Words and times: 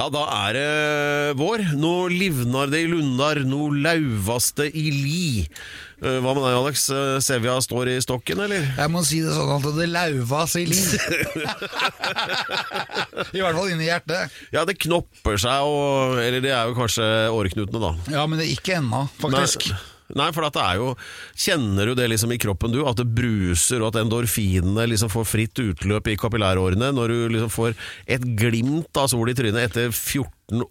Ja, 0.00 0.06
da 0.08 0.22
er 0.46 0.54
det 0.56 0.68
vår. 1.36 1.60
Nå 1.76 1.90
livnar 2.08 2.70
det 2.72 2.78
i 2.86 2.88
lundar, 2.88 3.36
nå 3.44 3.66
lauvas 3.84 4.46
det 4.56 4.70
i 4.72 4.86
li. 4.94 5.42
Eh, 6.00 6.16
Hva 6.24 6.32
med 6.32 6.40
deg, 6.40 6.54
Alex? 6.56 6.86
Eh, 6.88 7.18
Sevja 7.20 7.58
står 7.60 7.90
i 7.92 7.98
stokken, 8.00 8.40
eller? 8.46 8.64
Jeg 8.78 8.88
må 8.94 9.02
si 9.04 9.18
det 9.20 9.34
sånn 9.36 9.52
at 9.58 9.68
det 9.76 9.90
lauvas 9.92 10.56
i 10.56 10.64
li. 10.70 10.80
I 13.36 13.44
hvert 13.44 13.60
fall 13.60 13.68
inni 13.74 13.90
hjertet. 13.90 14.32
Ja, 14.56 14.64
det 14.64 14.78
knopper 14.80 15.36
seg, 15.44 15.68
og 15.68 16.16
Eller 16.24 16.40
det 16.48 16.54
er 16.56 16.72
jo 16.72 16.78
kanskje 16.80 17.04
åreknutene, 17.36 17.84
da. 17.84 17.92
Ja, 18.16 18.24
men 18.24 18.40
det 18.40 18.48
er 18.48 18.56
ikke 18.56 18.80
ennå, 18.80 19.04
faktisk. 19.20 19.68
Nei, 19.68 19.84
nei, 20.18 20.30
for 20.36 20.46
at 20.48 20.56
det 20.56 20.62
er 20.64 20.80
jo 20.80 20.88
Kjenner 21.40 21.90
du 21.90 21.94
det 21.98 22.08
liksom 22.12 22.32
i 22.34 22.38
kroppen, 22.42 22.72
du? 22.74 22.82
At 22.88 22.96
det 23.00 23.06
bruser, 23.14 23.80
og 23.82 23.92
at 23.92 24.00
endorfinene 24.02 24.88
liksom 24.90 25.10
får 25.12 25.28
fritt 25.30 25.62
utløp 25.62 26.10
i 26.12 26.16
kapillærårene 26.20 26.90
når 26.96 27.14
du 27.14 27.18
liksom 27.36 27.52
får 27.54 27.74
et 28.10 28.24
glimt 28.38 28.96
av 29.00 29.08
sol 29.12 29.30
i 29.30 29.36
trynet 29.38 29.68
etter 29.70 29.90
14 29.94 30.64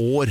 år 0.00 0.30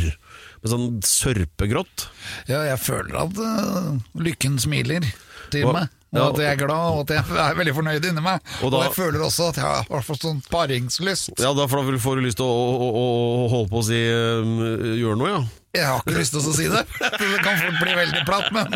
med 0.61 0.69
sånn 0.71 0.85
sørpegrått? 1.05 2.07
Ja, 2.49 2.63
jeg 2.69 2.79
føler 2.81 3.19
at 3.25 3.37
uh, 3.41 3.97
lykken 4.17 4.57
smiler 4.61 5.05
til 5.53 5.67
Og- 5.69 5.75
meg. 5.79 5.89
Og 6.11 6.17
ja, 6.19 6.23
at 6.27 6.39
jeg 6.43 6.51
er 6.51 6.57
glad, 6.59 6.87
og 6.91 6.97
at 7.05 7.11
jeg 7.15 7.37
er 7.39 7.53
veldig 7.55 7.73
fornøyd 7.77 8.03
inni 8.09 8.19
meg. 8.25 8.41
Og 8.65 8.73
Og, 8.73 8.81
jeg 8.83 8.91
føler 8.97 9.21
også 9.23 9.45
at 9.53 9.59
jeg 9.61 9.63
har 9.87 10.01
fått 10.03 10.25
sånn 10.25 10.41
paringslyst. 10.51 11.37
Ja, 11.39 11.53
da 11.55 11.63
får 11.71 11.87
du- 11.87 12.25
lyst 12.25 12.35
til 12.41 12.43
å, 12.43 12.51
å, 12.51 12.89
å, 12.91 13.05
å 13.45 13.47
holde 13.53 13.69
på 13.71 13.79
å 13.79 13.85
si 13.87 13.95
eh, 13.95 14.97
gjøre 14.99 15.15
noe, 15.21 15.29
ja. 15.31 15.39
Jeg 15.71 15.85
har 15.87 16.01
ikke 16.03 16.17
lyst 16.17 16.33
til 16.35 16.43
å 16.43 16.51
si 16.51 16.65
det. 16.67 16.81
Det 16.99 17.27
kan 17.45 17.55
fort 17.61 17.77
bli 17.79 17.93
veldig 17.95 18.21
platt, 18.27 18.49
men 18.51 18.73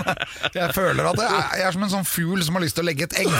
jeg 0.55 0.75
føler 0.77 1.09
at 1.09 1.19
jeg 1.19 1.27
er, 1.27 1.49
jeg 1.59 1.67
er 1.67 1.75
som 1.75 1.83
en 1.83 1.91
sånn 1.91 2.07
fugl 2.07 2.43
som 2.47 2.55
har 2.55 2.63
lyst 2.63 2.77
til 2.77 2.85
å 2.85 2.87
legge 2.87 3.07
et 3.09 3.17
egg. 3.19 3.33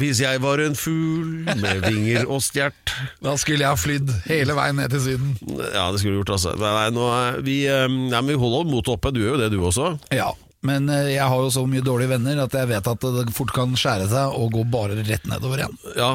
Hvis 0.00 0.22
jeg 0.24 0.40
var 0.40 0.62
en 0.64 0.76
fugl 0.78 1.50
med 1.60 1.84
vinger 1.84 2.24
og 2.30 2.40
stjert 2.44 2.94
Da 3.20 3.34
skulle 3.40 3.66
jeg 3.66 3.68
ha 3.68 3.76
flydd 3.76 4.12
hele 4.30 4.56
veien 4.56 4.80
ned 4.80 4.94
til 4.94 5.02
Syden. 5.04 5.34
Ja, 5.74 5.90
det 5.92 6.00
skulle 6.00 6.16
du 6.16 6.22
gjort, 6.22 6.32
altså. 6.38 6.54
Nei, 6.56 6.86
nei, 6.96 7.10
er 7.18 7.42
vi, 7.44 7.58
eh, 7.68 7.84
nei, 7.90 8.22
vi 8.30 8.38
holder 8.40 8.72
motet 8.72 8.94
oppe. 8.96 9.12
Du 9.12 9.20
gjør 9.20 9.36
jo 9.36 9.42
det, 9.42 9.50
du 9.52 9.60
også. 9.60 9.92
Ja, 10.16 10.30
men 10.66 10.88
eh, 10.92 11.12
jeg 11.18 11.28
har 11.28 11.44
jo 11.44 11.52
så 11.52 11.66
mye 11.68 11.84
dårlige 11.84 12.14
venner 12.14 12.40
at 12.46 12.56
jeg 12.56 12.72
vet 12.72 12.90
at 12.94 13.06
det 13.20 13.28
fort 13.36 13.52
kan 13.56 13.76
skjære 13.76 14.08
seg 14.08 14.40
og 14.40 14.56
gå 14.56 14.64
bare 14.72 14.96
rett 15.04 15.28
nedover 15.28 15.62
igjen. 15.66 15.76
Ja, 16.00 16.14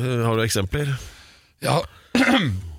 eh, 0.00 0.24
Har 0.24 0.40
du 0.40 0.44
eksempler? 0.48 0.96
Ja, 1.60 1.76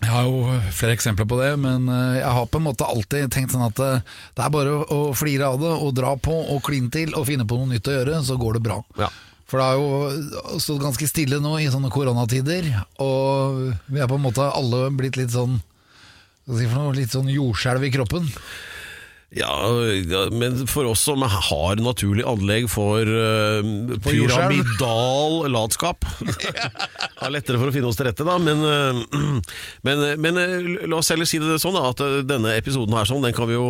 jeg 0.00 0.08
har 0.08 0.28
jo 0.28 0.58
flere 0.72 0.94
eksempler 0.96 1.26
på 1.28 1.36
det, 1.42 1.50
men 1.60 1.88
eh, 1.92 2.20
jeg 2.22 2.32
har 2.36 2.46
på 2.48 2.60
en 2.60 2.66
måte 2.70 2.88
alltid 2.88 3.32
tenkt 3.32 3.52
sånn 3.52 3.66
at 3.66 3.80
eh, 3.84 4.04
det 4.36 4.44
er 4.46 4.52
bare 4.54 4.78
å 4.88 5.00
flire 5.16 5.50
av 5.52 5.58
det 5.60 5.72
og 5.74 5.92
dra 5.98 6.14
på 6.16 6.36
og 6.54 6.62
kline 6.64 6.88
til 6.92 7.12
og 7.18 7.26
finne 7.28 7.44
på 7.48 7.58
noe 7.58 7.68
nytt 7.68 7.90
å 7.90 7.98
gjøre, 7.98 8.22
så 8.24 8.38
går 8.40 8.56
det 8.56 8.64
bra. 8.64 8.78
Ja. 9.00 9.10
For 9.50 9.60
det 9.60 9.66
har 9.66 9.80
jo 9.82 10.58
stått 10.62 10.80
ganske 10.80 11.08
stille 11.10 11.40
nå 11.42 11.56
i 11.58 11.68
sånne 11.72 11.90
koronatider, 11.92 12.70
og 13.02 13.60
vi 13.90 14.00
er 14.00 14.08
på 14.08 14.16
en 14.16 14.24
måte 14.24 14.46
alle 14.46 14.86
blitt 14.94 15.18
litt 15.20 15.34
sånn 15.34 15.58
hva 15.60 16.56
skal 16.56 16.64
jeg 16.64 16.70
si 16.70 16.72
for 16.72 16.80
noe, 16.80 16.96
litt 16.96 17.12
sånn 17.14 17.28
jordskjelv 17.30 17.84
i 17.86 17.92
kroppen. 17.94 18.30
Ja, 19.30 19.70
men 20.34 20.66
for 20.66 20.88
oss 20.90 21.04
som 21.06 21.22
har 21.22 21.78
naturlig 21.78 22.24
anlegg 22.26 22.64
for 22.66 23.06
uh, 23.06 23.62
pyramidal 24.02 25.44
latskap 25.54 26.02
Har 27.20 27.30
lettere 27.30 27.60
for 27.60 27.70
å 27.70 27.74
finne 27.74 27.86
oss 27.86 28.00
til 28.00 28.08
rette, 28.08 28.26
da. 28.26 28.40
Men, 28.42 28.64
uh, 28.66 29.38
men, 29.86 30.02
men 30.18 30.40
uh, 30.40 30.66
la 30.82 30.98
oss 30.98 31.12
heller 31.14 31.30
si 31.30 31.38
det 31.38 31.60
sånn 31.62 31.78
da, 31.78 31.84
at 31.92 32.02
eh, 32.02 32.16
denne 32.26 32.56
episoden 32.58 32.96
her 32.96 33.06
sånn, 33.06 33.22
den 33.22 33.36
kan 33.36 33.46
vi 33.46 33.54
jo 33.54 33.68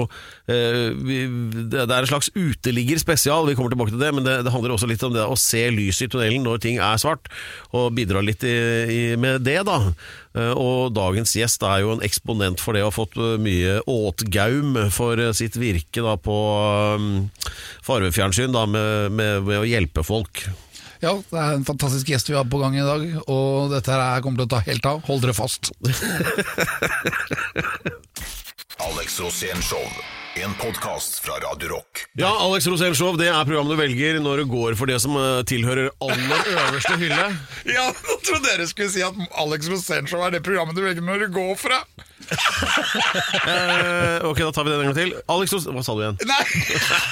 eh, 0.48 0.97
vi, 0.97 1.19
Det 1.28 1.84
det 1.84 1.97
er 1.97 2.06
en 2.06 2.08
slags 2.08 2.33
uteligger 2.33 3.02
spesial, 3.02 3.45
vi 3.48 3.58
kommer 3.58 3.74
tilbake 3.74 3.92
til 3.92 4.00
det, 4.00 4.14
men 4.17 4.24
det, 4.24 4.39
det 4.47 4.55
handler 4.55 4.78
også 4.78 4.89
litt 4.89 5.05
om 5.05 5.12
det 5.12 5.27
å 5.28 5.36
se 5.36 5.67
lyset 5.74 6.08
i 6.08 6.11
tunnelen 6.14 6.47
når 6.47 6.64
ting 6.64 6.80
er 6.80 7.00
svart, 7.02 7.28
og 7.77 7.92
bidra 7.98 8.24
litt 8.24 8.48
i, 8.48 8.56
i, 8.89 9.00
med 9.20 9.45
det, 9.45 9.61
da. 9.69 9.80
Eh, 10.39 10.53
Og 10.55 10.92
dagens 10.95 11.33
gjest 11.34 11.62
er 11.67 11.81
jo 11.83 11.92
en 11.97 12.05
eksponent 12.06 12.61
for 12.62 12.77
det, 12.77 12.84
og 12.84 12.92
har 12.92 12.98
fått 13.00 13.17
eh, 13.19 13.39
mye 13.42 13.81
åtgaum 13.91 14.77
for 14.95 15.19
eh, 15.19 15.33
sitt 15.36 15.56
virke 15.59 16.05
da 16.06 16.14
på 16.20 16.36
um, 16.97 17.09
farvefjernsyn 17.86 18.55
da, 18.55 18.67
med, 18.70 19.11
med, 19.17 19.42
med 19.48 19.58
å 19.63 19.67
hjelpe 19.67 20.05
folk. 20.07 20.45
Ja, 21.01 21.14
det 21.17 21.39
er 21.40 21.55
en 21.57 21.64
fantastisk 21.64 22.11
gjest 22.13 22.29
vi 22.29 22.36
har 22.36 22.45
på 22.45 22.58
gang 22.61 22.74
i 22.77 22.85
dag, 22.85 23.01
og 23.24 23.70
dette 23.73 23.95
her 23.96 24.20
kommer 24.23 24.42
til 24.42 24.48
å 24.51 24.55
ta 24.55 24.61
helt 24.69 24.85
av. 24.86 25.01
Hold 25.08 25.24
dere 25.24 25.35
fast. 25.35 25.73
Alex 28.90 29.19
Rosén 29.20 29.61
Show. 29.64 29.86
En 30.35 30.55
podkast 30.55 31.18
fra 31.18 31.33
Radio 31.33 31.68
Rock. 31.68 32.05
Ja, 32.13 32.36
Alex 32.41 32.67
Rosén 32.67 32.95
Show, 32.95 33.17
det 33.18 33.27
er 33.29 33.45
programmet 33.48 33.74
du 33.74 33.80
velger 33.80 34.20
når 34.23 34.42
du 34.45 34.51
går 34.52 34.77
for 34.79 34.86
det 34.86 35.01
som 35.02 35.17
eh, 35.18 35.41
tilhører 35.51 35.91
aller 36.07 36.52
øverste 36.55 36.96
hylle. 37.01 37.27
Ja, 37.70 37.89
nå 37.92 38.14
trodde 38.24 38.46
dere 38.46 38.64
skulle 38.70 38.90
si 38.92 39.02
at 39.05 39.17
Alex 39.42 39.69
Rosénshow 39.70 40.23
er 40.24 40.33
det 40.36 40.40
programmet 40.46 40.79
du 40.79 40.83
velger 40.85 41.05
når 41.05 41.27
du 41.27 41.35
går 41.35 41.52
fra. 41.61 41.83
Eh, 42.30 44.23
ok, 44.29 44.39
da 44.46 44.51
tar 44.55 44.64
vi 44.67 44.70
den 44.73 44.80
en 44.80 44.89
gang 44.90 44.96
til. 44.96 45.13
Alex 45.30 45.52
Ros... 45.57 45.67
Hva 45.70 45.83
sa 45.85 45.95
du 45.98 46.02
igjen? 46.05 46.19
Nei! 46.29 46.45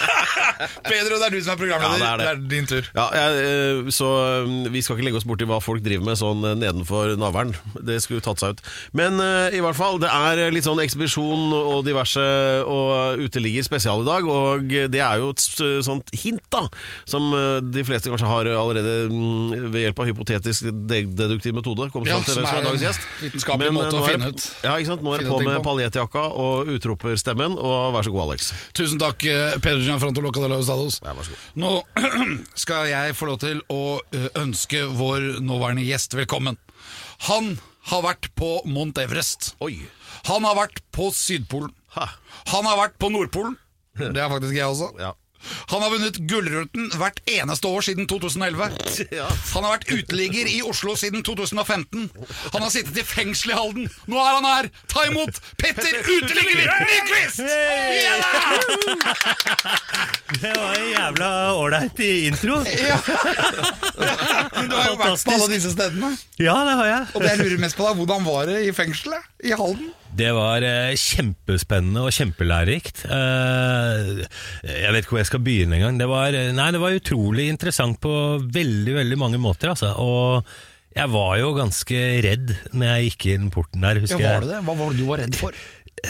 Pedro, 0.88 1.18
det 1.20 1.28
er 1.28 1.34
du 1.34 1.38
som 1.42 1.52
er 1.54 1.60
programleder. 1.60 2.02
Ja, 2.04 2.14
det 2.18 2.28
er 2.30 2.38
det. 2.40 2.48
din 2.50 2.66
tur. 2.70 2.86
Ja, 2.96 3.06
jeg, 3.14 3.42
eh, 3.44 3.90
så 3.94 4.08
eh, 4.42 4.48
Vi 4.74 4.82
skal 4.82 4.98
ikke 4.98 5.06
legge 5.08 5.20
oss 5.20 5.26
borti 5.28 5.46
hva 5.48 5.60
folk 5.62 5.82
driver 5.84 6.06
med 6.08 6.18
sånn 6.20 6.42
eh, 6.48 6.56
nedenfor 6.58 7.14
navlen. 7.20 7.54
Det 7.78 7.98
skulle 8.04 8.24
tatt 8.24 8.42
seg 8.42 8.56
ut. 8.56 8.64
Men 8.98 9.20
eh, 9.22 9.58
i 9.58 9.62
hvert 9.64 9.78
fall, 9.78 10.00
det 10.02 10.10
er 10.10 10.54
litt 10.54 10.66
sånn 10.66 10.82
ekspedisjon 10.82 11.52
og 11.58 11.84
diverse 11.86 12.24
og 12.66 13.07
uteligger 13.16 13.66
spesial 13.66 14.02
i 14.04 14.08
dag. 14.08 14.28
Og 14.28 14.68
det 14.92 15.02
er 15.04 15.22
jo 15.22 15.30
et 15.34 15.44
sånt 15.86 16.12
hint, 16.16 16.44
da, 16.52 16.66
som 17.08 17.30
eh, 17.36 17.58
de 17.64 17.84
fleste 17.86 18.12
kanskje 18.12 18.28
har 18.30 18.50
allerede 18.52 19.08
mm, 19.12 19.70
ved 19.72 19.86
hjelp 19.86 20.02
av 20.04 20.10
hypotetisk 20.10 20.68
deduktiv 20.68 21.56
metode 21.56 21.88
Ja, 22.08 22.20
som 22.24 22.44
er 22.44 22.66
dagens 22.66 22.82
en 22.82 22.88
gjest. 22.88 23.08
vitenskapelig 23.22 23.70
eh, 23.72 23.76
måte 23.76 23.98
å 23.98 24.04
finne 24.06 24.32
ut. 24.32 24.48
Ja, 24.66 24.76
ikke 24.76 24.92
sant? 24.92 25.06
Nå 25.06 25.14
er 25.16 25.24
det 25.24 25.32
på 25.32 25.40
med 25.46 25.64
paljettjakka 25.64 26.26
og 26.44 26.72
utroperstemmen, 26.76 27.56
og 27.58 27.94
vær 27.96 28.06
så 28.06 28.14
god, 28.14 28.26
Alex. 28.28 28.52
Tusen 28.76 29.00
takk, 29.00 29.22
Peder 29.22 29.62
Pedro 29.64 29.86
Gianfranto 29.86 30.22
god. 30.24 31.46
Nå 31.58 31.72
skal 32.64 32.88
jeg 32.90 33.16
få 33.18 33.28
lov 33.30 33.40
til 33.42 33.62
å 33.72 33.82
eh, 34.14 34.28
ønske 34.40 34.84
vår 34.98 35.38
nåværende 35.44 35.86
gjest 35.86 36.16
velkommen. 36.18 36.58
Han 37.28 37.56
har 37.90 38.04
vært 38.04 38.30
på 38.38 38.58
Mount 38.68 39.00
Everest. 39.02 39.54
Oi. 39.64 39.80
Han 40.28 40.46
har 40.46 40.58
vært 40.58 40.82
på 40.94 41.10
Sydpolen. 41.14 41.72
Ha. 41.98 42.08
Han 42.54 42.68
har 42.70 42.78
vært 42.86 42.98
på 43.02 43.10
Nordpolen. 43.12 43.58
Det 43.98 44.14
er 44.22 44.30
faktisk 44.30 44.54
jeg 44.54 44.66
også. 44.70 44.92
Ja. 45.02 45.16
Han 45.70 45.82
har 45.84 45.92
vunnet 45.92 46.16
Gullruten 46.26 46.88
hvert 46.98 47.20
eneste 47.30 47.68
år 47.70 47.84
siden 47.86 48.08
2011. 48.10 48.64
Han 49.54 49.64
har 49.66 49.76
vært 49.76 49.90
uteligger 49.92 50.48
i 50.50 50.56
Oslo 50.66 50.96
siden 50.98 51.22
2015. 51.26 52.08
Han 52.52 52.64
har 52.64 52.72
sittet 52.74 52.98
i 52.98 53.04
fengsel 53.06 53.52
i 53.54 53.58
Halden. 53.58 53.86
Nå 54.10 54.18
er 54.18 54.38
han 54.38 54.48
her! 54.48 54.68
Ta 54.90 55.04
imot 55.06 55.38
Petter 55.60 55.94
Uteligger 56.02 56.72
Nyquist! 56.82 57.42
Det 60.42 60.52
var 60.58 60.74
en 60.74 60.90
jævla 60.90 61.30
ålreit 61.54 62.02
intro. 62.08 62.58
Ja. 62.88 62.98
Du 64.68 64.74
har 64.74 64.90
jo 64.90 64.98
vært 65.00 65.22
på 65.24 65.34
alle 65.34 65.48
disse 65.54 65.70
stedene. 65.72 66.10
Ja, 66.40 66.54
det 66.66 66.74
har 66.78 66.88
jeg. 66.90 67.06
Og 67.14 67.22
det 67.24 67.30
jeg 67.32 67.40
lurer 67.44 67.62
mest 67.62 67.78
på, 67.78 67.86
da, 67.86 67.94
hvordan 67.98 68.26
var 68.26 68.50
det 68.50 68.60
i 68.68 68.74
fengselet 68.74 69.46
i 69.46 69.54
Halden? 69.56 69.90
Det 70.18 70.30
var 70.34 70.64
eh, 70.66 70.96
kjempespennende 70.98 72.02
og 72.06 72.14
kjempelærerikt. 72.14 73.04
Eh, 73.06 74.24
jeg 74.66 74.94
vet 74.94 75.04
ikke 75.04 75.14
hvor 75.14 75.22
jeg 75.22 75.30
skal 75.30 75.44
begynne 75.44 75.78
engang. 75.78 76.00
Det, 76.00 76.08
var, 76.10 76.34
eh, 76.34 76.50
nei, 76.56 76.70
det 76.74 76.82
var 76.82 76.96
utrolig 76.96 77.46
interessant 77.52 78.00
på 78.02 78.12
veldig 78.42 78.96
veldig 78.98 79.20
mange 79.20 79.40
måter. 79.42 79.70
Altså. 79.74 79.92
Og 80.02 80.48
jeg 80.98 81.12
var 81.12 81.34
jo 81.38 81.52
ganske 81.54 81.98
redd 82.24 82.54
når 82.72 82.88
jeg 82.90 83.10
gikk 83.10 83.26
inn 83.36 83.50
porten 83.54 83.84
der. 83.84 84.00
husker 84.02 84.24
jeg. 84.24 84.46
det? 84.48 84.60
Hva 84.66 84.74
var 84.80 84.90
det 84.90 84.98
du 84.98 85.06
var 85.06 85.22
redd 85.22 85.38
for? 85.38 85.54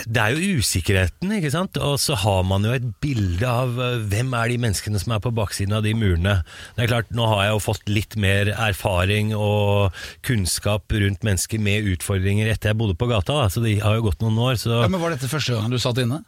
Det 0.06 0.22
er 0.22 0.34
jo 0.34 0.58
usikkerheten, 0.60 1.32
ikke 1.38 1.52
sant? 1.54 1.78
Og 1.82 1.98
så 2.02 2.16
har 2.18 2.42
man 2.46 2.66
jo 2.66 2.74
et 2.76 2.86
bilde 3.02 3.48
av 3.48 3.78
eh, 3.82 3.98
hvem 4.10 4.32
er 4.38 4.52
de 4.52 4.58
menneskene 4.62 5.00
som 5.02 5.14
er 5.16 5.22
på 5.24 5.32
baksiden 5.34 5.76
av 5.78 5.84
de 5.86 5.94
murene. 5.98 6.38
Det 6.76 6.86
er 6.86 6.92
klart, 6.92 7.12
Nå 7.14 7.26
har 7.30 7.44
jeg 7.46 7.54
jo 7.56 7.64
fått 7.64 7.92
litt 7.92 8.16
mer 8.20 8.52
erfaring 8.54 9.34
og 9.36 9.94
kunnskap 10.26 10.92
rundt 10.92 11.24
mennesker 11.26 11.62
med 11.62 11.88
utfordringer 11.94 12.50
etter 12.52 12.72
jeg 12.72 12.80
bodde 12.80 12.98
på 12.98 13.08
gata, 13.10 13.42
da, 13.42 13.52
så 13.52 13.62
det 13.64 13.78
har 13.84 13.98
jo 13.98 14.08
gått 14.10 14.24
noen 14.24 14.38
år. 14.50 14.58
Så 14.60 14.82
Ja, 14.82 14.90
men 14.90 15.00
Var 15.02 15.16
dette 15.16 15.30
første 15.30 15.56
gangen 15.56 15.74
du 15.74 15.80
satt 15.82 16.00
inne? 16.02 16.22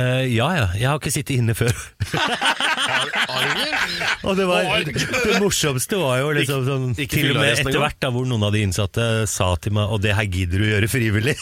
Eh, 0.00 0.24
ja, 0.34 0.48
ja. 0.58 0.66
Jeg 0.78 0.88
har 0.90 0.98
ikke 1.00 1.12
sittet 1.14 1.36
inne 1.38 1.54
før. 1.58 1.72
Og 4.24 4.36
det, 4.38 4.44
var, 4.48 4.66
det 4.86 5.38
morsomste 5.42 5.98
var 6.00 6.20
jo 6.22 6.30
liksom 6.36 6.62
sånn 6.66 6.84
Ikke- 6.94 7.02
ikke 7.04 7.16
Til 7.18 7.30
og 7.34 7.40
med 7.42 7.50
etter 7.58 7.78
hvert 7.82 7.98
da 8.00 8.10
hvor 8.14 8.26
noen 8.28 8.44
av 8.46 8.54
de 8.54 8.62
innsatte 8.64 9.04
sa 9.30 9.48
til 9.60 9.74
meg 9.76 9.92
Og 9.92 10.00
det 10.04 10.14
her 10.16 10.28
gidder 10.30 10.62
du 10.62 10.66
gjøre 10.70 10.88
frivillig 10.90 11.34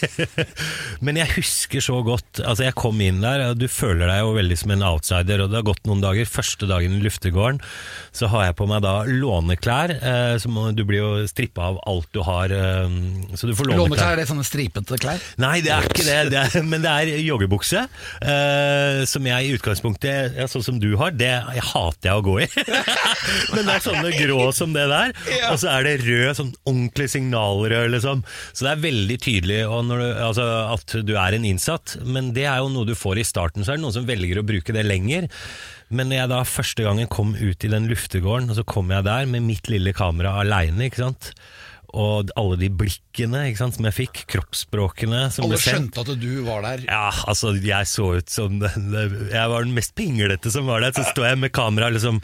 Men 1.07 1.21
jeg 1.21 1.31
husker 1.37 1.85
så 1.85 2.01
godt 2.07 2.43
Altså 2.43 2.67
jeg 2.67 2.77
kom 2.79 2.99
inn 3.05 3.21
der 3.23 3.45
og 3.51 3.61
Du 3.63 3.69
føler 3.71 4.11
deg 4.11 4.23
jo 4.25 4.35
veldig 4.39 4.59
som 4.65 4.75
en 4.75 4.87
outsider 4.91 5.45
Og 5.45 5.53
det 5.53 5.61
har 5.61 5.69
gått 5.71 5.87
noen 5.91 6.03
dager 6.05 6.29
Første 6.31 6.69
dagen 6.71 6.99
i 6.99 7.03
luftegården 7.05 7.63
Så 8.13 8.29
har 8.29 8.45
jeg 8.49 8.57
på 8.59 8.67
meg 8.69 8.83
da 8.85 8.95
låneklær 9.09 9.95
eh, 9.97 10.35
så 10.41 10.67
Du 10.77 10.85
blir 10.89 11.01
jo 11.01 11.11
strippet 11.31 11.63
av 11.65 11.79
alt 11.89 12.09
du 12.13 12.21
har 12.27 12.53
eh, 12.53 12.97
Så 13.39 13.49
du 13.49 13.55
får 13.57 13.71
låneklær 13.71 13.83
Låneklær, 13.83 14.13
er 14.13 14.21
det 14.21 14.29
sånne 14.29 14.47
stripete 14.47 14.99
klær? 15.01 15.23
Nei, 15.41 15.55
det 15.65 15.73
er 15.75 15.89
ikke 15.89 16.05
det, 16.07 16.19
det 16.35 16.41
er, 16.43 16.67
men 16.73 16.85
det 16.85 16.93
er 16.93 17.13
joggebukse. 17.23 17.85
Eh, 18.21 19.03
som 19.09 19.27
jeg 19.27 19.49
i 19.49 19.57
utgangspunktet, 19.57 20.37
ja, 20.39 20.47
sånn 20.51 20.65
som 20.65 20.81
du 20.83 20.91
har, 21.01 21.15
det 21.17 21.31
jeg 21.33 21.65
hater 21.73 22.11
jeg 22.11 22.21
å 22.21 22.25
gå 22.25 22.37
i. 22.45 22.49
Men 23.55 23.67
det 23.67 23.75
er 23.75 23.85
sånne 23.85 24.11
grå 24.17 24.47
som 24.55 24.73
det 24.75 24.85
der, 24.91 25.13
og 25.51 25.59
så 25.61 25.71
er 25.75 25.87
det 25.87 25.93
rød, 26.03 26.31
sånn 26.39 26.51
ordentlig 26.69 27.09
signalrød, 27.13 27.93
liksom. 27.95 28.23
Så 28.53 28.67
det 28.67 28.73
er 28.73 28.83
veldig 28.83 29.19
tydelig 29.23 29.61
du, 29.63 29.95
altså, 30.03 30.47
at 30.73 30.97
du 31.07 31.15
er 31.21 31.37
en 31.37 31.47
innsatt, 31.49 31.97
men 32.03 32.33
det 32.37 32.47
er 32.51 32.63
jo 32.63 32.73
noe 32.73 32.89
du 32.89 32.95
får 32.99 33.23
i 33.23 33.27
starten, 33.27 33.65
så 33.65 33.75
er 33.75 33.81
det 33.81 33.85
noen 33.87 33.97
som 33.97 34.09
velger 34.09 34.41
å 34.41 34.47
bruke 34.47 34.75
det 34.75 34.85
lenger. 34.87 35.29
Men 35.93 36.09
når 36.11 36.23
jeg 36.23 36.31
da 36.33 36.41
første 36.49 36.87
gangen 36.87 37.11
kom 37.13 37.35
ut 37.37 37.67
i 37.67 37.71
den 37.73 37.87
luftegården, 37.91 38.49
og 38.53 38.57
så 38.59 38.65
kom 38.65 38.91
jeg 38.95 39.05
der 39.07 39.29
med 39.29 39.45
mitt 39.45 39.69
lille 39.71 39.93
kamera 39.97 40.39
aleine, 40.41 40.89
ikke 40.89 41.03
sant. 41.05 41.33
Og 41.93 42.31
alle 42.41 42.57
de 42.57 42.71
blikkene 42.73 43.43
ikke 43.51 43.61
sant, 43.61 43.77
som 43.77 43.85
jeg 43.85 43.97
fikk, 43.99 44.23
kroppsspråkene 44.33 45.27
som 45.35 45.45
Alle 45.45 45.59
ble 45.59 45.61
sendt. 45.61 45.93
skjønte 45.93 46.05
at 46.15 46.23
du 46.23 46.31
var 46.47 46.65
der. 46.65 46.87
Ja, 46.89 47.11
altså 47.29 47.53
jeg 47.61 47.91
så 47.91 48.07
ut 48.17 48.33
som 48.33 48.57
den, 48.63 48.87
Jeg 49.29 49.51
var 49.53 49.67
den 49.67 49.75
mest 49.77 49.93
pinglete 49.99 50.51
som 50.55 50.71
var 50.73 50.81
der. 50.81 50.97
Så 50.97 51.05
står 51.11 51.29
jeg 51.35 51.43
med 51.45 51.53
kamera 51.53 51.91
liksom 51.93 52.23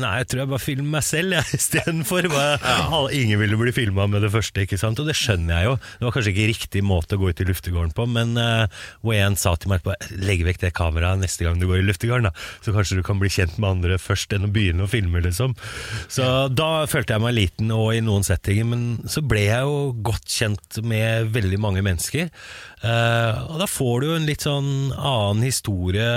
Nei, 0.00 0.12
jeg 0.22 0.30
tror 0.30 0.42
jeg 0.42 0.50
bare 0.52 0.62
filmer 0.62 0.90
meg 0.96 1.06
selv 1.06 1.36
jeg, 1.36 1.46
istedenfor. 1.60 2.28
Ja. 2.30 3.00
Ingen 3.16 3.40
ville 3.42 3.58
bli 3.60 3.74
filma 3.76 4.06
med 4.10 4.24
det 4.24 4.32
første, 4.34 4.64
ikke 4.64 4.78
sant. 4.80 5.00
Og 5.02 5.08
det 5.08 5.16
skjønner 5.18 5.56
jeg 5.56 5.68
jo. 5.68 5.76
Det 5.80 6.06
var 6.06 6.16
kanskje 6.16 6.34
ikke 6.34 6.50
riktig 6.52 6.84
måte 6.86 7.18
å 7.18 7.22
gå 7.22 7.30
ut 7.30 7.42
i 7.42 7.48
luftegården 7.48 7.94
på, 7.96 8.06
men 8.10 8.36
uh, 8.40 8.82
hvor 9.04 9.18
sa 9.40 9.54
til 9.60 9.70
meg 9.70 9.80
etterpå 9.80 10.20
legg 10.26 10.44
vekk 10.46 10.62
det 10.64 10.72
kameraet 10.76 11.20
neste 11.22 11.46
gang 11.46 11.60
du 11.60 11.66
går 11.68 11.80
i 11.80 11.86
luftegården, 11.86 12.28
da. 12.30 12.46
Så 12.64 12.74
kanskje 12.74 12.98
du 13.00 13.04
kan 13.06 13.20
bli 13.20 13.30
kjent 13.32 13.58
med 13.60 13.70
andre 13.70 13.98
først 14.00 14.32
enn 14.36 14.48
å 14.48 14.52
begynne 14.52 14.86
å 14.86 14.90
filme, 14.90 15.22
liksom. 15.24 15.54
Så 16.10 16.26
da 16.52 16.70
følte 16.90 17.16
jeg 17.16 17.24
meg 17.24 17.36
liten 17.36 17.72
og 17.74 17.92
i 17.96 18.02
noen 18.04 18.26
settinger, 18.26 18.68
men 18.70 18.86
så 19.10 19.22
ble 19.24 19.46
jeg 19.46 19.68
jo 19.68 19.90
godt 20.10 20.30
kjent 20.30 20.80
med 20.86 21.30
veldig 21.34 21.60
mange 21.62 21.84
mennesker. 21.86 22.30
Uh, 22.84 23.50
og 23.50 23.60
da 23.60 23.68
får 23.68 24.00
du 24.00 24.08
jo 24.10 24.16
en 24.16 24.28
litt 24.28 24.46
sånn 24.46 24.72
annen 24.96 25.44
historie 25.44 26.08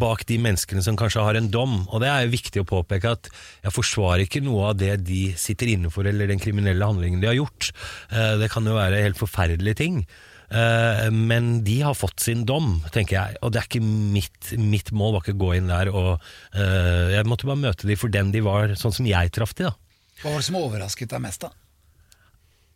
bak 0.00 0.26
de 0.28 0.36
menneskene 0.42 0.82
som 0.84 0.96
kanskje 0.98 1.22
har 1.24 1.38
en 1.38 1.48
dom. 1.52 1.78
Og 1.88 2.02
det 2.02 2.08
er 2.12 2.26
jo 2.26 2.34
viktig 2.34 2.62
å 2.62 2.68
påpeke 2.68 3.14
at 3.16 3.30
jeg 3.64 3.72
forsvarer 3.72 4.26
ikke 4.26 4.42
noe 4.44 4.70
av 4.70 4.78
det 4.80 4.92
de 5.08 5.20
sitter 5.40 5.72
inne 5.72 5.90
for, 5.92 6.04
eller 6.08 6.28
den 6.28 6.42
kriminelle 6.42 6.84
handlingen 6.84 7.22
de 7.22 7.30
har 7.30 7.38
gjort. 7.38 7.70
Eh, 8.12 8.34
Det 8.42 8.50
kan 8.52 8.66
jo 8.68 8.76
være 8.76 9.00
helt 9.02 9.16
forferdelige 9.20 9.78
ting. 9.80 10.02
Eh, 10.50 11.08
Men 11.10 11.64
de 11.64 11.80
har 11.80 11.96
fått 11.96 12.20
sin 12.20 12.44
dom, 12.44 12.82
tenker 12.92 13.16
jeg. 13.16 13.38
Og 13.42 13.52
det 13.52 13.62
er 13.62 13.70
ikke 13.70 13.82
mitt, 13.82 14.52
mitt 14.60 14.92
mål 14.92 15.14
var 15.16 15.24
ikke 15.24 15.36
å 15.38 15.42
gå 15.46 15.54
inn 15.56 15.72
der 15.72 15.88
og 15.88 16.20
eh, 16.54 17.16
Jeg 17.16 17.26
måtte 17.26 17.48
bare 17.48 17.64
møte 17.64 17.88
de 17.88 17.96
for 17.96 18.12
den 18.12 18.30
de 18.36 18.44
var, 18.44 18.76
sånn 18.76 18.92
som 18.92 19.08
jeg 19.08 19.32
traff 19.32 19.54
de, 19.56 19.70
da. 19.70 19.74
Hva 20.20 20.30
var 20.32 20.40
det 20.40 20.46
som 20.50 20.60
overrasket 20.60 21.10
deg 21.12 21.24
mest, 21.24 21.40
da? 21.40 21.50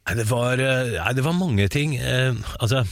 Nei, 0.09 0.17
det 0.17 0.27
var, 0.29 0.57
nei, 0.57 1.13
det 1.15 1.23
var 1.23 1.37
mange 1.37 1.69
ting. 1.69 1.95
Altså 2.61 2.83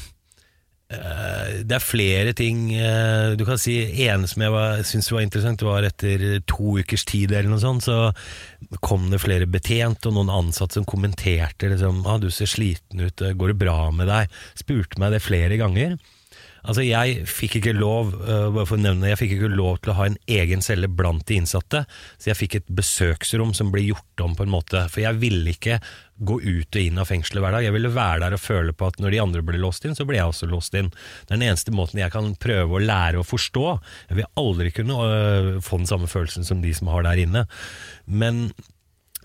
det 0.88 1.74
er 1.76 1.84
flere 1.84 2.30
ting 2.32 2.70
eh, 2.72 3.34
Du 3.36 3.42
kan 3.44 3.58
si 3.60 3.74
En 4.06 4.22
som 4.24 4.40
jeg 4.40 4.86
syntes 4.88 5.10
var 5.12 5.20
interessant, 5.20 5.64
var 5.66 5.84
etter 5.84 6.40
to 6.48 6.78
ukers 6.80 7.04
tid 7.04 7.34
eller 7.34 7.50
noe 7.52 7.60
sånt, 7.60 7.84
så 7.84 8.78
kom 8.80 9.10
det 9.12 9.20
flere 9.20 9.48
betjent 9.50 10.08
og 10.08 10.16
noen 10.16 10.32
ansatte 10.32 10.78
som 10.78 10.88
kommenterte 10.88 11.68
liksom, 11.68 12.00
ah, 12.08 12.16
'Du 12.16 12.30
ser 12.32 12.48
sliten 12.48 13.04
ut, 13.04 13.20
eh, 13.20 13.36
går 13.36 13.52
det 13.52 13.60
bra 13.60 13.90
med 13.92 14.08
deg?' 14.08 14.32
Spurte 14.56 14.98
meg 14.98 15.12
det 15.12 15.20
flere 15.26 15.60
ganger. 15.60 15.98
Altså, 16.64 16.82
jeg 16.84 17.24
fikk 17.28 17.58
ikke 17.60 17.76
lov 17.76 18.12
øh, 18.18 18.48
bare 18.54 18.66
for 18.66 18.78
å 18.78 18.82
nevne 18.82 19.12
jeg 19.12 19.20
fikk 19.20 19.36
ikke 19.36 19.52
lov 19.52 19.78
til 19.82 19.92
å 19.92 19.98
ha 20.00 20.08
en 20.08 20.18
egen 20.38 20.64
celle 20.64 20.90
blant 20.90 21.24
de 21.28 21.38
innsatte, 21.38 21.84
så 22.18 22.30
jeg 22.30 22.40
fikk 22.40 22.58
et 22.58 22.68
besøksrom 22.80 23.54
som 23.56 23.72
ble 23.74 23.84
gjort 23.86 24.24
om 24.24 24.34
på 24.38 24.46
en 24.46 24.52
måte, 24.52 24.84
for 24.92 25.04
jeg 25.04 25.20
ville 25.22 25.54
ikke 25.54 25.78
gå 26.18 26.40
ut 26.42 26.74
og 26.74 26.80
inn 26.82 26.98
av 26.98 27.06
fengselet 27.06 27.44
hver 27.44 27.54
dag. 27.54 27.66
Jeg 27.68 27.74
ville 27.76 27.92
være 27.94 28.22
der 28.24 28.34
og 28.34 28.42
føle 28.42 28.74
på 28.74 28.88
at 28.90 28.98
når 28.98 29.14
de 29.14 29.20
andre 29.22 29.42
ble 29.46 29.60
låst 29.62 29.86
inn, 29.86 29.94
så 29.94 30.06
ble 30.08 30.18
jeg 30.18 30.32
også 30.32 30.48
låst 30.50 30.74
inn. 30.78 30.90
Det 30.90 31.30
er 31.30 31.36
den 31.36 31.46
eneste 31.50 31.74
måten 31.74 32.02
jeg 32.02 32.14
kan 32.14 32.32
prøve 32.42 32.74
å 32.74 32.82
lære 32.82 33.20
å 33.20 33.26
forstå. 33.26 33.66
Jeg 34.10 34.18
vil 34.18 34.32
aldri 34.42 34.72
kunne 34.74 34.98
øh, 35.04 35.52
få 35.64 35.78
den 35.82 35.90
samme 35.90 36.10
følelsen 36.10 36.48
som 36.48 36.64
de 36.64 36.74
som 36.74 36.90
har 36.90 37.06
der 37.06 37.22
inne. 37.22 37.44
Men 38.10 38.48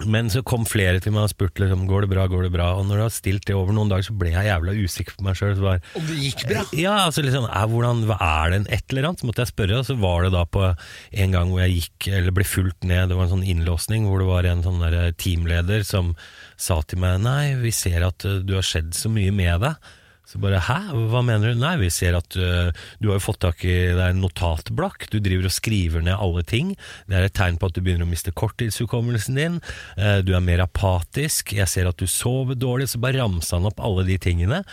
men 0.10 0.30
så 0.34 0.42
kom 0.42 0.64
flere 0.66 0.98
til 1.04 1.14
meg 1.14 1.28
og 1.28 1.32
spurte 1.36 1.62
liksom, 1.62 1.84
går 1.90 2.06
det 2.06 2.10
bra, 2.16 2.26
går 2.30 2.48
det 2.48 2.54
bra. 2.56 2.72
Og 2.80 2.88
når 2.90 2.98
du 2.98 3.04
har 3.06 3.14
stilt 3.14 3.46
det 3.46 3.54
over 3.54 3.76
noen 3.76 3.92
dager, 3.92 4.08
så 4.08 4.16
ble 4.18 4.32
jeg 4.34 4.48
jævla 4.50 4.74
usikker 4.74 5.18
på 5.20 5.26
meg 5.28 5.38
sjøl. 5.38 5.60
Om 5.62 6.08
det 6.10 6.18
gikk 6.18 6.46
bra? 6.50 6.64
Ja, 6.74 6.96
altså 7.06 7.22
liksom, 7.26 7.46
er, 7.46 7.70
hvordan, 7.70 8.02
hva 8.10 8.18
er 8.26 8.54
det 8.54 8.60
en 8.62 8.70
et 8.74 8.88
eller 8.90 9.10
annet? 9.10 9.22
Så 9.22 9.30
måtte 9.30 9.46
jeg 9.46 9.54
spørre, 9.54 9.82
og 9.84 9.88
så 9.88 9.98
var 10.02 10.26
det 10.26 10.34
da 10.34 10.44
på 10.50 10.66
en 10.66 11.38
gang 11.38 11.54
hvor 11.54 11.62
jeg 11.62 11.78
gikk, 11.78 12.10
eller 12.10 12.38
ble 12.40 12.48
fulgt 12.48 12.90
ned, 12.90 13.12
det 13.12 13.20
var 13.20 13.30
en 13.30 13.36
sånn 13.36 13.50
innlåsning, 13.54 14.10
hvor 14.10 14.24
det 14.24 14.30
var 14.32 14.50
en 14.50 14.66
sånn 14.66 14.82
der 14.82 15.14
teamleder 15.22 15.86
som 15.88 16.16
sa 16.58 16.82
til 16.88 17.04
meg, 17.04 17.22
nei, 17.22 17.54
vi 17.62 17.74
ser 17.76 18.08
at 18.08 18.26
uh, 18.26 18.40
du 18.42 18.58
har 18.58 18.66
skjedd 18.66 18.96
så 18.98 19.14
mye 19.14 19.34
med 19.36 19.62
deg. 19.68 19.94
Så 20.34 20.40
bare, 20.42 20.58
hæ, 20.66 20.80
hva 21.12 21.20
mener 21.22 21.52
du? 21.54 21.60
Nei, 21.62 21.76
vi 21.78 21.92
ser 21.94 22.16
at 22.18 22.34
uh, 22.42 22.72
du 22.98 23.12
har 23.12 23.20
jo 23.20 23.22
fått 23.22 23.44
tak 23.46 23.60
i 23.68 23.76
det 23.94 24.02
er 24.02 24.16
en 24.16 24.24
notatblokk, 24.24 25.06
du 25.14 25.20
driver 25.22 25.46
og 25.46 25.54
skriver 25.54 26.02
ned 26.02 26.18
alle 26.18 26.42
ting. 26.50 26.72
Det 27.06 27.20
er 27.20 27.28
et 27.28 27.36
tegn 27.38 27.60
på 27.62 27.70
at 27.70 27.76
du 27.78 27.84
begynner 27.86 28.08
å 28.08 28.10
miste 28.10 28.34
korttidshukommelsen 28.34 29.38
din, 29.38 29.60
uh, 30.00 30.24
du 30.26 30.34
er 30.34 30.42
mer 30.42 30.66
apatisk, 30.66 31.54
jeg 31.54 31.70
ser 31.70 31.92
at 31.92 32.02
du 32.02 32.10
sover 32.10 32.58
dårlig, 32.58 32.90
så 32.90 33.02
bare 33.04 33.22
ramsa 33.22 33.60
han 33.60 33.70
opp 33.70 33.84
alle 33.84 34.08
de 34.10 34.18
tingene. 34.18 34.64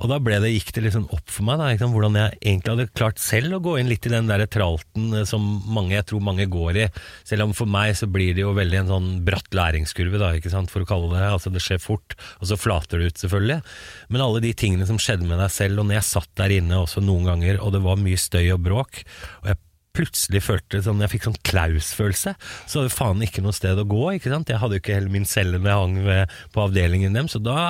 Og 0.00 0.08
da 0.08 0.18
det, 0.40 0.52
gikk 0.54 0.72
det 0.76 0.84
liksom 0.86 1.08
opp 1.12 1.28
for 1.28 1.46
meg 1.46 1.60
da, 1.60 1.68
liksom, 1.72 1.92
hvordan 1.94 2.16
jeg 2.16 2.38
egentlig 2.40 2.72
hadde 2.72 2.86
klart 2.96 3.20
selv 3.20 3.58
å 3.58 3.62
gå 3.64 3.76
inn 3.80 3.90
litt 3.90 4.06
i 4.08 4.12
den 4.12 4.30
der 4.30 4.46
tralten 4.50 5.12
eh, 5.12 5.26
som 5.28 5.44
mange, 5.68 5.94
jeg 5.96 6.08
tror 6.08 6.24
mange 6.24 6.48
går 6.50 6.80
i. 6.80 6.86
Selv 7.28 7.46
om 7.46 7.54
for 7.56 7.70
meg 7.70 7.92
så 7.98 8.08
blir 8.10 8.32
det 8.36 8.44
jo 8.44 8.54
veldig 8.56 8.82
en 8.82 8.92
sånn 8.94 9.08
bratt 9.26 9.52
læringskurve, 9.56 10.20
da, 10.20 10.32
ikke 10.38 10.52
sant, 10.52 10.72
for 10.72 10.84
å 10.84 10.88
kalle 10.88 11.12
det. 11.12 11.24
Altså 11.28 11.52
det 11.52 11.62
skjer 11.64 11.82
fort, 11.82 12.16
og 12.40 12.50
så 12.50 12.58
flater 12.60 13.00
det 13.00 13.10
ut, 13.10 13.24
selvfølgelig. 13.24 13.60
Men 14.08 14.26
alle 14.26 14.44
de 14.44 14.54
tingene 14.56 14.88
som 14.88 15.00
skjedde 15.00 15.28
med 15.28 15.42
deg 15.42 15.52
selv, 15.52 15.82
og 15.82 15.90
når 15.90 16.00
jeg 16.00 16.10
satt 16.14 16.32
der 16.40 16.56
inne 16.60 16.80
også 16.80 17.04
noen 17.04 17.28
ganger, 17.28 17.60
og 17.60 17.74
det 17.76 17.84
var 17.84 18.00
mye 18.00 18.20
støy 18.20 18.46
og 18.56 18.64
bråk, 18.64 19.04
og 19.42 19.52
jeg 19.52 19.60
plutselig 19.96 20.44
følte 20.46 20.82
sånn, 20.84 21.02
jeg 21.02 21.12
fikk 21.14 21.26
sånn 21.28 21.40
Klaus-følelse. 21.46 22.36
Så 22.70 22.80
hadde 22.80 22.94
faen 22.94 23.24
ikke 23.26 23.42
noe 23.44 23.56
sted 23.56 23.80
å 23.80 23.88
gå. 23.88 24.04
ikke 24.14 24.32
sant? 24.32 24.52
Jeg 24.52 24.62
hadde 24.62 24.78
jo 24.78 24.84
ikke 24.84 24.96
heller 24.98 25.14
min 25.16 25.28
celle 25.28 25.58
når 25.58 25.72
jeg 25.72 25.82
hang 25.82 25.98
ved, 26.06 26.38
på 26.54 26.64
avdelingen 26.66 27.18
dem, 27.18 27.28
så 27.30 27.42
da, 27.42 27.60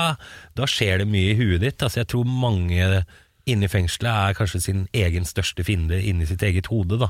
da 0.59 0.69
skjer 0.69 1.03
det 1.03 1.11
mye 1.11 1.33
i 1.33 1.41
huet 1.41 1.65
ditt. 1.65 1.81
Altså, 1.81 2.03
jeg 2.03 2.13
tror 2.13 2.29
mange 2.29 3.03
inne 3.49 3.67
i 3.67 3.71
fengselet 3.73 4.11
er 4.11 4.37
kanskje 4.37 4.61
sin 4.63 4.83
egen 4.97 5.25
største 5.27 5.65
fiende 5.67 5.99
inni 6.07 6.27
sitt 6.29 6.43
eget 6.47 6.69
hode. 6.71 6.99
da. 7.01 7.09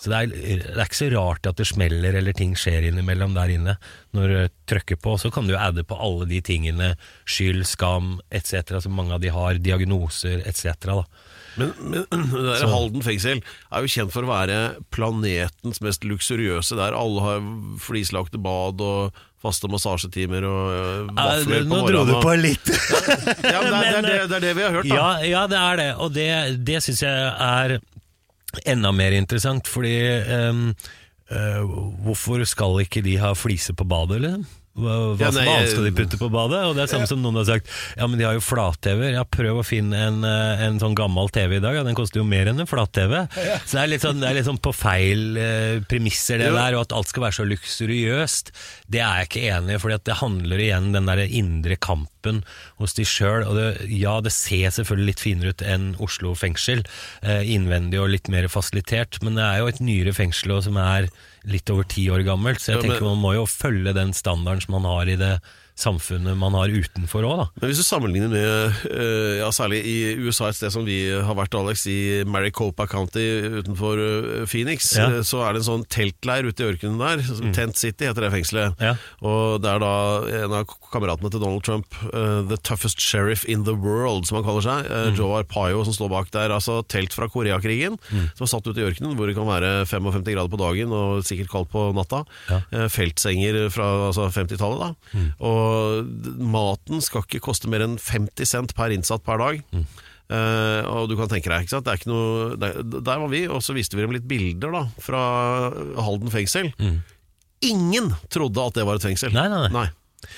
Så 0.00 0.12
det 0.12 0.20
er, 0.20 0.32
det 0.62 0.76
er 0.76 0.86
ikke 0.86 1.00
så 1.00 1.10
rart 1.14 1.48
at 1.50 1.60
det 1.60 1.68
smeller 1.68 2.18
eller 2.20 2.36
ting 2.36 2.54
skjer 2.58 2.88
innimellom 2.88 3.34
der 3.36 3.54
inne 3.56 3.76
når 4.16 4.34
du 4.34 4.56
trykker 4.70 5.00
på. 5.02 5.16
Så 5.20 5.32
kan 5.34 5.50
du 5.50 5.56
adde 5.58 5.84
på 5.86 5.98
alle 5.98 6.28
de 6.30 6.40
tingene, 6.44 6.94
skyld, 7.26 7.64
skam 7.68 8.18
etc., 8.30 8.78
som 8.84 8.94
mange 8.96 9.16
av 9.16 9.24
de 9.24 9.32
har, 9.34 9.60
diagnoser 9.60 10.44
etc. 10.46 10.72
da. 10.86 11.02
Men, 11.60 11.74
men 11.80 12.06
det 12.32 12.42
der 12.48 12.70
Halden 12.70 13.04
fengsel 13.06 13.40
er 13.42 13.84
jo 13.84 13.92
kjent 13.96 14.14
for 14.14 14.26
å 14.26 14.32
være 14.32 14.58
planetens 14.94 15.82
mest 15.84 16.06
luksuriøse 16.06 16.78
der. 16.78 16.96
Alle 16.98 17.24
har 17.24 17.46
flislagte 17.82 18.40
bad 18.42 18.82
og 18.84 19.22
faste 19.44 19.68
massasjetimer 19.68 20.46
og 20.48 20.62
øh, 20.72 21.08
vafler 21.12 21.66
på 21.68 21.68
Nå 21.68 21.80
dro 21.90 22.04
du 22.08 22.14
på 22.24 22.36
litt. 22.40 22.70
Ja, 23.54 23.60
men 23.60 23.74
det, 23.76 23.88
er, 23.88 23.98
det, 23.98 23.98
er 23.98 24.06
det, 24.06 24.18
det 24.30 24.36
er 24.36 24.44
det 24.46 24.54
vi 24.56 24.64
har 24.64 24.76
hørt, 24.78 24.88
da. 24.88 24.96
Ja, 24.96 25.08
ja 25.28 25.42
det 25.50 25.60
er 25.60 25.80
det, 25.80 25.88
og 26.00 26.14
det, 26.16 26.28
det 26.64 26.80
syns 26.84 27.04
jeg 27.04 27.30
er 27.30 27.76
enda 28.70 28.92
mer 28.94 29.14
interessant, 29.16 29.68
fordi 29.68 29.94
um, 30.48 30.66
uh, 31.32 31.74
hvorfor 32.06 32.44
skal 32.48 32.84
ikke 32.84 33.02
de 33.04 33.18
ha 33.20 33.34
fliser 33.36 33.76
på 33.76 33.86
badet, 33.88 34.22
liksom? 34.24 34.46
Hva, 34.74 34.94
hva, 35.14 35.18
Ja, 35.20 35.28
nei, 35.30 35.44
som 35.44 35.52
annet 35.52 35.70
skal 35.70 35.84
de 35.86 35.92
putte 35.94 36.18
på 36.18 36.28
badet? 36.34 36.58
Og 36.66 36.72
det 36.74 36.82
er 36.82 36.90
samme 36.90 37.06
som 37.06 37.20
noen 37.22 37.36
har 37.38 37.46
sagt 37.46 37.68
Ja, 37.94 38.08
men 38.10 38.18
de 38.18 38.24
har 38.26 38.34
jo 38.34 38.42
flat-TV. 38.42 39.04
Ja, 39.14 39.22
prøv 39.22 39.60
å 39.60 39.66
finne 39.66 40.00
en, 40.08 40.16
eh, 40.26 40.64
en 40.66 40.80
sånn 40.82 40.96
gammel 40.98 41.30
TV 41.30 41.60
i 41.60 41.62
dag. 41.62 41.76
Ja, 41.78 41.84
den 41.86 41.94
koster 41.94 42.18
jo 42.18 42.24
mer 42.26 42.50
enn 42.50 42.58
en 42.58 42.66
flat-TV. 42.66 43.20
Så 43.62 43.78
det 43.78 43.84
er 43.84 44.02
sånn, 44.02 44.18
det 44.18 44.30
er 44.32 44.34
litt 44.40 44.48
sånn 44.48 44.58
på 44.58 44.72
feil 44.74 45.38
eh, 45.38 45.78
premisser, 45.86 46.42
det 46.42 46.48
Jo. 46.50 46.56
der. 46.58 46.74
Og 46.74 46.88
at 46.88 46.94
alt 46.98 47.12
skal 47.12 47.22
være 47.28 47.38
så 47.38 47.46
luksuriøst, 47.46 48.50
det 48.90 49.00
er 49.04 49.22
jeg 49.22 49.28
ikke 49.30 49.44
enig 49.60 49.76
i. 49.76 49.82
For 49.84 49.94
det 49.94 50.18
handler 50.20 50.58
igjen 50.64 50.90
den 50.96 51.06
der 51.06 51.22
indre 51.24 51.76
kampen 51.78 52.42
hos 52.82 52.96
de 52.98 53.06
sjøl. 53.06 53.46
Og 53.46 53.54
det, 53.58 53.68
ja, 53.94 54.16
det 54.24 54.32
ser 54.34 54.74
selvfølgelig 54.74 55.12
litt 55.12 55.22
finere 55.22 55.54
ut 55.54 55.62
enn 55.62 55.92
Oslo 56.02 56.34
fengsel, 56.34 56.82
eh, 57.22 57.46
innvendig 57.54 58.02
og 58.02 58.10
litt 58.10 58.28
mer 58.32 58.50
fasilitert, 58.50 59.22
men 59.22 59.38
det 59.38 59.44
er 59.46 59.62
jo 59.62 59.70
et 59.70 59.80
nyere 59.84 60.14
fengsel 60.16 60.56
også, 60.58 60.72
som 60.72 60.82
er 60.82 61.08
litt 61.46 61.70
over 61.70 61.84
ti 61.84 62.06
år 62.10 62.24
gammelt, 62.24 62.58
så 62.60 62.72
jeg 62.72 62.76
Ja, 62.76 62.82
men- 62.88 62.90
tenker 62.96 63.04
man 63.10 63.22
må 63.22 63.34
jo 63.34 63.44
følge 63.46 63.92
den 63.94 64.12
standarden 64.12 64.62
som 64.64 64.72
man 64.82 64.84
har 64.88 65.08
i 65.08 65.16
det 65.16 65.40
samfunnet 65.78 66.36
man 66.38 66.54
har 66.54 66.70
utenfor 66.70 67.24
òg, 67.26 67.40
da. 67.40 67.46
Men 67.58 67.70
hvis 67.70 67.80
du 67.80 67.84
sammenligner 67.86 68.30
med, 68.30 68.76
øh, 68.94 69.38
ja, 69.40 69.48
særlig 69.54 69.80
i 69.90 69.94
USA, 70.22 70.48
et 70.52 70.58
sted 70.58 70.70
som 70.70 70.84
vi 70.86 70.98
har 71.10 71.34
vært, 71.34 71.54
Alex, 71.58 71.82
i 71.90 72.22
Maricopa 72.30 72.86
County 72.86 73.24
utenfor 73.60 73.98
øh, 73.98 74.44
Phoenix, 74.46 74.92
Ja. 74.96 75.08
øh, 75.10 75.24
så 75.26 75.42
er 75.42 75.52
det 75.56 75.62
en 75.64 75.66
sånn 75.70 75.84
teltleir 75.90 76.46
ute 76.46 76.62
i 76.62 76.68
ørkenen 76.70 76.98
der. 77.02 77.22
Mm. 77.26 77.52
Tent 77.56 77.76
City 77.80 78.06
heter 78.06 78.22
det 78.28 78.30
fengselet. 78.36 78.78
Ja. 78.80 78.94
Og 79.26 79.60
det 79.64 79.72
er 79.72 79.82
da 79.82 79.92
en 80.44 80.54
av 80.60 80.68
kameratene 80.92 81.32
til 81.34 81.42
Donald 81.42 81.64
Trump, 81.66 81.90
the 82.14 82.56
toughest 82.62 83.00
sheriff 83.02 83.42
in 83.50 83.64
the 83.66 83.74
world, 83.74 84.28
som 84.28 84.38
han 84.38 84.46
kaller 84.46 84.62
seg, 84.62 84.86
mm. 84.90 85.18
Joe 85.18 85.40
Arpaio, 85.42 85.82
som 85.88 85.94
står 85.96 86.12
bak 86.12 86.30
der. 86.34 86.54
Altså 86.54 86.82
telt 86.86 87.12
fra 87.16 87.26
Koreakrigen, 87.28 87.98
som 88.36 88.46
er 88.46 88.52
satt 88.52 88.66
ute 88.70 88.78
i 88.78 88.86
ørkenen, 88.86 89.16
hvor 89.18 89.26
det 89.26 89.34
kan 89.36 89.48
være 89.50 89.74
55 89.90 90.22
grader 90.30 90.52
på 90.54 90.60
dagen 90.62 90.94
og 90.94 91.24
sikkert 91.26 91.50
kaldt 91.50 91.72
på 91.74 91.88
natta. 91.98 92.22
Eh, 92.70 92.86
Feltsenger 92.94 93.58
fra 93.74 93.90
altså 94.12 94.28
50-tallet, 94.30 94.78
da. 94.84 95.24
Og 95.42 95.63
d- 96.04 96.34
maten 96.54 97.00
skal 97.04 97.22
ikke 97.26 97.40
koste 97.44 97.70
mer 97.72 97.84
enn 97.86 97.96
50 98.00 98.46
cent 98.50 98.74
per 98.78 98.94
innsatt 98.94 99.24
per 99.26 99.38
dag. 99.42 99.62
Eh, 99.74 100.82
og 100.88 101.10
du 101.10 101.16
kan 101.18 101.28
tenke 101.28 101.50
deg, 101.52 101.66
ikke 101.66 101.74
sant? 101.76 101.84
Det 101.84 101.92
er 101.92 102.00
ikke 102.00 102.12
noe, 102.12 102.54
der, 102.60 102.78
der 102.96 103.18
var 103.20 103.28
vi, 103.32 103.42
og 103.52 103.60
så 103.64 103.74
viste 103.76 103.98
vi 103.98 104.06
dem 104.06 104.14
litt 104.16 104.24
bilder 104.28 104.72
da, 104.72 104.84
fra 105.04 105.20
Halden 106.00 106.32
fengsel. 106.32 106.70
Ingen 107.64 108.10
trodde 108.32 108.60
at 108.64 108.76
det 108.76 108.84
var 108.88 108.98
et 109.00 109.04
fengsel. 109.06 109.32
Mm. 109.32 109.38
Nei, 109.38 109.48
nei, 109.52 109.60
nei. 109.68 109.84
Nei. 109.84 110.30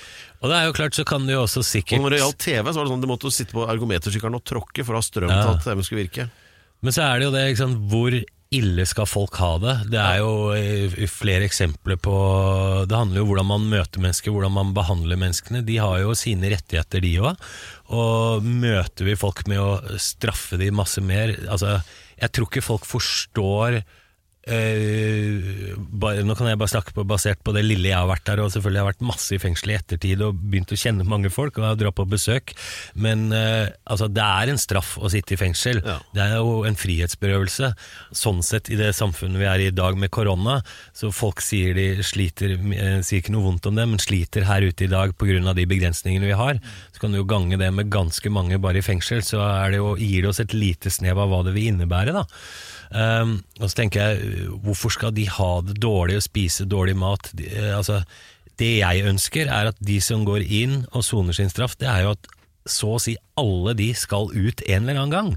Og 0.44 0.50
det 0.52 0.56
er 0.58 0.66
jo 0.68 0.74
klart, 0.76 0.94
så 0.98 1.02
kan 1.08 1.24
du 1.24 1.32
jo 1.32 1.40
også 1.46 1.62
sikkert 1.64 1.96
Og 1.96 2.04
når 2.04 2.12
det 2.12 2.18
gjaldt 2.20 2.42
TV, 2.44 2.66
så 2.68 2.76
var 2.76 2.84
det 2.84 2.90
sånn 2.92 3.00
de 3.06 3.08
måtte 3.08 3.30
sitte 3.32 3.54
på 3.56 3.64
ergometersykkelen 3.72 4.36
og 4.36 4.44
tråkke 4.46 4.84
for 4.84 4.94
å 4.94 5.00
ha 5.00 5.06
strøm 5.06 5.30
Ja. 5.32 5.38
til 5.46 5.54
at 5.54 5.64
TV 5.64 5.82
skulle 5.86 6.02
virke. 6.04 6.26
Men 6.84 6.92
så 6.92 7.06
er 7.06 7.18
det 7.18 7.24
jo 7.26 7.32
det, 7.32 7.44
ikke 7.54 7.62
sant, 7.62 7.78
hvor 7.90 8.12
ille 8.54 8.84
skal 8.86 9.08
folk 9.10 9.36
ha 9.40 9.50
det? 9.62 9.74
Det 9.92 9.98
er 10.00 10.20
jo 10.22 11.06
flere 11.10 11.46
eksempler 11.48 11.98
på 11.98 12.14
Det 12.86 12.96
handler 12.96 13.20
jo 13.20 13.24
om 13.24 13.30
hvordan 13.32 13.48
man 13.50 13.68
møter 13.72 14.02
mennesker, 14.02 14.34
hvordan 14.34 14.54
man 14.54 14.72
behandler 14.76 15.18
menneskene. 15.20 15.64
De 15.66 15.78
har 15.82 15.98
jo 16.04 16.14
sine 16.18 16.52
rettigheter, 16.54 17.02
de 17.02 17.14
òg. 17.22 17.46
Og 17.96 18.46
møter 18.46 19.08
vi 19.08 19.18
folk 19.18 19.44
med 19.50 19.62
å 19.62 19.98
straffe 20.02 20.58
de 20.60 20.72
masse 20.74 21.02
mer 21.02 21.34
Altså, 21.46 21.78
jeg 22.16 22.32
tror 22.32 22.48
ikke 22.48 22.64
folk 22.64 22.86
forstår 22.88 23.80
eh, 24.46 25.74
bare, 25.76 26.22
nå 26.26 26.36
kan 26.38 26.48
jeg 26.50 26.58
bare 26.60 26.72
snakke 26.72 26.94
på, 26.96 27.04
basert 27.08 27.42
på 27.44 27.54
det 27.56 27.64
lille 27.66 27.90
jeg 27.90 27.98
har 27.98 28.08
vært 28.08 28.26
der, 28.28 28.42
og 28.42 28.52
selvfølgelig 28.54 28.80
har 28.80 28.86
jeg 28.86 28.92
vært 28.94 29.08
masse 29.08 29.34
i 29.34 29.40
fengsel 29.42 29.72
i 29.72 29.76
ettertid 29.78 30.24
og 30.26 30.38
begynt 30.38 30.74
å 30.74 30.78
kjenne 30.80 31.06
mange 31.08 31.32
folk 31.34 31.58
og 31.60 31.80
dra 31.80 31.92
på 31.94 32.06
besøk. 32.10 32.54
Men 32.94 33.28
uh, 33.34 33.66
altså, 33.84 34.08
det 34.12 34.24
er 34.24 34.52
en 34.52 34.60
straff 34.60 34.94
å 34.98 35.10
sitte 35.12 35.36
i 35.36 35.40
fengsel. 35.40 35.82
Ja. 35.84 35.98
Det 36.14 36.24
er 36.24 36.36
jo 36.38 36.60
en 36.68 36.78
frihetsberøvelse. 36.78 37.72
Sånn 38.16 38.42
sett 38.46 38.70
i 38.72 38.78
det 38.78 38.92
samfunnet 38.96 39.42
vi 39.42 39.48
er 39.50 39.64
i 39.64 39.66
i 39.66 39.74
dag 39.74 39.98
med 39.98 40.12
korona, 40.14 40.60
så 40.94 41.10
folk 41.14 41.42
sier 41.42 41.74
de 41.76 41.88
sliter, 42.06 42.54
uh, 42.56 43.00
sier 43.02 43.22
ikke 43.22 43.34
noe 43.34 43.48
vondt 43.48 43.66
om 43.70 43.78
det, 43.78 43.88
men 43.90 44.02
sliter 44.02 44.46
her 44.48 44.66
ute 44.66 44.86
i 44.86 44.92
dag 44.92 45.16
pga. 45.18 45.54
de 45.56 45.66
begrensningene 45.68 46.30
vi 46.30 46.38
har. 46.38 46.60
Så 46.94 47.02
kan 47.02 47.12
du 47.12 47.20
jo 47.20 47.28
gange 47.28 47.58
det 47.58 47.72
med 47.74 47.90
ganske 47.92 48.30
mange 48.30 48.60
bare 48.62 48.80
i 48.80 48.86
fengsel, 48.86 49.24
så 49.26 49.42
er 49.42 49.74
det 49.74 49.82
jo, 49.82 49.96
gir 49.98 50.22
det 50.22 50.30
oss 50.30 50.40
et 50.40 50.54
lite 50.54 50.92
snev 50.92 51.18
av 51.18 51.32
hva 51.32 51.42
det 51.46 51.56
vil 51.56 51.74
innebære. 51.74 52.14
da. 52.16 52.24
Og 52.94 53.66
så 53.66 53.74
tenker 53.76 54.00
jeg, 54.00 54.35
hvorfor 54.64 54.94
skal 54.94 55.14
de 55.16 55.26
ha 55.30 55.50
det 55.66 55.78
dårlig 55.82 56.20
og 56.20 56.26
spise 56.26 56.66
dårlig 56.68 56.96
mat? 56.98 57.30
De, 57.36 57.48
eh, 57.50 57.74
altså, 57.76 58.02
det 58.60 58.78
jeg 58.78 59.04
ønsker 59.08 59.50
er 59.52 59.70
at 59.72 59.78
de 59.84 60.00
som 60.04 60.24
går 60.26 60.46
inn 60.46 60.82
og 60.92 61.04
soner 61.04 61.36
sin 61.36 61.52
straff, 61.52 61.76
det 61.80 61.90
er 61.92 62.06
jo 62.06 62.14
at 62.16 62.30
så 62.66 62.96
å 62.96 63.02
si 63.02 63.14
alle 63.38 63.76
de 63.78 63.92
skal 63.94 64.32
ut 64.34 64.62
en 64.66 64.82
eller 64.82 64.98
annen 64.98 65.14
gang. 65.14 65.28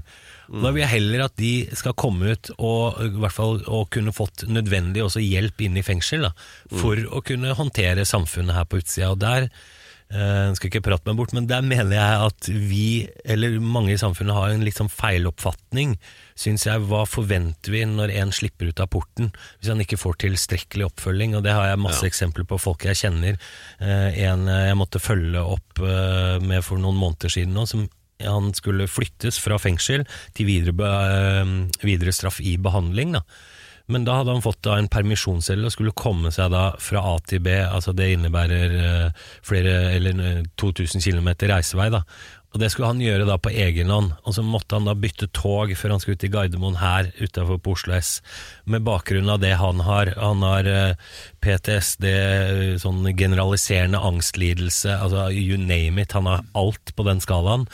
Da 0.50 0.72
vil 0.74 0.82
jeg 0.82 0.94
heller 0.96 1.26
at 1.28 1.36
de 1.38 1.52
skal 1.78 1.94
komme 1.94 2.32
ut 2.34 2.50
og, 2.56 2.98
i 3.04 3.10
hvert 3.22 3.36
fall, 3.36 3.60
og 3.70 3.90
kunne 3.94 4.14
fått 4.14 4.48
nødvendig 4.50 5.04
hjelp 5.22 5.62
inn 5.62 5.78
i 5.78 5.84
fengsel, 5.86 6.26
da, 6.26 6.32
for 6.74 6.98
å 7.06 7.22
kunne 7.22 7.54
håndtere 7.54 8.08
samfunnet 8.08 8.56
her 8.56 8.66
på 8.66 8.80
utsida. 8.82 9.12
Og 9.14 9.20
der 9.22 9.46
eh, 10.10 10.50
skal 10.56 10.70
ikke 10.70 10.82
prate 10.84 11.08
meg 11.08 11.18
bort, 11.18 11.34
men 11.36 11.46
der 11.50 11.62
mener 11.66 11.94
jeg 11.96 12.24
at 12.26 12.48
vi, 12.50 12.86
eller 13.24 13.58
mange 13.62 13.94
i 13.94 14.00
samfunnet, 14.00 14.36
har 14.36 14.54
en 14.54 14.64
litt 14.66 14.78
sånn 14.80 14.90
feiloppfatning, 14.92 15.96
syns 16.38 16.66
jeg. 16.68 16.84
Hva 16.90 17.04
forventer 17.08 17.74
vi 17.74 17.84
når 17.88 18.14
en 18.20 18.34
slipper 18.34 18.70
ut 18.70 18.82
av 18.82 18.90
porten, 18.92 19.30
hvis 19.60 19.72
han 19.72 19.82
ikke 19.84 20.00
får 20.00 20.20
tilstrekkelig 20.26 20.88
oppfølging? 20.90 21.38
Og 21.38 21.46
det 21.46 21.54
har 21.56 21.70
jeg 21.70 21.82
masse 21.82 22.06
eksempler 22.08 22.48
på 22.48 22.60
folk 22.60 22.86
jeg 22.88 23.00
kjenner. 23.04 23.38
Eh, 23.78 24.20
en 24.26 24.46
eh, 24.50 24.66
jeg 24.70 24.80
måtte 24.80 25.02
følge 25.02 25.42
opp 25.56 25.80
med 25.80 26.60
for 26.66 26.80
noen 26.80 26.98
måneder 27.00 27.32
siden 27.32 27.54
nå, 27.56 27.64
som 27.68 27.86
han 28.20 28.50
skulle 28.52 28.84
flyttes 28.90 29.38
fra 29.40 29.56
fengsel 29.56 30.04
til 30.36 30.50
videre, 30.50 30.90
videre 31.80 32.12
straff 32.12 32.42
i 32.44 32.58
behandling. 32.60 33.14
Da. 33.16 33.24
Men 33.90 34.06
da 34.06 34.20
hadde 34.20 34.36
han 34.36 34.44
fått 34.44 34.62
da 34.66 34.76
en 34.78 34.88
permisjonscelle 34.90 35.66
og 35.66 35.74
skulle 35.74 35.94
komme 35.98 36.30
seg 36.34 36.52
da 36.54 36.70
fra 36.78 37.02
A 37.12 37.16
til 37.26 37.42
B. 37.42 37.56
altså 37.60 37.94
Det 37.96 38.12
innebærer 38.14 38.76
eh, 38.80 39.24
flere, 39.46 39.78
eller 39.96 40.20
eh, 40.26 40.44
2000 40.60 41.02
km 41.02 41.32
reisevei. 41.50 41.90
da. 41.90 42.04
Og 42.50 42.58
Det 42.58 42.70
skulle 42.72 42.90
han 42.90 43.02
gjøre 43.02 43.26
da 43.28 43.36
på 43.38 43.52
egen 43.52 43.90
hånd. 43.94 44.12
Og 44.26 44.34
så 44.34 44.42
måtte 44.42 44.78
han 44.78 44.88
da 44.88 44.96
bytte 44.98 45.28
tog 45.34 45.70
før 45.78 45.94
han 45.94 46.02
skulle 46.02 46.18
ut 46.18 46.26
i 46.26 46.32
Gardermoen 46.32 46.80
her 46.80 47.10
utafor 47.20 47.60
på 47.62 47.76
Oslo 47.76 47.94
S. 47.94 48.18
Med 48.66 48.82
bakgrunn 48.86 49.30
av 49.30 49.38
det 49.42 49.54
han 49.60 49.82
har. 49.86 50.12
Han 50.18 50.42
har 50.46 50.66
eh, 50.70 50.98
PTSD, 51.44 52.06
eh, 52.10 52.76
sånn 52.82 53.06
generaliserende 53.14 54.02
angstlidelse, 54.10 54.98
altså 54.98 55.28
you 55.34 55.58
name 55.58 56.02
it. 56.02 56.14
Han 56.18 56.30
har 56.30 56.46
alt 56.58 56.94
på 56.96 57.06
den 57.06 57.22
skalaen. 57.22 57.68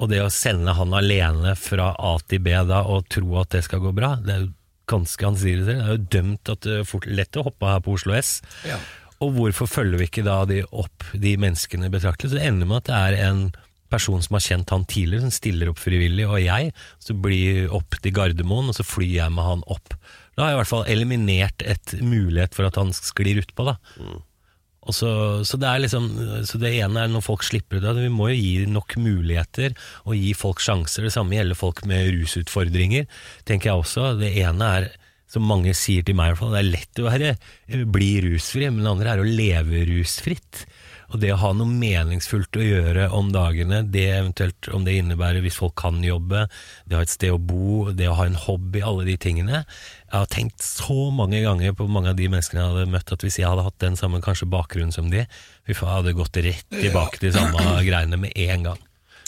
Og 0.00 0.10
det 0.10 0.24
å 0.24 0.32
sende 0.32 0.72
han 0.74 0.96
alene 0.96 1.54
fra 1.60 1.92
A 1.94 2.16
til 2.28 2.40
B 2.42 2.56
da 2.68 2.82
og 2.90 3.08
tro 3.12 3.38
at 3.42 3.52
det 3.54 3.66
skal 3.68 3.84
gå 3.84 3.92
bra, 3.94 4.16
det 4.24 4.32
er 4.34 4.46
jo 4.46 4.52
ganske 4.90 5.26
han 5.26 5.38
sier 5.40 5.60
det 5.60 5.66
selv, 5.68 5.80
det 5.80 5.86
er 5.86 5.96
jo 5.96 6.10
dømt 6.16 6.52
at 6.52 6.64
det 6.66 6.78
er 6.80 6.88
fort 6.88 7.08
lett 7.08 7.40
å 7.40 7.46
hoppe 7.46 7.70
her 7.70 7.82
på 7.84 7.96
Oslo 7.96 8.16
S. 8.16 8.38
Ja. 8.68 8.78
Og 9.24 9.36
hvorfor 9.36 9.70
følger 9.70 10.00
vi 10.00 10.08
ikke 10.10 10.26
da 10.26 10.40
de 10.48 10.62
opp 10.68 11.06
de 11.12 11.36
menneskene 11.40 11.92
betraktelig? 11.92 12.32
Så 12.32 12.40
det 12.40 12.48
ender 12.48 12.68
med 12.68 12.82
at 12.82 12.90
det 12.90 12.98
er 12.98 13.30
en 13.30 13.46
person 13.92 14.22
som 14.24 14.36
har 14.36 14.44
kjent 14.44 14.72
han 14.74 14.86
tidligere, 14.90 15.26
som 15.26 15.34
stiller 15.34 15.70
opp 15.70 15.80
frivillig, 15.80 16.26
og 16.26 16.40
jeg, 16.42 16.72
så 17.02 17.14
blir 17.14 17.70
opp 17.74 17.96
til 18.02 18.14
Gardermoen, 18.16 18.72
og 18.72 18.76
så 18.76 18.86
flyr 18.86 19.12
jeg 19.20 19.34
med 19.34 19.46
han 19.46 19.64
opp. 19.70 19.96
Da 20.34 20.42
har 20.42 20.50
jeg 20.50 20.56
i 20.56 20.60
hvert 20.62 20.72
fall 20.72 20.88
eliminert 20.90 21.62
et 21.62 21.94
mulighet 22.02 22.56
for 22.56 22.66
at 22.66 22.78
han 22.80 22.90
sklir 22.96 23.42
utpå, 23.44 23.68
da. 23.68 23.76
Og 24.02 24.22
så, 24.92 25.10
så 25.48 25.56
det 25.56 25.70
liksom 25.84 26.10
Så 26.44 26.58
det 26.60 26.74
ene 26.76 27.04
er 27.04 27.12
når 27.12 27.24
folk 27.24 27.44
slipper 27.46 27.78
ut 27.78 27.86
det. 27.86 27.94
Vi 28.04 28.12
må 28.12 28.28
jo 28.32 28.36
gi 28.36 28.66
nok 28.68 28.96
muligheter 29.00 29.72
og 30.04 30.18
gi 30.18 30.34
folk 30.36 30.60
sjanser. 30.60 31.06
Det 31.06 31.14
samme 31.14 31.38
gjelder 31.38 31.58
folk 31.58 31.84
med 31.88 32.10
rusutfordringer, 32.18 33.08
tenker 33.48 33.70
jeg 33.70 33.84
også. 33.84 34.10
Det 34.20 34.34
ene 34.44 34.70
er, 34.78 34.88
som 35.30 35.46
mange 35.48 35.72
sier 35.78 36.04
til 36.04 36.18
meg 36.18 36.28
i 36.28 36.34
hvert 36.34 36.42
fall, 36.42 36.54
det 36.54 36.62
er 36.62 36.72
lett 36.74 37.00
å 37.00 37.08
være, 37.08 37.34
bli 37.96 38.10
rusfri, 38.28 38.68
men 38.68 38.84
det 38.84 38.92
andre 38.92 39.14
er 39.14 39.22
å 39.22 39.30
leve 39.40 39.86
rusfritt. 39.88 40.66
Og 41.14 41.20
det 41.22 41.28
å 41.30 41.36
ha 41.38 41.52
noe 41.54 41.70
meningsfullt 41.70 42.56
å 42.58 42.64
gjøre 42.64 43.04
om 43.14 43.28
dagene, 43.30 43.84
det 43.86 44.02
eventuelt 44.16 44.66
om 44.74 44.82
det 44.82 44.96
innebærer 44.98 45.44
hvis 45.44 45.60
folk 45.60 45.76
kan 45.78 46.00
jobbe, 46.02 46.40
det 46.90 46.96
å 46.96 46.98
ha 46.98 47.04
et 47.06 47.12
sted 47.12 47.30
å 47.30 47.38
bo, 47.38 47.92
det 47.94 48.08
å 48.10 48.16
ha 48.18 48.24
en 48.26 48.34
hobby, 48.34 48.82
alle 48.82 49.04
de 49.06 49.14
tingene. 49.22 49.60
Jeg 49.62 50.16
har 50.16 50.26
tenkt 50.32 50.64
så 50.66 50.96
mange 51.14 51.38
ganger 51.44 51.76
på 51.78 51.86
mange 51.86 52.10
av 52.10 52.18
de 52.18 52.26
menneskene 52.32 52.64
jeg 52.64 52.72
hadde 52.72 52.90
møtt, 52.96 53.14
at 53.14 53.22
hvis 53.22 53.38
jeg 53.38 53.46
hadde 53.46 53.62
hatt 53.68 53.78
den 53.84 53.94
samme 54.00 54.18
kanskje 54.26 54.50
bakgrunnen 54.50 54.90
som 54.94 55.06
de, 55.12 55.22
fy 55.68 55.76
faen, 55.78 55.92
jeg 55.92 56.00
hadde 56.02 56.16
gått 56.18 56.40
rett 56.48 56.66
tilbake 56.82 57.22
til 57.22 57.34
samme 57.38 57.62
greiene 57.86 58.18
med 58.26 58.34
en 58.48 58.66
gang. 58.72 58.82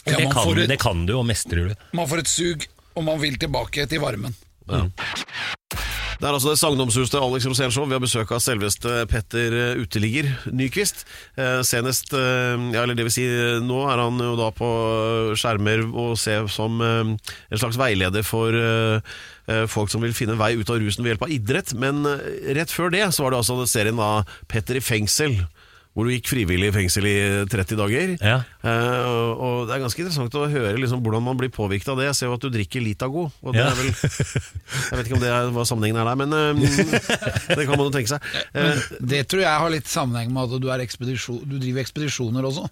Ja, 0.06 0.18
det, 0.18 0.26
kan, 0.34 0.50
et- 0.58 0.68
det 0.74 0.80
kan 0.82 1.06
du, 1.06 1.14
og 1.20 1.24
mestrer 1.30 1.70
du. 1.70 1.78
Man 1.94 2.10
får 2.10 2.24
et 2.26 2.30
sug, 2.34 2.66
og 2.98 3.06
man 3.06 3.22
vil 3.22 3.38
tilbake 3.38 3.86
til 3.90 4.02
varmen. 4.02 4.34
Det 6.16 6.24
er 6.24 6.32
altså 6.32 6.52
det 6.54 6.60
sagnomsuste 6.60 7.20
Alex 7.20 7.44
Rosénshow. 7.44 7.84
Vi 7.84 7.96
har 7.96 8.00
besøk 8.00 8.30
av 8.32 8.40
selveste 8.40 9.02
Petter 9.10 9.52
eh, 9.52 9.80
Uteligger 9.82 10.30
Nyquist. 10.48 11.04
Eh, 11.36 11.60
senest, 11.66 12.14
eh, 12.16 12.56
ja, 12.72 12.84
eller 12.84 12.96
det 12.96 13.04
vil 13.04 13.12
si, 13.12 13.26
nå 13.66 13.82
er 13.90 14.00
han 14.00 14.22
jo 14.24 14.32
da 14.38 14.48
på 14.56 14.70
skjermer 15.36 15.84
og 15.90 16.16
ser 16.20 16.48
som 16.52 16.80
en 16.80 17.18
slags 17.52 17.76
veileder 17.80 18.24
for 18.26 18.54
folk 19.70 19.92
som 19.92 20.02
vil 20.02 20.14
finne 20.16 20.34
vei 20.40 20.56
ut 20.58 20.70
av 20.72 20.80
rusen 20.82 21.04
ved 21.04 21.12
hjelp 21.12 21.26
av 21.26 21.34
idrett. 21.36 21.74
Men 21.78 22.02
rett 22.56 22.72
før 22.72 22.90
det 22.94 23.04
så 23.14 23.26
var 23.26 23.34
det 23.34 23.42
altså 23.42 23.68
serien 23.68 24.00
av 24.02 24.24
Petter 24.50 24.80
i 24.80 24.82
fengsel. 24.82 25.36
Hvor 25.96 26.04
du 26.04 26.12
gikk 26.12 26.28
frivillig 26.28 26.68
i 26.68 26.74
fengsel 26.74 27.06
i 27.08 27.14
30 27.48 27.78
dager. 27.80 28.10
Ja. 28.20 28.34
Uh, 28.60 28.68
og, 29.08 29.30
og 29.46 29.54
Det 29.70 29.76
er 29.78 29.80
ganske 29.86 30.02
interessant 30.04 30.34
å 30.36 30.42
høre 30.52 30.74
liksom, 30.76 31.00
hvordan 31.00 31.24
man 31.24 31.38
blir 31.40 31.48
påvirket 31.54 31.88
av 31.88 31.96
det. 32.02 32.10
Jeg 32.10 32.18
ser 32.18 32.28
jo 32.28 32.34
at 32.36 32.44
du 32.44 32.50
drikker 32.52 32.84
Litago. 32.84 33.30
Og 33.40 33.56
det 33.56 33.62
Ja. 33.64 33.70
er 33.72 33.78
vel, 33.80 33.88
jeg 34.92 34.98
vet 35.00 35.06
ikke 35.08 35.16
om 35.16 35.22
det 35.24 35.30
er 35.32 35.48
hva 35.56 35.64
sammenhengen 35.64 36.02
er 36.02 36.10
der, 36.10 36.18
men 36.20 36.36
eh, 36.36 36.82
det 37.56 37.64
kan 37.64 37.78
man 37.78 37.86
jo 37.88 37.92
tenke 37.96 38.12
seg. 38.12 38.28
Uh, 38.52 38.82
Det 39.00 39.22
tror 39.30 39.46
jeg 39.46 39.62
har 39.64 39.72
litt 39.72 39.88
sammenheng 39.88 40.34
med 40.36 40.52
at 40.52 40.60
du, 40.60 40.68
er 40.76 40.84
ekspedisjon, 40.84 41.40
du 41.48 41.56
driver 41.62 41.80
ekspedisjoner 41.86 42.44
også. 42.52 42.68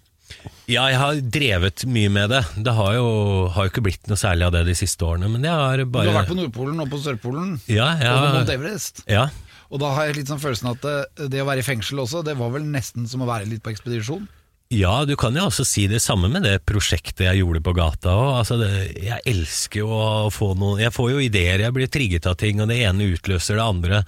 Ja, 0.69 0.87
jeg 0.89 0.97
har 1.01 1.19
drevet 1.37 1.83
mye 1.89 2.11
med 2.13 2.31
det. 2.33 2.43
Det 2.65 2.73
har 2.77 2.95
jo, 2.97 3.09
har 3.53 3.67
jo 3.67 3.73
ikke 3.73 3.83
blitt 3.85 4.09
noe 4.09 4.17
særlig 4.21 4.47
av 4.47 4.55
det 4.57 4.63
de 4.69 4.77
siste 4.77 5.05
årene, 5.05 5.29
men 5.33 5.45
jeg 5.45 5.53
har 5.53 5.81
Du 5.85 5.99
har 6.01 6.13
vært 6.17 6.31
på 6.33 6.37
Nordpolen 6.39 6.81
og 6.85 6.89
på 6.93 7.01
Sørpolen, 7.05 7.57
Ja, 7.73 7.91
jeg 8.01 8.09
og 8.13 8.21
på 8.25 8.31
Mount 8.39 8.53
Everest. 8.57 9.03
Ja, 9.09 9.27
Og 9.75 9.83
da 9.83 9.91
har 9.97 10.09
jeg 10.09 10.21
litt 10.21 10.31
sånn 10.31 10.43
følelsen 10.43 10.71
at 10.71 10.87
det, 10.87 11.29
det 11.35 11.43
å 11.43 11.49
være 11.49 11.65
i 11.65 11.67
fengsel 11.67 12.05
også, 12.05 12.23
det 12.27 12.39
var 12.39 12.55
vel 12.55 12.67
nesten 12.71 13.09
som 13.11 13.25
å 13.25 13.29
være 13.29 13.51
litt 13.51 13.65
på 13.65 13.75
ekspedisjon. 13.75 14.29
Ja, 14.73 15.05
du 15.07 15.13
kan 15.21 15.37
jo 15.37 15.45
også 15.45 15.63
si 15.69 15.85
det 15.91 16.01
samme 16.03 16.31
med 16.33 16.47
det 16.47 16.57
prosjektet 16.67 17.27
jeg 17.27 17.43
gjorde 17.43 17.61
på 17.63 17.75
gata 17.77 18.15
òg. 18.17 18.31
Altså 18.41 18.57
jeg 18.65 19.21
elsker 19.29 19.83
jo 19.83 19.91
å 19.93 20.31
få 20.33 20.55
noen 20.59 20.81
Jeg 20.83 20.95
får 20.95 21.11
jo 21.13 21.23
ideer, 21.23 21.63
jeg 21.67 21.75
blir 21.77 21.91
trigget 21.93 22.27
av 22.31 22.39
ting, 22.41 22.63
og 22.63 22.71
det 22.71 22.81
ene 22.87 23.11
utløser 23.13 23.61
det 23.61 23.67
andre. 23.67 24.01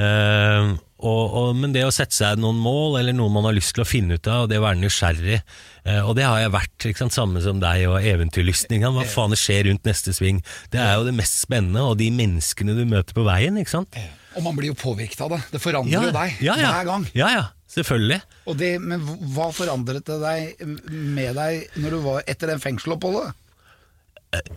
Eh, 0.00 0.72
og, 0.98 1.34
og, 1.38 1.50
men 1.60 1.74
det 1.76 1.84
å 1.86 1.92
sette 1.94 2.16
seg 2.16 2.40
noen 2.40 2.58
mål, 2.58 2.98
eller 3.02 3.14
noe 3.14 3.30
man 3.30 3.46
har 3.46 3.54
lyst 3.54 3.76
til 3.76 3.84
å 3.84 3.88
finne 3.88 4.16
ut 4.18 4.30
av, 4.30 4.46
og 4.46 4.50
det 4.50 4.58
å 4.58 4.64
være 4.64 4.80
nysgjerrig, 4.80 5.40
eh, 5.84 6.00
og 6.00 6.16
det 6.18 6.26
har 6.26 6.40
jeg 6.42 6.54
vært. 6.56 6.88
Ikke 6.88 7.04
sant? 7.04 7.18
Samme 7.18 7.42
som 7.44 7.60
deg 7.62 7.84
og 7.90 8.00
eventyrlystningen. 8.00 8.96
Hva 8.96 9.06
faen 9.06 9.36
skjer 9.38 9.68
rundt 9.68 9.86
neste 9.86 10.16
sving? 10.16 10.40
Det 10.72 10.82
er 10.82 10.96
jo 10.96 11.06
det 11.06 11.14
mest 11.20 11.44
spennende, 11.44 11.84
og 11.84 12.00
de 12.00 12.08
menneskene 12.16 12.74
du 12.74 12.82
møter 12.88 13.14
på 13.14 13.28
veien. 13.28 13.60
ikke 13.60 13.76
sant? 13.76 14.00
Og 14.38 14.44
man 14.46 14.54
blir 14.58 14.70
jo 14.70 14.78
påvirket 14.78 15.20
av 15.26 15.34
det. 15.34 15.40
Det 15.50 15.60
forandrer 15.62 16.08
jo 16.08 16.14
deg 16.14 16.44
ja, 16.46 16.54
ja. 16.60 16.70
hver 16.76 16.88
gang. 16.88 17.08
Ja, 17.18 17.32
ja, 17.34 17.44
selvfølgelig. 17.74 18.20
Og 18.46 18.58
det, 18.60 18.70
men 18.82 19.02
hva 19.34 19.50
forandret 19.54 20.06
det 20.06 20.18
deg 20.22 20.64
med 20.88 21.34
deg 21.38 21.80
når 21.82 21.96
du 21.96 22.00
var 22.06 22.24
etter 22.30 22.54
den 22.54 22.62
fengseloppholdet? 22.62 23.34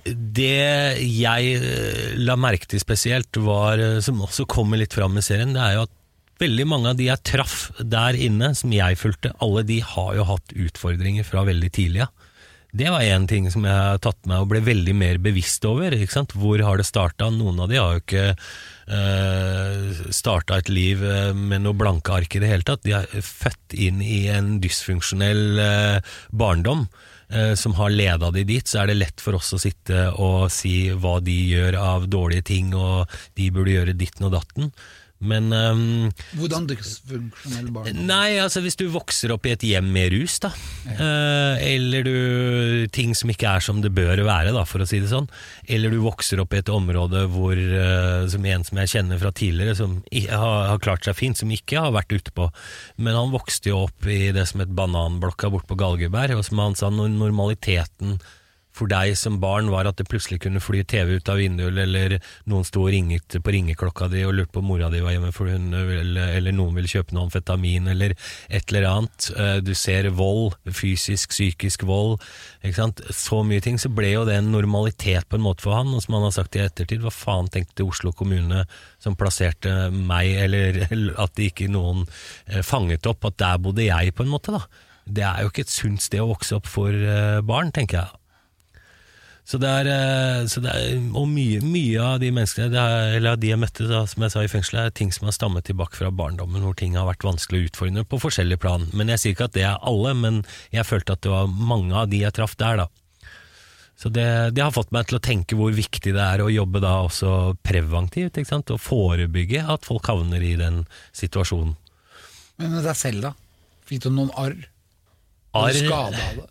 Det 0.05 0.99
jeg 0.99 1.51
eh, 1.55 2.13
la 2.19 2.35
merke 2.35 2.67
til 2.69 2.81
spesielt, 2.83 3.39
var, 3.39 3.79
eh, 3.79 3.99
som 4.03 4.19
også 4.21 4.45
kommer 4.49 4.81
litt 4.81 4.93
fram 4.97 5.15
i 5.17 5.23
serien, 5.23 5.55
det 5.55 5.63
er 5.63 5.77
jo 5.77 5.85
at 5.87 5.97
veldig 6.41 6.65
mange 6.67 6.91
av 6.91 6.97
de 6.99 7.07
jeg 7.07 7.23
traff 7.27 7.69
der 7.79 8.17
inne, 8.17 8.51
som 8.57 8.73
jeg 8.75 8.99
fulgte, 8.99 9.33
alle 9.43 9.63
de 9.67 9.79
har 9.85 10.17
jo 10.17 10.27
hatt 10.27 10.53
utfordringer 10.67 11.27
fra 11.27 11.45
veldig 11.47 11.71
tidlig 11.73 12.03
av. 12.07 12.27
Det 12.71 12.87
var 12.87 13.03
én 13.03 13.25
ting 13.27 13.49
som 13.51 13.65
jeg 13.67 13.75
har 13.75 13.99
tatt 13.99 14.19
meg 14.29 14.43
og 14.43 14.51
ble 14.53 14.61
veldig 14.63 14.93
mer 14.95 15.17
bevisst 15.19 15.65
over. 15.67 15.91
Hvor 15.91 16.61
har 16.63 16.79
det 16.79 16.87
starta? 16.87 17.27
Noen 17.27 17.59
av 17.59 17.67
de 17.67 17.79
har 17.81 17.97
jo 17.97 18.03
ikke 18.03 18.27
uh, 18.91 20.11
starta 20.13 20.59
et 20.59 20.69
liv 20.71 21.03
eh, 21.03 21.31
med 21.35 21.63
noe 21.63 21.77
blanke 21.77 22.13
ark 22.13 22.35
i 22.35 22.41
det 22.43 22.51
hele 22.51 22.67
tatt. 22.67 22.83
De 22.85 22.95
er 22.97 23.25
født 23.25 23.75
inn 23.75 24.01
i 24.03 24.25
en 24.33 24.57
dysfunksjonell 24.63 25.61
uh, 25.61 26.15
barndom 26.35 26.85
uh, 27.33 27.53
som 27.59 27.75
har 27.79 27.93
leda 27.93 28.31
de 28.35 28.45
dit. 28.47 28.67
Så 28.67 28.83
er 28.83 28.91
det 28.91 28.99
lett 28.99 29.23
for 29.23 29.39
oss 29.39 29.53
å 29.55 29.61
sitte 29.61 30.09
og 30.13 30.49
si 30.53 30.91
hva 30.91 31.19
de 31.23 31.37
gjør 31.53 31.79
av 31.79 32.09
dårlige 32.11 32.49
ting, 32.53 32.75
og 32.75 33.11
de 33.39 33.51
burde 33.53 33.77
gjøre 33.77 33.97
ditten 33.97 34.29
og 34.29 34.35
datten. 34.37 34.73
Men 35.21 35.51
um, 35.53 36.09
Hvordan 36.33 36.65
dysfunksjonell 36.69 37.69
barn? 37.73 37.99
Nei, 38.09 38.39
altså 38.41 38.63
hvis 38.65 38.77
du 38.79 38.87
vokser 38.89 39.33
opp 39.35 39.45
i 39.45 39.53
et 39.53 39.65
hjem 39.65 39.91
med 39.93 40.09
rus, 40.15 40.39
da. 40.41 40.49
Eh, 40.89 41.61
eller 41.75 42.07
du 42.07 42.15
Ting 42.91 43.13
som 43.17 43.29
ikke 43.29 43.49
er 43.51 43.63
som 43.63 43.83
det 43.83 43.93
bør 43.93 44.23
være, 44.25 44.53
da, 44.55 44.65
for 44.65 44.81
å 44.81 44.87
si 44.89 45.01
det 45.03 45.11
sånn. 45.11 45.29
Eller 45.69 45.93
du 45.93 45.99
vokser 46.01 46.41
opp 46.41 46.55
i 46.55 46.61
et 46.63 46.73
område 46.73 47.27
hvor 47.31 47.53
uh, 47.53 48.25
Som 48.31 48.47
en 48.49 48.65
som 48.65 48.81
jeg 48.81 48.93
kjenner 48.95 49.21
fra 49.21 49.33
tidligere, 49.35 49.77
som 49.77 49.99
har, 50.09 50.57
har 50.71 50.83
klart 50.83 51.05
seg 51.05 51.17
fint, 51.17 51.37
som 51.37 51.53
ikke 51.53 51.85
har 51.85 51.93
vært 51.95 52.17
ute 52.17 52.33
på. 52.35 52.49
Men 52.97 53.17
han 53.19 53.33
vokste 53.33 53.71
jo 53.71 53.85
opp 53.85 54.09
i 54.09 54.33
det 54.33 54.47
som 54.49 54.63
het 54.63 54.73
Bananblokka 54.73 55.51
bort 55.53 55.69
på 55.69 55.77
Galgeberg, 55.79 56.39
og 56.39 56.47
som 56.47 56.61
han 56.63 56.77
sa, 56.77 56.89
normaliteten 56.91 58.17
for 58.81 58.89
deg 58.91 59.13
som 59.19 59.37
barn 59.41 59.69
var 59.69 59.85
at 59.89 59.99
det 59.99 60.07
plutselig 60.09 60.39
kunne 60.41 60.61
fly 60.63 60.81
TV 60.89 61.19
ut 61.19 61.29
av 61.29 61.37
vinduet, 61.37 61.77
eller 61.83 62.17
noen 62.49 62.65
sto 62.65 62.87
og 62.87 62.91
ringte 62.95 63.41
på 63.43 63.53
ringeklokka 63.53 64.09
di 64.11 64.23
og 64.25 64.33
lurte 64.37 64.55
på 64.55 64.63
om 64.63 64.69
mora 64.71 64.89
di 64.93 65.01
var 65.03 65.13
hjemme, 65.13 65.31
for 65.35 65.51
hun, 65.51 65.69
eller, 65.77 66.33
eller 66.39 66.55
noen 66.55 66.75
ville 66.77 66.89
kjøpe 66.89 67.13
noe 67.13 67.27
amfetamin, 67.27 67.91
eller 67.93 68.15
et 68.49 68.73
eller 68.73 68.87
annet. 68.89 69.29
Eh, 69.35 69.57
Du 69.61 69.73
ser 69.77 70.09
vold, 70.17 70.55
fysisk, 70.65 71.29
psykisk 71.35 71.85
vold. 71.87 72.19
Ikke 72.63 72.79
sant? 72.79 73.01
Så 73.13 73.43
mye 73.45 73.61
ting. 73.63 73.77
Så 73.81 73.91
ble 73.93 74.13
jo 74.15 74.25
det 74.27 74.39
en 74.39 74.51
normalitet 74.53 75.27
på 75.29 75.37
en 75.37 75.45
måte 75.45 75.65
for 75.65 75.77
han, 75.77 75.93
og 75.93 76.01
som 76.03 76.17
han 76.17 76.25
har 76.27 76.35
sagt 76.35 76.57
i 76.57 76.63
ettertid, 76.65 77.03
hva 77.05 77.13
faen 77.13 77.51
tenkte 77.53 77.85
Oslo 77.85 78.13
kommune 78.17 78.65
som 79.01 79.17
plasserte 79.19 79.91
meg, 79.93 80.33
eller, 80.47 80.81
at 81.23 81.35
det 81.37 81.51
ikke 81.51 81.69
noen 81.71 82.07
eh, 82.47 82.63
fanget 82.65 83.05
opp 83.11 83.29
at 83.29 83.37
der 83.41 83.61
bodde 83.61 83.85
jeg, 83.85 84.15
på 84.17 84.25
en 84.25 84.33
måte, 84.33 84.55
da. 84.57 84.65
Det 85.11 85.23
er 85.25 85.43
jo 85.43 85.49
ikke 85.51 85.65
et 85.65 85.73
sunt 85.73 86.01
sted 86.03 86.21
å 86.23 86.29
vokse 86.29 86.55
opp 86.57 86.69
for 86.69 86.93
eh, 86.93 87.41
barn, 87.45 87.71
tenker 87.75 88.03
jeg. 88.03 88.17
Så 89.47 89.57
det 89.59 89.67
er, 89.67 89.87
eh, 89.89 90.45
så 90.47 90.61
det 90.63 90.71
er 90.71 90.99
Og 91.17 91.25
mye, 91.27 91.59
mye 91.65 91.99
av 92.01 92.19
de 92.21 92.29
menneskene 92.31 92.77
er, 92.77 93.15
Eller 93.17 93.39
de 93.41 93.49
jeg 93.49 93.59
møtte, 93.59 93.87
da, 93.89 94.03
som 94.07 94.23
jeg 94.23 94.33
sa 94.33 94.43
i 94.45 94.51
fengselet, 94.51 94.85
er 94.85 94.95
ting 94.95 95.11
som 95.11 95.27
har 95.27 95.35
stammet 95.35 95.65
tilbake 95.67 95.97
fra 95.97 96.11
barndommen, 96.13 96.61
hvor 96.61 96.77
ting 96.77 96.95
har 96.95 97.09
vært 97.09 97.25
vanskelig 97.25 97.59
å 97.59 97.69
utfordre 97.71 98.05
på 98.07 98.21
forskjellige 98.21 98.61
plan. 98.61 98.87
Men 98.93 99.11
jeg 99.11 99.19
sier 99.23 99.35
ikke 99.35 99.49
at 99.49 99.57
det 99.57 99.65
er 99.67 99.81
alle, 99.81 100.13
men 100.13 100.43
jeg 100.71 100.87
følte 100.87 101.17
at 101.17 101.25
det 101.25 101.33
var 101.33 101.49
mange 101.49 101.97
av 101.97 102.11
de 102.11 102.21
jeg 102.21 102.37
traff 102.37 102.55
der, 102.61 102.85
da. 102.85 102.87
Så 104.01 104.09
det, 104.09 104.55
det 104.57 104.63
har 104.63 104.73
fått 104.73 104.93
meg 104.95 105.09
til 105.09 105.19
å 105.19 105.21
tenke 105.21 105.57
hvor 105.57 105.73
viktig 105.77 106.15
det 106.15 106.23
er 106.23 106.41
å 106.41 106.49
jobbe 106.49 106.81
da 106.81 106.95
også 107.05 107.53
preventivt, 107.61 108.39
ikke 108.39 108.49
sant? 108.49 108.73
og 108.73 108.81
forebygge 108.81 109.61
at 109.69 109.85
folk 109.85 110.09
havner 110.09 110.41
i 110.41 110.55
den 110.57 110.83
situasjonen. 111.17 111.75
Men 112.57 112.73
med 112.77 112.87
deg 112.87 112.97
selv, 112.97 113.27
da? 113.27 113.35
Fikk 113.85 114.07
du 114.07 114.09
noen? 114.15 114.33
Arr? 114.41 114.57
Arr? 115.57 115.77
Skade 115.77 116.17
av 116.17 116.39
det? 116.39 116.50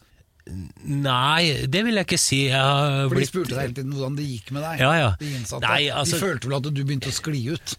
Nei, 0.85 1.66
det 1.71 1.85
vil 1.87 1.95
jeg 2.00 2.07
ikke 2.09 2.19
si. 2.21 2.40
Jeg 2.49 2.59
har 2.61 3.09
For 3.11 3.21
de 3.21 3.26
spurte 3.28 3.54
deg 3.54 3.61
hele 3.66 3.76
tiden 3.76 3.92
hvordan 3.95 4.16
det 4.19 4.26
gikk 4.26 4.50
med 4.57 4.62
deg. 4.66 4.80
Ja, 4.83 4.92
ja. 4.99 5.11
De 5.21 5.30
innsatte. 5.37 5.62
Nei, 5.69 5.85
altså- 5.90 6.19
de 6.19 6.25
følte 6.26 6.49
vel 6.50 6.57
at 6.59 6.75
du 6.75 6.83
begynte 6.85 7.09
å 7.12 7.14
skli 7.14 7.45
ut? 7.52 7.76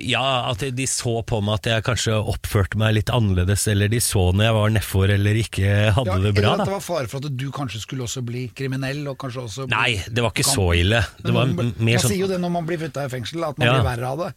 Ja, 0.00 0.48
at 0.50 0.58
de 0.74 0.86
så 0.88 1.22
på 1.28 1.42
meg 1.44 1.54
at 1.60 1.66
jeg 1.68 1.84
kanskje 1.84 2.14
oppførte 2.16 2.76
meg 2.80 2.94
litt 2.94 3.10
annerledes, 3.12 3.66
eller 3.68 3.88
de 3.92 3.98
så 4.00 4.32
når 4.32 4.44
jeg 4.48 4.54
var 4.56 4.70
nedfor 4.70 5.10
eller 5.12 5.34
ikke 5.34 5.92
hadde 5.92 6.06
Ja, 6.08 6.16
det 6.24 6.34
bra. 6.34 6.52
eller 6.54 6.62
at 6.62 6.64
det 6.64 6.72
var 6.72 6.80
fare 6.80 7.06
for 7.08 7.18
at 7.18 7.36
du 7.36 7.50
kanskje 7.52 7.80
skulle 7.84 8.02
også 8.08 8.24
bli 8.24 8.48
kriminell? 8.56 9.06
Og 9.08 9.18
kanskje 9.18 9.44
også 9.44 9.68
Nei, 9.68 10.02
det 10.08 10.22
var 10.24 10.30
ikke 10.32 10.44
Kan- 10.48 10.56
så 10.56 10.66
ille. 10.74 11.04
Det 11.22 11.32
var 11.34 11.46
man, 11.46 11.50
m- 11.50 11.56
man 11.56 11.74
mer 11.84 11.98
sier 11.98 12.16
jo 12.16 12.26
sånn 12.26 12.30
det 12.30 12.40
når 12.40 12.50
man 12.52 12.66
blir 12.66 12.78
flytta 12.78 13.04
i 13.04 13.08
fengsel, 13.12 13.44
at 13.46 13.58
man 13.58 13.66
Ja. 13.68 13.74
blir 13.82 13.84
verre 13.96 14.06
av 14.08 14.18
det. 14.18 14.34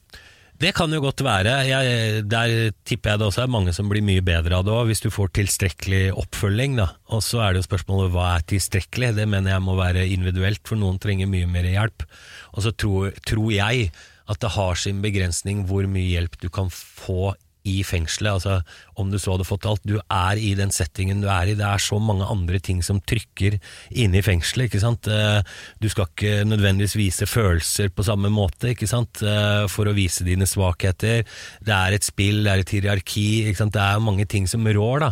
Det 0.61 0.75
kan 0.77 0.91
jo 0.93 0.99
godt 1.01 1.23
være. 1.25 1.55
Jeg, 1.65 2.25
der 2.29 2.51
tipper 2.85 3.15
jeg 3.15 3.19
det 3.21 3.25
også 3.31 3.41
er 3.47 3.49
mange 3.49 3.71
som 3.73 3.87
blir 3.89 4.03
mye 4.05 4.21
bedre 4.21 4.59
av 4.59 4.65
det 4.67 4.73
òg, 4.75 4.91
hvis 4.91 5.01
du 5.01 5.09
får 5.09 5.31
tilstrekkelig 5.39 6.01
oppfølging. 6.21 6.75
da. 6.77 6.91
Og 7.09 7.23
så 7.25 7.41
er 7.41 7.53
det 7.55 7.63
jo 7.63 7.69
spørsmålet 7.71 8.11
hva 8.13 8.27
er 8.35 8.45
tilstrekkelig? 8.51 9.15
Det 9.17 9.25
mener 9.31 9.55
jeg 9.55 9.65
må 9.65 9.73
være 9.79 10.05
individuelt, 10.13 10.61
for 10.69 10.77
noen 10.77 11.01
trenger 11.01 11.31
mye 11.31 11.49
mer 11.49 11.65
hjelp. 11.65 12.05
Og 12.53 12.65
så 12.67 12.75
tror, 12.77 13.09
tror 13.25 13.49
jeg 13.55 13.89
at 14.29 14.43
det 14.43 14.53
har 14.53 14.77
sin 14.77 15.01
begrensning 15.01 15.65
hvor 15.65 15.87
mye 15.89 16.11
hjelp 16.13 16.37
du 16.43 16.51
kan 16.53 16.69
få 16.69 17.33
i 17.67 17.83
fengselet. 17.85 18.33
Altså, 18.39 18.55
om 18.97 19.11
du 19.11 19.17
så 19.21 19.35
hadde 19.35 19.45
fått 19.45 19.65
alt. 19.69 19.83
Du 19.85 19.97
er 19.99 20.39
i 20.41 20.53
den 20.57 20.71
settingen 20.73 21.21
du 21.21 21.27
er 21.29 21.51
i. 21.51 21.55
Det 21.57 21.65
er 21.67 21.81
så 21.81 21.99
mange 22.01 22.25
andre 22.25 22.59
ting 22.63 22.81
som 22.85 23.01
trykker 23.01 23.59
inne 23.91 24.17
i 24.17 24.25
fengselet. 24.25 24.69
ikke 24.71 24.81
sant? 24.81 25.07
Eh, 25.07 25.41
Du 25.81 25.89
skal 25.89 26.07
ikke 26.09 26.43
nødvendigvis 26.45 26.95
vise 26.97 27.25
følelser 27.29 27.89
på 27.93 28.03
samme 28.07 28.29
måte 28.33 28.71
ikke 28.73 28.87
sant? 28.89 29.21
Eh, 29.21 29.67
for 29.67 29.85
å 29.85 29.93
vise 29.97 30.23
dine 30.25 30.45
svakheter. 30.49 31.23
Det 31.61 31.75
er 31.75 31.93
et 31.93 32.03
spill, 32.07 32.43
det 32.43 32.51
er 32.51 32.59
et 32.65 32.73
hierarki. 32.75 33.27
ikke 33.49 33.57
sant? 33.61 33.73
Det 33.73 33.81
er 33.81 33.99
mange 33.99 34.25
ting 34.25 34.47
som 34.47 34.65
rår. 34.65 34.99
da. 35.05 35.11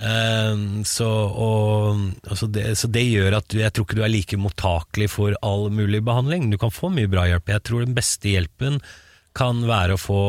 Eh, 0.00 0.82
Så, 0.84 1.08
og, 1.08 2.14
så, 2.36 2.46
det, 2.46 2.76
så 2.78 2.86
det 2.88 3.02
gjør 3.08 3.38
at 3.40 3.48
du, 3.50 3.58
jeg 3.58 3.72
tror 3.72 3.84
ikke 3.88 3.98
du 3.98 4.04
er 4.06 4.12
like 4.14 4.36
mottakelig 4.38 5.10
for 5.10 5.34
all 5.42 5.68
mulig 5.70 6.04
behandling. 6.04 6.50
Du 6.50 6.58
kan 6.58 6.70
få 6.70 6.90
mye 6.94 7.10
bra 7.10 7.26
hjelp. 7.26 7.48
Jeg 7.48 7.62
tror 7.66 7.84
den 7.84 7.94
beste 7.98 8.30
hjelpen 8.30 8.78
kan 9.38 9.62
være 9.68 9.94
å 9.96 10.00
få 10.00 10.20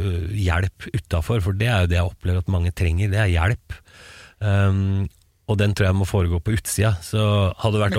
øh, 0.00 0.34
hjelp 0.34 0.88
utafor, 0.94 1.42
for 1.44 1.56
det 1.56 1.68
er 1.68 1.84
jo 1.84 1.90
det 1.92 1.98
jeg 1.98 2.10
opplever 2.10 2.44
at 2.44 2.52
mange 2.52 2.72
trenger, 2.76 3.12
det 3.12 3.20
er 3.20 3.32
hjelp. 3.34 3.78
Um, 4.40 5.08
og 5.50 5.58
den 5.60 5.74
tror 5.74 5.90
jeg 5.90 5.98
må 5.98 6.06
foregå 6.08 6.38
på 6.40 6.54
utsida. 6.56 6.94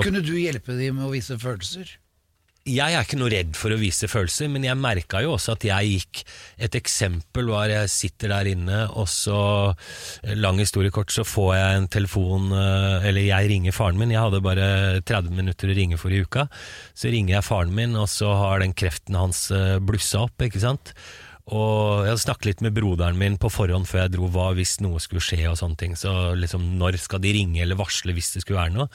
kunne 0.02 0.24
du 0.24 0.34
hjelpe 0.38 0.74
dem 0.78 0.98
med 0.98 1.06
å 1.08 1.12
vise 1.12 1.36
følelser? 1.40 1.98
Jeg 2.62 2.94
er 2.94 3.02
ikke 3.02 3.18
noe 3.18 3.30
redd 3.32 3.56
for 3.58 3.74
å 3.74 3.78
vise 3.80 4.06
følelser, 4.06 4.46
men 4.52 4.62
jeg 4.62 4.78
merka 4.78 5.18
jo 5.24 5.32
også 5.34 5.56
at 5.56 5.64
jeg 5.66 5.96
gikk 5.96 6.20
Et 6.62 6.76
eksempel 6.78 7.48
var 7.50 7.72
jeg 7.72 7.90
sitter 7.90 8.30
der 8.30 8.50
inne, 8.52 8.84
og 8.94 9.08
så, 9.10 9.74
eh, 10.22 10.36
lang 10.38 10.60
historie 10.62 10.92
kort, 10.94 11.10
så 11.10 11.24
får 11.26 11.50
jeg 11.56 11.80
en 11.80 11.88
telefon 11.88 12.52
eh, 12.54 13.08
Eller 13.08 13.26
jeg 13.26 13.50
ringer 13.50 13.74
faren 13.74 13.98
min, 13.98 14.14
jeg 14.14 14.22
hadde 14.22 14.44
bare 14.44 15.02
30 15.02 15.34
minutter 15.34 15.72
å 15.72 15.76
ringe 15.76 15.98
for 15.98 16.14
i 16.14 16.22
uka. 16.22 16.46
Så 16.94 17.10
ringer 17.10 17.36
jeg 17.36 17.48
faren 17.48 17.74
min, 17.74 17.96
og 17.98 18.06
så 18.08 18.30
har 18.38 18.62
den 18.62 18.74
kreften 18.78 19.18
hans 19.18 19.50
eh, 19.50 19.80
blussa 19.82 20.26
opp, 20.28 20.38
ikke 20.46 20.62
sant. 20.62 20.94
Og 21.50 22.04
jeg 22.04 22.12
hadde 22.12 22.22
snakket 22.22 22.46
litt 22.46 22.60
med 22.62 22.74
broderen 22.76 23.16
min 23.18 23.34
på 23.40 23.48
forhånd 23.50 23.88
før 23.90 24.04
jeg 24.04 24.12
dro, 24.14 24.28
hva 24.30 24.52
hvis 24.54 24.76
noe 24.84 25.00
skulle 25.02 25.24
skje 25.24 25.40
og 25.50 25.56
sånne 25.58 25.78
ting. 25.80 25.96
Så 25.98 26.12
liksom, 26.38 26.68
når 26.78 27.00
skal 27.02 27.22
de 27.24 27.32
ringe 27.34 27.64
eller 27.64 27.78
varsle 27.80 28.14
hvis 28.14 28.30
det 28.36 28.44
skulle 28.44 28.60
være 28.60 28.76
noe? 28.76 28.86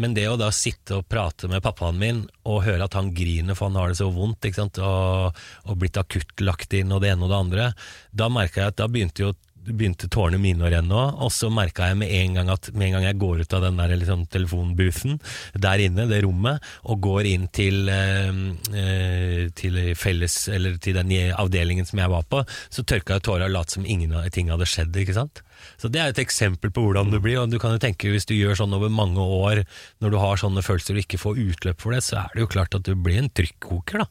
Men 0.00 0.16
det 0.16 0.24
å 0.30 0.38
da 0.40 0.48
sitte 0.56 1.02
og 1.02 1.08
prate 1.12 1.50
med 1.52 1.60
pappaen 1.64 2.00
min 2.00 2.24
og 2.48 2.62
høre 2.64 2.88
at 2.88 2.96
han 2.96 3.12
griner 3.12 3.58
for 3.58 3.68
han 3.68 3.76
har 3.76 3.92
det 3.92 4.00
så 4.00 4.08
vondt, 4.14 4.48
ikke 4.48 4.62
sant, 4.62 4.80
og, 4.80 5.44
og 5.68 5.80
blitt 5.82 6.00
akutt 6.00 6.32
lagt 6.40 6.72
inn 6.78 6.94
og 6.96 7.04
det 7.04 7.12
ene 7.12 7.28
og 7.28 7.34
det 7.34 7.42
andre, 7.44 7.70
da 8.10 8.32
merka 8.32 8.64
jeg 8.64 8.72
at 8.72 8.80
da 8.80 8.88
begynte 8.88 9.28
jo 9.28 9.34
begynte 9.66 10.08
tårene 10.10 10.40
mine 10.42 10.66
å 10.66 10.70
renne 10.72 10.96
òg, 10.96 11.20
og 11.22 11.30
så 11.34 11.50
merka 11.52 11.90
jeg 11.90 11.98
med 12.00 12.12
en 12.16 12.38
gang 12.38 12.50
at 12.52 12.70
med 12.74 12.88
en 12.88 12.96
gang 12.96 13.06
jeg 13.06 13.20
går 13.22 13.42
ut 13.44 13.56
av 13.56 13.64
den 13.66 13.78
der 13.78 13.94
liksom, 13.94 14.24
telefonboothen 14.32 15.20
der 15.62 15.84
inne, 15.84 16.08
det 16.10 16.22
rommet, 16.26 16.64
og 16.90 17.02
går 17.04 17.28
inn 17.30 17.46
til, 17.54 17.88
eh, 17.92 18.32
eh, 18.74 19.46
til 19.58 19.78
felles, 19.98 20.36
eller 20.52 20.76
til 20.82 20.98
den 20.98 21.12
avdelingen 21.38 21.86
som 21.88 22.02
jeg 22.02 22.12
var 22.12 22.26
på, 22.26 22.42
så 22.72 22.82
tørka 22.82 23.18
jeg 23.18 23.26
tåra 23.28 23.46
og 23.46 23.54
lot 23.54 23.70
som 23.70 23.86
ingenting 23.86 24.50
hadde 24.50 24.68
skjedd, 24.68 24.96
ikke 24.96 25.16
sant. 25.16 25.44
Så 25.78 25.90
det 25.92 26.02
er 26.02 26.10
et 26.10 26.22
eksempel 26.22 26.72
på 26.74 26.82
hvordan 26.82 27.12
det 27.12 27.22
blir, 27.22 27.38
og 27.42 27.52
du 27.52 27.58
kan 27.62 27.74
jo 27.76 27.82
tenke 27.82 28.10
hvis 28.10 28.26
du 28.26 28.34
gjør 28.34 28.58
sånn 28.58 28.74
over 28.74 28.90
mange 28.92 29.22
år, 29.22 29.62
når 30.02 30.14
du 30.14 30.20
har 30.22 30.42
sånne 30.42 30.64
følelser 30.66 30.98
og 30.98 31.04
ikke 31.04 31.22
får 31.22 31.42
utløp 31.46 31.82
for 31.82 31.94
det, 31.94 32.02
så 32.06 32.24
er 32.24 32.34
det 32.34 32.44
jo 32.44 32.52
klart 32.54 32.74
at 32.78 32.86
du 32.88 32.94
blir 32.98 33.22
en 33.22 33.30
trykkoker 33.30 34.02
da, 34.02 34.08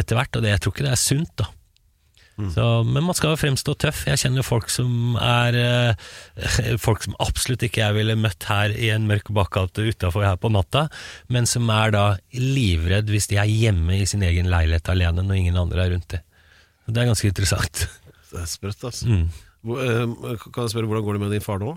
etter 0.00 0.16
hvert, 0.16 0.36
og 0.36 0.46
det, 0.46 0.54
jeg 0.54 0.64
tror 0.64 0.76
ikke 0.76 0.88
det 0.88 0.94
er 0.96 1.04
sunt 1.04 1.34
da. 1.40 1.50
Så, 2.54 2.64
men 2.88 3.04
man 3.04 3.16
skal 3.16 3.34
jo 3.34 3.40
fremstå 3.40 3.74
tøff. 3.82 4.04
Jeg 4.08 4.20
kjenner 4.22 4.46
folk 4.46 4.70
som 4.72 5.16
er 5.20 5.56
eh, 5.60 6.76
Folk 6.86 7.04
som 7.04 7.16
absolutt 7.20 7.66
ikke 7.66 7.82
jeg 7.82 7.96
ville 7.98 8.16
møtt 8.16 8.46
her 8.48 8.72
i 8.72 8.88
en 8.94 9.04
mørk 9.10 9.28
bakgate 9.36 9.84
utafor 9.90 10.24
her 10.24 10.38
på 10.40 10.48
natta, 10.52 10.86
men 11.28 11.48
som 11.50 11.68
er 11.74 11.92
da 11.92 12.04
livredd 12.32 13.12
hvis 13.12 13.28
de 13.32 13.40
er 13.42 13.50
hjemme 13.50 13.98
i 14.00 14.08
sin 14.08 14.24
egen 14.24 14.48
leilighet 14.52 14.88
alene 14.92 15.26
når 15.26 15.42
ingen 15.42 15.60
andre 15.60 15.84
er 15.84 15.94
rundt 15.96 16.08
det. 16.14 16.22
Det 16.88 17.02
er 17.02 17.10
ganske 17.10 17.28
interessant. 17.28 17.84
Det 18.30 18.40
er 18.40 18.48
sprøtt, 18.50 18.88
altså. 18.88 19.10
Mm. 19.10 19.28
Eh, 19.76 20.40
kan 20.48 20.64
jeg 20.64 20.72
spørre, 20.72 20.88
Hvordan 20.88 21.06
går 21.06 21.18
det 21.18 21.24
med 21.26 21.36
din 21.36 21.44
far 21.44 21.60
nå? 21.60 21.76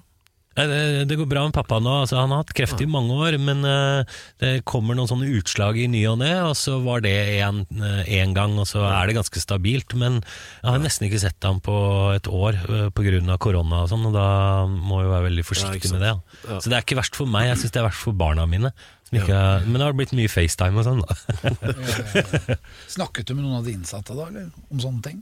Det, 0.53 1.15
går 1.17 1.25
bra 1.29 1.47
med 1.47 1.55
pappa 1.55 1.79
nå. 1.81 1.93
Altså, 2.03 2.19
han 2.19 2.33
har 2.33 2.43
hatt 2.43 2.53
kreft 2.53 2.81
i 2.83 2.87
mange 2.89 3.15
år, 3.25 3.39
men 3.41 3.63
eh, 3.65 4.19
det 4.41 4.51
kommer 4.69 4.97
noen 4.97 5.09
sånne 5.09 5.31
utslag 5.39 5.79
i 5.81 5.87
ny 5.89 6.03
og 6.11 6.19
ne, 6.21 6.31
og 6.45 6.53
så 6.59 6.77
var 6.83 7.01
det 7.05 7.15
en, 7.41 7.63
en 7.73 8.35
gang, 8.37 8.53
og 8.61 8.69
så 8.69 8.85
er 8.85 9.09
det 9.09 9.17
ganske 9.17 9.41
stabilt. 9.41 9.95
Men 9.97 10.21
jeg 10.21 10.69
har 10.69 10.83
nesten 10.83 11.09
ikke 11.09 11.23
sett 11.25 11.49
ham 11.49 11.61
på 11.63 11.75
et 12.13 12.29
år 12.29 12.59
uh, 12.69 12.87
pga. 12.93 13.37
korona 13.41 13.83
og 13.83 13.91
sånn, 13.91 14.05
og 14.09 14.13
da 14.15 14.27
må 14.69 15.01
jeg 15.01 15.13
være 15.13 15.27
veldig 15.31 15.47
forsiktig 15.47 15.89
ja, 15.89 15.95
med 15.95 16.05
det. 16.05 16.13
Ja. 16.45 16.59
Så 16.59 16.69
det 16.69 16.77
er 16.77 16.85
ikke 16.85 17.01
verst 17.01 17.17
for 17.17 17.29
meg, 17.29 17.49
jeg 17.49 17.63
syns 17.63 17.73
det 17.73 17.81
er 17.81 17.89
verst 17.89 18.05
for 18.05 18.17
barna 18.17 18.45
mine. 18.49 18.73
Som 19.09 19.19
ikke, 19.19 19.41
Men 19.65 19.79
det 19.79 19.85
har 19.87 19.97
blitt 19.97 20.15
mye 20.17 20.31
FaceTime 20.31 20.81
og 20.81 20.87
sånn. 20.87 21.01
da. 21.03 22.57
Snakket 22.95 23.29
du 23.29 23.35
med 23.35 23.43
noen 23.43 23.59
av 23.59 23.67
de 23.67 23.73
innsatte 23.75 24.15
da, 24.17 24.29
eller? 24.29 24.49
Om 24.69 24.81
sånne 24.85 25.05
ting? 25.09 25.21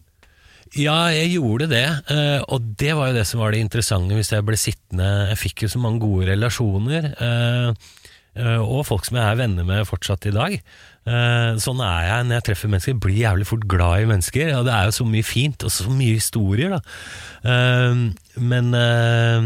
Ja, 0.78 1.10
jeg 1.12 1.34
gjorde 1.34 1.68
det, 1.68 1.88
eh, 2.14 2.40
og 2.48 2.70
det 2.80 2.94
var 2.96 3.10
jo 3.10 3.18
det 3.18 3.26
som 3.28 3.42
var 3.44 3.52
det 3.52 3.60
interessante 3.60 4.16
hvis 4.16 4.32
jeg 4.32 4.46
ble 4.48 4.60
sittende 4.60 5.10
Jeg 5.34 5.40
fikk 5.42 5.66
jo 5.66 5.72
så 5.74 5.82
mange 5.84 6.00
gode 6.00 6.30
relasjoner, 6.30 7.10
eh, 7.12 7.74
eh, 8.40 8.62
og 8.62 8.86
folk 8.88 9.04
som 9.08 9.20
jeg 9.20 9.26
er 9.28 9.42
venner 9.42 9.68
med 9.68 9.88
fortsatt 9.90 10.30
i 10.32 10.36
dag. 10.36 10.56
Eh, 11.02 11.56
Sånn 11.62 11.82
er 11.82 12.04
jeg 12.06 12.26
når 12.28 12.38
jeg 12.38 12.46
treffer 12.52 12.70
mennesker. 12.70 12.94
Jeg 12.94 13.02
blir 13.02 13.22
jævlig 13.24 13.48
fort 13.50 13.68
glad 13.70 14.04
i 14.04 14.10
mennesker, 14.12 14.52
og 14.60 14.68
det 14.68 14.76
er 14.76 14.90
jo 14.90 14.98
så 15.00 15.08
mye 15.10 15.26
fint, 15.26 15.66
og 15.66 15.74
så 15.74 15.90
mye 15.90 16.18
historier, 16.20 16.78
da. 16.78 16.82
Eh, 17.42 18.04
Men, 18.40 18.70
eh, 18.74 19.42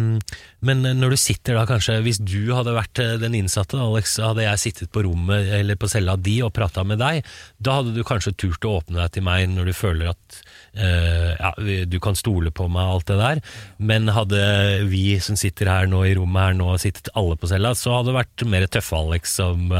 men 0.61 0.83
når 0.99 1.09
du 1.09 1.17
sitter 1.17 1.55
da 1.57 1.63
kanskje 1.65 2.03
Hvis 2.05 2.19
du 2.21 2.53
hadde 2.53 2.75
vært 2.75 2.99
den 3.19 3.33
innsatte, 3.33 3.79
Alex, 3.81 4.17
hadde 4.21 4.43
jeg 4.45 4.61
sittet 4.61 4.91
på 4.93 5.01
rommet 5.07 5.47
eller 5.57 5.75
på 5.75 5.89
cella 5.89 6.13
di 6.15 6.35
og 6.45 6.53
prata 6.53 6.83
med 6.85 6.99
deg. 7.01 7.25
Da 7.59 7.79
hadde 7.79 7.95
du 7.95 8.03
kanskje 8.05 8.35
turt 8.37 8.61
å 8.61 8.75
åpne 8.81 9.01
deg 9.01 9.11
til 9.15 9.23
meg 9.25 9.49
når 9.49 9.65
du 9.65 9.73
føler 9.73 10.11
at 10.13 10.37
ja, 10.75 11.53
du 11.87 11.99
kan 12.03 12.17
stole 12.19 12.51
på 12.51 12.67
meg 12.67 12.83
og 12.83 12.93
alt 12.97 13.07
det 13.07 13.17
der. 13.17 13.41
Men 13.79 14.09
hadde 14.11 14.85
vi 14.91 15.17
som 15.23 15.37
sitter 15.39 15.69
her 15.71 15.87
nå 15.87 16.03
i 16.05 16.13
rommet 16.17 16.49
her 16.49 16.53
nå 16.57 16.73
sittet 16.81 17.09
alle 17.15 17.37
på 17.39 17.47
cella, 17.47 17.71
så 17.73 17.95
hadde 17.95 18.11
det 18.11 18.17
vært 18.19 18.45
mer 18.51 18.67
tøffe 18.67 18.97
Alex 18.99 19.37
som 19.39 19.71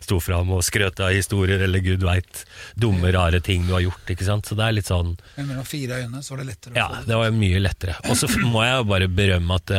sto 0.00 0.20
fram 0.22 0.52
og 0.54 0.62
skrøt 0.64 1.02
av 1.02 1.10
historier 1.24 1.64
eller 1.64 1.82
gud 1.84 2.04
veit 2.04 2.44
dumme, 2.78 3.10
rare 3.16 3.40
ting 3.44 3.64
du 3.66 3.72
har 3.74 3.82
gjort. 3.86 4.12
ikke 4.14 4.28
sant? 4.28 4.46
Så 4.46 4.58
det 4.58 4.68
er 4.68 4.76
litt 4.76 4.90
sånn 4.90 5.14
Men 5.38 5.48
mellom 5.50 5.66
fire 5.68 6.02
øyne 6.04 6.20
så 6.22 6.34
var 6.36 6.44
det 6.44 6.50
lettere 6.52 6.76
ja, 6.78 6.90
det. 7.06 7.16
var 7.22 7.32
mye 7.34 7.62
lettere. 7.64 7.96
Og 8.10 8.20
så 8.20 8.28
må 8.44 8.62
jeg 8.66 8.76
jo 8.78 8.86
bare 8.92 9.08
berømme 9.08 9.58
at 9.62 9.74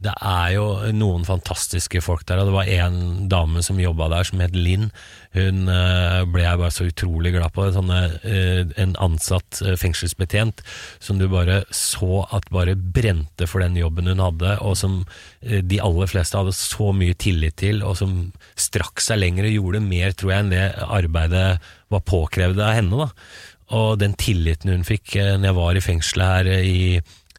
det, 0.00 0.12
er 0.16 0.54
jo 0.54 0.64
noen 0.96 1.26
fantastiske 1.28 2.00
folk 2.04 2.24
der, 2.28 2.40
og 2.40 2.48
det 2.48 2.54
var 2.54 2.70
en 2.72 3.26
dame 3.28 3.60
som 3.64 3.80
jobba 3.80 4.08
der 4.12 4.26
som 4.28 4.40
het 4.40 4.56
Linn. 4.56 4.88
Hun 5.36 5.68
eh, 5.70 6.22
ble 6.24 6.44
jeg 6.46 6.60
bare 6.62 6.72
så 6.74 6.86
utrolig 6.88 7.34
glad 7.34 7.52
på. 7.54 7.66
Sånne, 7.74 7.98
eh, 8.24 8.62
en 8.80 8.96
ansatt 9.02 9.60
eh, 9.60 9.76
fengselsbetjent 9.80 10.64
som 11.04 11.20
du 11.20 11.26
bare 11.30 11.60
så 11.76 12.24
at 12.32 12.48
bare 12.54 12.78
brente 12.78 13.48
for 13.50 13.60
den 13.64 13.76
jobben 13.78 14.08
hun 14.10 14.24
hadde, 14.24 14.56
og 14.64 14.78
som 14.80 15.02
de 15.40 15.78
aller 15.80 16.10
fleste 16.10 16.36
hadde 16.38 16.56
så 16.56 16.90
mye 16.96 17.16
tillit 17.20 17.58
til, 17.60 17.84
og 17.84 17.98
som 18.00 18.16
strakk 18.58 19.04
seg 19.04 19.20
lenger 19.20 19.48
og 19.48 19.56
gjorde 19.56 19.84
mer, 19.84 20.16
tror 20.16 20.34
jeg, 20.34 20.46
enn 20.46 20.52
det 20.54 20.66
arbeidet 20.88 21.46
var 21.92 22.06
påkrevd 22.08 22.60
av 22.64 22.76
henne. 22.78 23.04
da. 23.04 23.76
Og 23.76 23.94
den 24.00 24.16
tilliten 24.18 24.72
hun 24.72 24.86
fikk 24.86 25.14
når 25.14 25.50
jeg 25.50 25.60
var 25.60 25.76
i 25.76 25.84
fengselet 25.84 26.30
her 26.34 26.52
i 26.64 26.80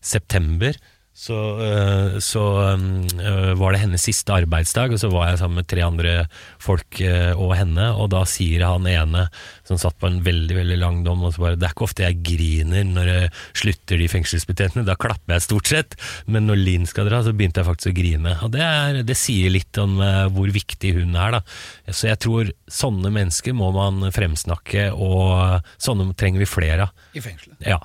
september, 0.01 0.77
så, 1.13 1.37
eh, 1.59 2.19
så 2.23 2.43
eh, 2.71 3.53
var 3.59 3.73
det 3.73 3.81
hennes 3.83 4.03
siste 4.03 4.31
arbeidsdag, 4.31 4.93
og 4.95 5.01
så 5.01 5.09
var 5.11 5.27
jeg 5.27 5.41
sammen 5.41 5.59
med 5.59 5.67
tre 5.67 5.83
andre 5.83 6.13
folk 6.61 7.01
eh, 7.03 7.35
og 7.35 7.51
henne, 7.59 7.89
og 7.99 8.13
da 8.13 8.23
sier 8.29 8.63
han 8.63 8.87
ene 8.87 9.25
som 9.67 9.79
satt 9.81 9.99
på 9.99 10.07
en 10.07 10.21
veldig 10.23 10.55
veldig 10.55 10.79
lang 10.79 11.01
dom, 11.03 11.25
og 11.27 11.35
så 11.35 11.43
bare 11.43 11.59
Det 11.59 11.67
er 11.67 11.75
ikke 11.75 11.87
ofte 11.89 12.07
jeg 12.07 12.21
griner 12.25 12.87
når 12.87 13.11
jeg 13.11 13.29
slutter 13.63 14.01
de 14.01 14.09
fengselsbetjentene, 14.15 14.87
da 14.87 14.95
klapper 14.95 15.35
jeg 15.35 15.47
stort 15.49 15.71
sett, 15.73 15.99
men 16.31 16.47
når 16.47 16.63
Linn 16.63 16.89
skal 16.89 17.11
dra, 17.11 17.21
så 17.25 17.35
begynte 17.35 17.59
jeg 17.59 17.69
faktisk 17.69 17.91
å 17.91 17.99
grine. 17.99 18.35
Og 18.47 18.55
det, 18.55 18.65
er, 18.65 19.03
det 19.05 19.19
sier 19.19 19.51
litt 19.51 19.83
om 19.83 19.99
eh, 20.01 20.25
hvor 20.31 20.51
viktig 20.51 20.95
hun 21.01 21.15
er, 21.19 21.37
da. 21.37 21.45
Så 21.91 22.07
jeg 22.07 22.23
tror 22.23 22.55
sånne 22.71 23.11
mennesker 23.11 23.57
må 23.57 23.73
man 23.75 24.07
fremsnakke, 24.15 24.93
og 24.95 25.59
sånne 25.75 26.13
trenger 26.15 26.45
vi 26.45 26.53
flere 26.55 26.87
av. 26.87 27.09
I 27.11 27.23
fengselet. 27.23 27.59
Ja. 27.67 27.83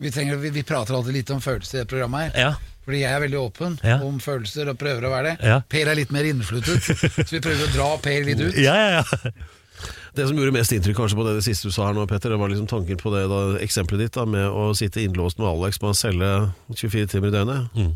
Vi, 0.00 0.10
trenger, 0.14 0.36
vi, 0.40 0.50
vi 0.54 0.62
prater 0.64 0.96
alltid 0.96 1.12
litt 1.18 1.30
om 1.34 1.40
følelser 1.44 1.78
i 1.78 1.82
det 1.82 1.88
programmet 1.90 2.30
her. 2.30 2.40
Ja. 2.40 2.76
Fordi 2.86 3.02
jeg 3.02 3.12
er 3.12 3.20
veldig 3.26 3.38
åpen 3.42 3.74
Ja. 3.84 3.98
om 4.06 4.16
følelser 4.24 4.70
og 4.72 4.78
prøver 4.80 5.04
å 5.06 5.10
være 5.12 5.32
det. 5.34 5.48
Ja. 5.52 5.58
Per 5.68 5.90
er 5.92 5.98
litt 5.98 6.12
mer 6.14 6.24
innfluttet, 6.24 6.80
så 6.82 7.28
vi 7.34 7.40
prøver 7.44 7.66
å 7.68 7.72
dra 7.74 7.88
Per 8.02 8.24
litt 8.24 8.40
ut. 8.40 8.56
Ja, 8.58 8.74
ja, 8.80 9.02
ja. 9.04 9.32
Det 10.16 10.24
som 10.26 10.36
gjorde 10.36 10.52
mest 10.56 10.72
inntrykk 10.74 10.96
kanskje 10.98 11.16
på 11.20 11.24
det, 11.28 11.36
det 11.38 11.44
siste 11.46 11.68
du 11.70 11.72
sa 11.72 11.86
her 11.86 11.94
nå, 11.94 12.02
Petter, 12.10 12.32
det 12.34 12.38
var 12.40 12.50
liksom 12.50 12.66
tanken 12.68 12.98
på 12.98 13.12
det 13.14 13.26
da, 13.30 13.38
eksempelet 13.62 14.08
ditt 14.08 14.16
da, 14.18 14.24
med 14.26 14.42
å 14.48 14.72
sitte 14.76 15.04
innlåst 15.04 15.38
med 15.38 15.46
Alex 15.52 15.78
på 15.78 15.86
en 15.92 15.94
celle 15.96 16.30
24 16.74 17.06
timer 17.12 17.30
i 17.30 17.34
døgnet. 17.36 17.76
Mm. 17.78 17.92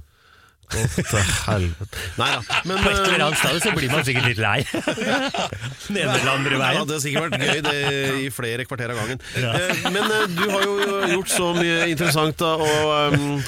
Å, 0.64 0.84
til 0.96 1.26
helvete. 1.46 1.98
Nei 2.18 2.30
da. 2.34 2.60
Men 2.66 2.80
På 2.82 2.90
et 2.90 3.00
eller 3.02 3.18
eh, 3.20 3.26
annet 3.26 3.40
sted 3.42 3.60
så 3.66 3.74
blir 3.76 3.92
man 3.92 4.06
sikkert 4.06 4.30
litt 4.32 4.40
lei. 4.42 4.56
Den 4.64 5.98
ene 6.00 6.14
eller 6.16 6.32
andre 6.32 6.56
Ja, 6.56 6.62
veien. 6.64 6.88
det 6.88 6.96
har 6.96 7.02
sikkert 7.04 7.28
vært 7.28 7.44
gøy 7.44 7.60
det, 7.66 7.76
i 8.24 8.30
flere 8.34 8.64
kvarter 8.68 8.94
av 8.94 9.02
gangen. 9.02 9.20
Eh, 9.36 9.84
Men 9.94 10.08
eh, 10.08 10.24
du 10.34 10.44
har 10.50 10.64
jo 10.64 10.74
gjort 11.18 11.30
så 11.34 11.50
mye 11.58 11.84
interessant 11.92 12.40
da, 12.40 12.54
og 12.56 13.14
um, 13.14 13.44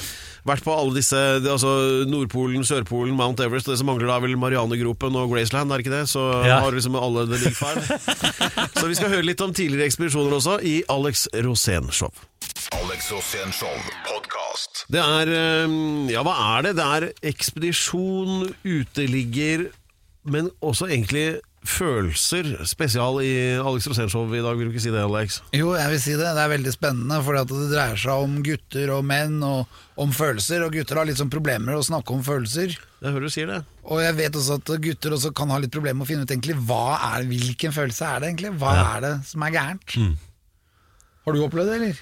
vært 0.47 0.63
på 0.63 0.71
alle 0.77 0.95
disse 0.95 1.19
det, 1.43 1.49
altså 1.51 1.73
Nordpolen, 2.07 2.63
Sørpolen, 2.67 3.15
Mount 3.19 3.41
Everest. 3.43 3.67
Og 3.67 3.75
det 3.75 3.81
som 3.81 3.89
mangler 3.91 4.07
da 4.07 4.15
er 4.21 4.23
vel 4.27 4.37
Marianegropen 4.39 5.17
og 5.19 5.33
Graceland, 5.33 5.73
er 5.73 5.81
det 5.81 5.87
ikke 5.87 5.97
det? 5.97 6.05
Så 6.13 6.23
Ja. 6.47 6.61
har 6.63 6.71
liksom 6.77 6.95
alle 6.95 7.25
det 7.27 7.41
big 7.43 7.57
five. 7.57 7.83
Så 8.79 8.87
vi 8.87 8.95
skal 8.95 9.11
høre 9.11 9.25
litt 9.27 9.41
om 9.43 9.51
tidligere 9.57 9.89
ekspedisjoner 9.89 10.37
også, 10.39 10.59
i 10.63 10.77
Alex 10.93 11.27
Rosén 11.43 11.91
Show. 11.91 12.13
Alex 12.77 13.11
Rosén 13.11 13.51
Show 13.55 13.73
podkast. 14.57 14.85
Det 14.89 15.01
er 15.01 15.31
eh, 15.33 16.13
Ja, 16.13 16.23
hva 16.25 16.35
er 16.57 16.67
det? 16.67 16.75
Det 16.77 16.85
er 16.85 17.11
ekspedisjon, 17.29 18.53
uteligger, 18.65 19.69
men 20.25 20.49
også 20.61 20.87
egentlig 20.89 21.39
følelser. 21.67 22.63
Spesial 22.65 23.19
i 23.21 23.57
Alex 23.59 23.87
Rosénshow 23.87 24.27
i 24.31 24.41
dag, 24.41 24.55
vil 24.57 24.69
du 24.69 24.73
ikke 24.73 24.85
si 24.85 24.91
det, 24.93 25.03
Alex? 25.03 25.41
Jo, 25.53 25.73
jeg 25.75 25.91
vil 25.91 25.99
si 26.01 26.13
det. 26.15 26.29
Det 26.37 26.43
er 26.43 26.53
veldig 26.53 26.73
spennende, 26.73 27.19
for 27.25 27.35
det 27.35 27.71
dreier 27.73 27.99
seg 27.99 28.23
om 28.23 28.37
gutter 28.45 28.93
og 28.95 29.03
menn 29.07 29.41
og 29.43 29.67
om 29.99 30.13
følelser. 30.15 30.63
Og 30.63 30.77
gutter 30.77 31.01
har 31.01 31.09
litt 31.09 31.19
sånn 31.19 31.33
problemer 31.33 31.73
med 31.73 31.81
å 31.81 31.87
snakke 31.89 32.15
om 32.15 32.23
følelser. 32.23 32.77
Jeg 33.01 33.13
hører 33.13 33.27
du 33.27 33.33
sier 33.33 33.51
det. 33.51 33.59
Og 33.87 33.99
jeg 34.01 34.15
vet 34.17 34.39
også 34.39 34.57
at 34.61 34.71
gutter 34.83 35.17
også 35.17 35.33
kan 35.35 35.51
ha 35.53 35.59
litt 35.61 35.75
problemer 35.75 35.99
med 35.99 36.07
å 36.07 36.09
finne 36.09 36.23
ut 36.23 36.31
egentlig 36.33 36.55
hva 36.69 36.97
er, 37.13 37.27
hvilken 37.27 37.75
følelse 37.75 38.07
er 38.07 38.23
det 38.23 38.31
egentlig. 38.31 38.55
Hva 38.63 38.73
er 38.95 39.03
det 39.03 39.13
som 39.27 39.43
er 39.43 39.53
gærent? 39.57 39.97
Har 41.27 41.35
du 41.35 41.43
opplevd 41.43 41.73
det, 41.73 41.77
eller? 41.81 42.01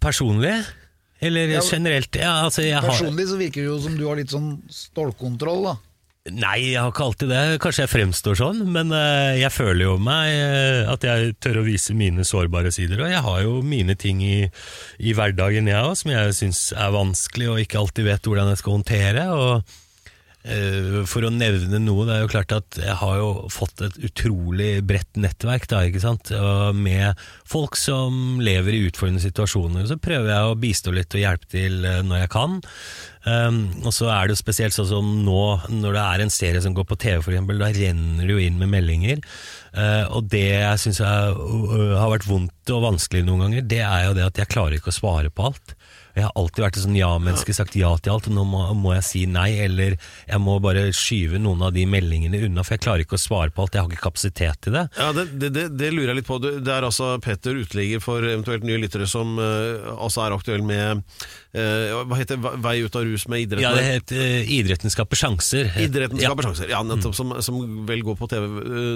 Personlig? 0.00 0.54
Eller 1.20 1.52
Ja, 1.52 1.60
generelt? 1.60 2.16
Ja, 2.16 2.32
altså, 2.46 2.64
jeg 2.64 2.80
har, 2.80 2.88
Personlig 2.88 3.28
så 3.28 3.38
virker 3.40 3.62
det 3.62 3.68
jo 3.68 3.78
som 3.82 3.96
du 3.98 4.06
har 4.08 4.16
litt 4.20 4.32
sånn 4.32 4.54
stålkontroll, 4.72 5.66
da. 5.68 5.74
nei, 6.32 6.72
jeg 6.72 6.80
har 6.80 6.92
ikke 6.92 7.06
alltid 7.10 7.30
det. 7.32 7.42
Kanskje 7.64 7.84
jeg 7.84 7.92
fremstår 7.92 8.38
sånn, 8.40 8.62
men 8.72 8.92
uh, 8.94 9.36
jeg 9.36 9.52
føler 9.52 9.84
jo 9.86 9.98
meg 10.00 10.32
uh, 10.36 10.92
at 10.94 11.04
jeg 11.04 11.34
tør 11.44 11.60
å 11.60 11.66
vise 11.66 11.96
mine 11.96 12.24
sårbare 12.28 12.72
sider. 12.72 13.04
Og 13.04 13.12
jeg 13.12 13.22
har 13.26 13.44
jo 13.44 13.60
mine 13.66 13.96
ting 14.00 14.24
i, 14.24 14.38
i 15.00 15.14
hverdagen, 15.16 15.68
jeg 15.68 15.84
òg, 15.84 15.96
som 16.00 16.12
jeg 16.14 16.36
syns 16.40 16.64
er 16.76 16.96
vanskelig 16.96 17.52
og 17.52 17.62
ikke 17.64 17.80
alltid 17.84 18.08
vet 18.08 18.28
hvordan 18.30 18.52
jeg 18.52 18.62
skal 18.62 18.78
håndtere. 18.78 19.28
og 19.36 19.78
For 20.40 21.26
å 21.26 21.30
nevne 21.34 21.76
noe, 21.84 22.06
det 22.08 22.14
er 22.14 22.22
jo 22.22 22.30
klart 22.32 22.52
at 22.56 22.78
jeg 22.80 22.94
har 22.96 23.18
jo 23.20 23.28
fått 23.52 23.82
et 23.84 23.98
utrolig 24.08 24.70
bredt 24.88 25.18
nettverk 25.20 25.66
da, 25.68 25.82
ikke 25.84 26.00
sant? 26.00 26.30
Og 26.32 26.78
med 26.78 27.18
folk 27.44 27.76
som 27.76 28.40
lever 28.40 28.76
i 28.78 28.82
utfordrende 28.88 29.20
situasjoner. 29.20 29.84
Så 29.90 30.00
prøver 30.00 30.32
jeg 30.32 30.48
å 30.48 30.56
bistå 30.60 30.94
litt 30.96 31.12
og 31.12 31.20
hjelpe 31.20 31.50
til 31.52 31.84
eh, 31.84 32.00
når 32.06 32.22
jeg 32.24 32.32
kan. 32.32 32.56
Um, 33.28 33.66
og 33.84 33.92
så 33.92 34.08
er 34.08 34.24
det 34.24 34.32
jo 34.32 34.40
spesielt 34.40 34.72
sånn 34.72 34.88
som 34.88 35.08
nå, 35.26 35.42
når 35.68 35.92
det 35.92 36.04
er 36.06 36.22
en 36.24 36.32
serie 36.32 36.62
som 36.64 36.72
går 36.76 36.86
på 36.88 36.96
TV 37.02 37.18
eksempel, 37.20 37.60
da 37.60 37.68
renner 37.76 38.24
det 38.24 38.32
jo 38.32 38.40
inn 38.40 38.56
med 38.62 38.72
meldinger. 38.72 39.20
Uh, 39.76 40.08
og 40.16 40.30
det 40.32 40.46
jeg 40.54 40.80
syns 40.86 41.02
har 41.04 41.36
vært 42.14 42.28
vondt 42.28 42.72
og 42.72 42.86
vanskelig 42.86 43.26
noen 43.26 43.44
ganger, 43.44 43.68
det 43.68 43.82
er 43.84 44.08
jo 44.08 44.16
det 44.16 44.24
at 44.30 44.40
jeg 44.40 44.52
klarer 44.56 44.78
ikke 44.78 44.94
å 44.94 45.00
svare 45.02 45.32
på 45.32 45.50
alt. 45.50 45.76
Jeg 46.20 46.28
har 46.28 46.36
alltid 46.36 46.64
vært 46.64 46.76
et 46.76 46.84
sånn 46.84 46.98
ja-menneske, 46.98 47.54
sagt 47.56 47.76
ja 47.78 47.90
til 47.96 48.12
alt, 48.12 48.28
og 48.28 48.36
nå 48.36 48.44
må, 48.48 48.62
må 48.76 48.92
jeg 48.98 49.04
si 49.06 49.22
nei, 49.30 49.48
eller 49.64 49.96
jeg 49.96 50.40
må 50.42 50.58
bare 50.62 50.90
skyve 50.96 51.40
noen 51.40 51.64
av 51.64 51.72
de 51.76 51.86
meldingene 51.88 52.42
unna, 52.46 52.64
for 52.66 52.76
jeg 52.76 52.84
klarer 52.84 53.04
ikke 53.06 53.16
å 53.16 53.22
svare 53.22 53.54
på 53.54 53.64
alt, 53.64 53.76
jeg 53.76 53.86
har 53.86 53.88
ikke 53.90 54.04
kapasitet 54.04 54.60
til 54.66 54.76
det. 54.76 54.84
Ja, 54.98 55.10
det, 55.16 55.26
det, 55.40 55.50
det, 55.56 55.64
det 55.80 55.90
lurer 55.94 56.12
jeg 56.12 56.20
litt 56.20 56.28
på. 56.28 56.38
Det 56.42 56.74
er 56.74 56.86
altså 56.86 57.14
Petter, 57.24 57.56
uteligger 57.56 58.02
for 58.04 58.24
eventuelt 58.26 58.66
nye 58.68 58.80
lyttere, 58.82 59.08
som 59.10 59.38
uh, 59.40 59.96
altså 59.96 60.26
er 60.26 60.36
aktuell 60.36 60.64
med 60.66 61.00
uh, 61.00 62.04
Hva 62.04 62.20
heter? 62.20 62.40
Vei 62.40 62.76
ut 62.84 62.98
av 62.98 63.06
rus 63.08 63.26
med 63.30 63.46
idretten? 63.46 63.64
Ja, 63.64 63.72
det 63.76 63.86
heter 63.86 64.20
uh, 64.20 64.52
Idretten 64.60 64.92
skaper 64.92 65.18
sjanser. 65.18 65.72
Idretten 65.80 66.20
ja. 66.20 66.30
skaper 66.30 66.50
sjanser. 66.50 66.68
Ja, 66.72 66.82
nettopp. 66.86 67.16
Som, 67.16 67.32
som 67.44 67.60
vel 67.88 68.04
går 68.06 68.18
på 68.20 68.28
TV 68.30 68.46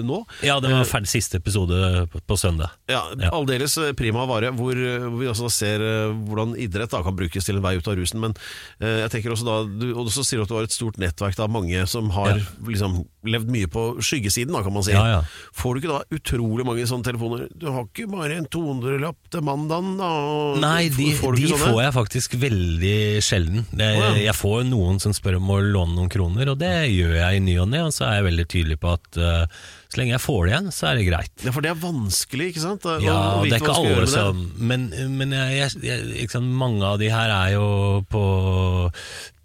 nå. 0.04 0.20
Ja, 0.44 0.58
det 0.62 0.72
var 0.72 0.86
ferdig 0.88 1.10
siste 1.12 1.40
episode 1.40 2.04
på, 2.12 2.22
på 2.28 2.38
søndag. 2.40 2.76
Ja, 2.90 3.06
Ja. 3.14 3.30
Aldeles 3.34 3.76
prima 3.96 4.24
vare, 4.28 4.50
hvor, 4.56 4.76
hvor 4.76 5.18
vi 5.20 5.28
også 5.30 5.48
ser 5.52 5.82
hvordan 6.26 6.54
idrett 6.60 6.92
da, 6.92 7.00
kan 7.04 7.13
brukes 7.18 7.46
til 7.48 7.58
en 7.60 7.64
vei 7.64 7.74
ut 7.78 7.88
av 7.90 7.96
rusen. 7.98 8.20
Men 8.22 8.34
eh, 8.80 9.00
jeg 9.04 9.12
tenker 9.16 9.34
også 9.34 9.46
da, 9.48 9.56
du, 9.68 9.88
og 9.94 10.10
så 10.14 10.24
sier 10.26 10.40
du 10.42 10.46
at 10.46 10.52
du 10.52 10.56
har 10.58 10.68
et 10.68 10.74
stort 10.74 10.98
nettverk 11.02 11.38
av 11.44 11.50
mange 11.54 11.84
som 11.90 12.10
har 12.16 12.34
Ja. 12.34 12.44
liksom, 12.68 13.02
levd 13.24 13.48
mye 13.54 13.68
på 13.72 13.84
skyggesiden, 14.04 14.52
da, 14.52 14.62
kan 14.66 14.74
man 14.74 14.84
si. 14.84 14.92
Ja, 14.92 15.04
ja. 15.08 15.20
Får 15.56 15.74
du 15.74 15.80
ikke 15.82 15.92
da 15.94 16.02
utrolig 16.18 16.66
mange 16.68 16.84
sånne 16.90 17.06
telefoner? 17.06 17.46
Du 17.56 17.70
har 17.72 17.86
ikke 17.88 18.08
bare 18.12 18.36
en 18.40 18.48
200-lapp 18.52 19.30
til 19.32 19.44
mandagen, 19.46 19.94
da? 20.00 20.10
Nei, 20.60 20.88
de, 20.92 21.10
får 21.16 21.38
de 21.40 21.48
får 21.54 21.80
jeg 21.86 21.94
faktisk 21.96 22.36
veldig 22.42 22.98
sjelden. 23.24 23.64
Det, 23.72 23.88
oh. 24.00 24.18
Jeg 24.20 24.36
får 24.36 24.66
noen 24.68 25.00
som 25.02 25.14
spør 25.16 25.38
om 25.40 25.54
å 25.54 25.60
låne 25.64 25.96
noen 25.96 26.12
kroner, 26.12 26.52
og 26.52 26.60
det 26.60 26.74
gjør 26.92 27.16
jeg 27.20 27.40
i 27.40 27.44
ny 27.46 27.56
og 27.62 27.70
ne. 27.72 27.80
Og 27.88 27.94
så 27.96 28.08
er 28.10 28.18
jeg 28.20 28.28
veldig 28.28 28.46
tydelig 28.52 28.78
på 28.82 28.92
at 28.96 29.18
eh, 29.20 29.64
så 29.94 30.00
lenge 30.00 30.14
jeg 30.16 30.22
får 30.24 30.40
det 30.42 30.52
igjen, 30.52 30.72
så 30.74 30.88
er 30.90 30.98
det 30.98 31.06
greit. 31.06 31.34
Ja, 31.46 31.52
for 31.54 31.64
det 31.64 31.70
er 31.70 31.78
vanskelig, 31.82 32.48
ikke 32.50 32.64
sant? 32.64 32.88
Og, 32.90 33.04
Ja, 33.04 33.18
og 33.38 33.46
det 33.46 33.56
er 33.56 33.62
ikke 33.62 33.76
alle 33.78 34.08
som 34.10 34.42
Men, 34.58 34.88
men 35.14 35.32
jeg, 35.36 35.70
jeg, 35.84 36.26
sant, 36.32 36.50
mange 36.50 36.82
av 36.88 36.98
de 37.02 37.12
her 37.14 37.30
er 37.30 37.54
jo 37.54 37.68
på 38.10 38.24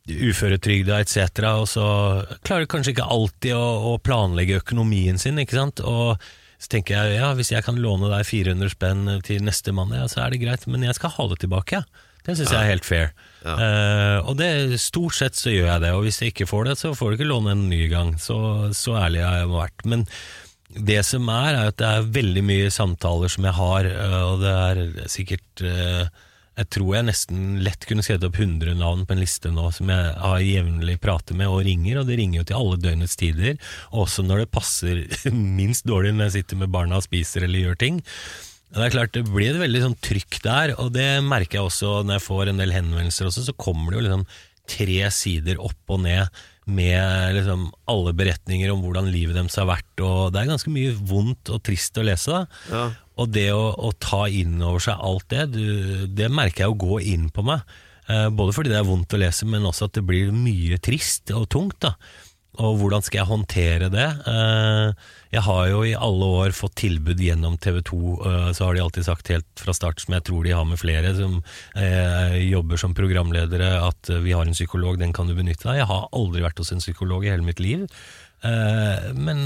uføretrygda 0.10 1.00
etc., 1.04 1.40
og 1.54 1.68
så 1.70 1.86
klarer 2.42 2.66
de 2.66 2.72
kanskje 2.72 2.96
ikke 2.96 3.08
alltid 3.14 3.56
å, 3.56 3.66
å 3.92 3.96
planlegge 4.02 4.60
økonomien 4.64 5.22
sin, 5.22 5.38
ikke 5.42 5.58
sant. 5.60 5.84
Og 5.86 6.18
Så 6.60 6.74
tenker 6.74 6.98
jeg 6.98 7.20
ja, 7.22 7.32
hvis 7.38 7.54
jeg 7.54 7.64
kan 7.64 7.78
låne 7.80 8.10
deg 8.12 8.26
400 8.28 8.74
spenn 8.74 9.06
til 9.24 9.46
neste 9.46 9.72
mann, 9.72 9.94
ja, 9.96 10.10
så 10.12 10.26
er 10.26 10.34
det 10.34 10.42
greit, 10.42 10.66
men 10.68 10.84
jeg 10.84 10.98
skal 10.98 11.14
ha 11.16 11.28
det 11.32 11.40
tilbake. 11.46 11.80
ja. 11.80 12.06
Det 12.26 12.36
syns 12.36 12.52
jeg 12.52 12.60
er 12.60 12.74
helt 12.74 12.86
fair. 12.86 13.14
Eh, 13.46 14.18
og 14.28 14.36
det, 14.40 14.80
stort 14.84 15.16
sett 15.16 15.40
så 15.40 15.54
gjør 15.54 15.70
jeg 15.72 15.84
det, 15.86 15.96
og 15.96 16.06
hvis 16.06 16.20
jeg 16.22 16.34
ikke 16.34 16.50
får 16.50 16.70
det, 16.70 16.78
så 16.82 16.94
får 16.98 17.12
du 17.12 17.20
ikke 17.20 17.32
låne 17.32 17.56
en 17.56 17.68
ny 17.72 17.86
gang. 17.92 18.14
Så, 18.20 18.38
så 18.76 18.98
ærlig 19.00 19.24
har 19.26 19.42
jeg 19.42 19.52
vært. 19.54 19.86
Men 19.88 20.08
det 20.70 21.02
som 21.08 21.30
er, 21.34 21.54
er 21.54 21.70
at 21.72 21.78
det 21.82 21.92
er 21.92 22.10
veldig 22.20 22.46
mye 22.46 22.74
samtaler 22.74 23.32
som 23.32 23.48
jeg 23.48 23.58
har, 23.58 23.88
øh, 23.90 24.24
og 24.34 24.44
det 24.44 24.56
er 24.56 25.08
sikkert 25.10 25.64
uh, 25.66 26.04
Jeg 26.60 26.68
tror 26.76 26.90
jeg 26.94 27.08
nesten 27.08 27.44
lett 27.64 27.86
kunne 27.88 28.04
skrevet 28.04 28.28
opp 28.28 28.38
100 28.38 28.76
navn 28.78 29.06
på 29.08 29.16
en 29.16 29.22
liste 29.24 29.50
nå 29.50 29.70
som 29.72 29.90
jeg 29.90 30.12
har 30.20 30.44
jevnlig 30.44 30.98
prater 31.00 31.38
med 31.40 31.48
og 31.48 31.64
ringer, 31.64 32.02
og 32.02 32.10
det 32.10 32.20
ringer 32.20 32.42
jo 32.42 32.48
til 32.50 32.60
alle 32.60 32.82
døgnets 32.84 33.16
tider, 33.18 33.56
også 33.96 34.26
når 34.28 34.44
det 34.44 34.52
passer 34.52 35.02
minst 35.62 35.88
dårlig 35.88 36.12
når 36.14 36.28
jeg 36.28 36.42
sitter 36.42 36.60
med 36.60 36.74
barna 36.76 37.00
og 37.00 37.08
spiser 37.08 37.48
eller 37.48 37.64
gjør 37.64 37.80
ting. 37.80 38.04
Det 38.70 38.86
er 38.86 38.94
klart, 38.94 39.16
det 39.16 39.26
blir 39.26 39.56
et 39.56 39.64
veldig 39.64 39.82
sånn 39.82 39.98
trykk 40.06 40.40
der, 40.46 40.76
og 40.78 40.92
det 40.94 41.08
merker 41.26 41.60
jeg 41.60 41.72
også 41.72 42.04
når 42.06 42.20
jeg 42.20 42.26
får 42.28 42.52
en 42.52 42.62
del 42.62 42.74
henvendelser 42.76 43.30
også, 43.30 43.48
så 43.48 43.58
kommer 43.58 43.92
det 43.92 44.00
jo 44.00 44.06
liksom 44.06 44.26
tre 44.70 45.00
sider 45.16 45.62
opp 45.66 45.96
og 45.96 46.04
ned 46.06 46.42
med 46.70 47.34
liksom 47.34 47.66
alle 47.90 48.14
beretninger 48.14 48.70
om 48.70 48.84
hvordan 48.84 49.10
livet 49.10 49.34
deres 49.34 49.58
har 49.58 49.66
vært, 49.72 49.90
og 50.06 50.34
det 50.34 50.44
er 50.44 50.52
ganske 50.52 50.74
mye 50.74 50.94
vondt 50.94 51.50
og 51.50 51.64
trist 51.66 51.98
å 51.98 52.06
lese. 52.06 52.30
da. 52.30 52.64
Ja. 52.70 52.86
Og 53.20 53.34
det 53.34 53.50
å, 53.56 53.72
å 53.74 53.90
ta 53.98 54.28
inn 54.30 54.60
over 54.62 54.84
seg 54.86 55.02
alt 55.02 55.26
det, 55.34 55.48
du, 55.56 56.06
det 56.14 56.30
merker 56.30 56.68
jeg 56.68 56.76
å 56.76 56.82
gå 56.86 57.02
inn 57.10 57.28
på 57.34 57.44
meg. 57.48 57.66
Eh, 58.10 58.30
både 58.34 58.54
fordi 58.56 58.72
det 58.72 58.80
er 58.80 58.88
vondt 58.88 59.18
å 59.18 59.20
lese, 59.22 59.50
men 59.50 59.66
også 59.70 59.90
at 59.90 59.98
det 59.98 60.06
blir 60.08 60.32
mye 60.34 60.78
trist 60.82 61.34
og 61.36 61.50
tungt. 61.52 61.82
da. 61.84 61.96
Og 62.60 62.76
hvordan 62.80 63.04
skal 63.06 63.22
jeg 63.22 63.30
håndtere 63.30 63.88
det? 63.94 64.08
Eh, 64.28 65.08
jeg 65.36 65.44
har 65.46 65.64
jo 65.72 65.84
i 65.88 65.96
alle 65.96 66.30
år 66.42 66.56
fått 66.56 66.76
tilbud 66.82 67.22
gjennom 67.24 67.56
TV 67.62 67.80
2, 67.88 68.00
eh, 68.30 68.48
så 68.58 68.68
har 68.68 68.76
de 68.76 68.84
alltid 68.84 69.08
sagt 69.08 69.32
helt 69.32 69.64
fra 69.64 69.76
start, 69.76 70.04
som 70.04 70.18
jeg 70.18 70.26
tror 70.28 70.44
de 70.44 70.56
har 70.58 70.68
med 70.68 70.82
flere 70.82 71.14
som 71.16 71.40
eh, 71.80 72.36
jobber 72.50 72.82
som 72.82 72.96
programledere, 72.98 73.72
at 73.88 74.12
vi 74.26 74.36
har 74.36 74.48
en 74.48 74.58
psykolog, 74.58 75.00
den 75.00 75.16
kan 75.16 75.30
du 75.30 75.38
benytte 75.38 75.70
deg. 75.70 75.84
Jeg 75.84 75.92
har 75.92 76.10
aldri 76.12 76.44
vært 76.44 76.60
hos 76.60 76.74
en 76.76 76.84
psykolog 76.84 77.24
i 77.24 77.32
hele 77.32 77.48
mitt 77.48 77.64
liv. 77.64 77.88
Men 78.40 79.42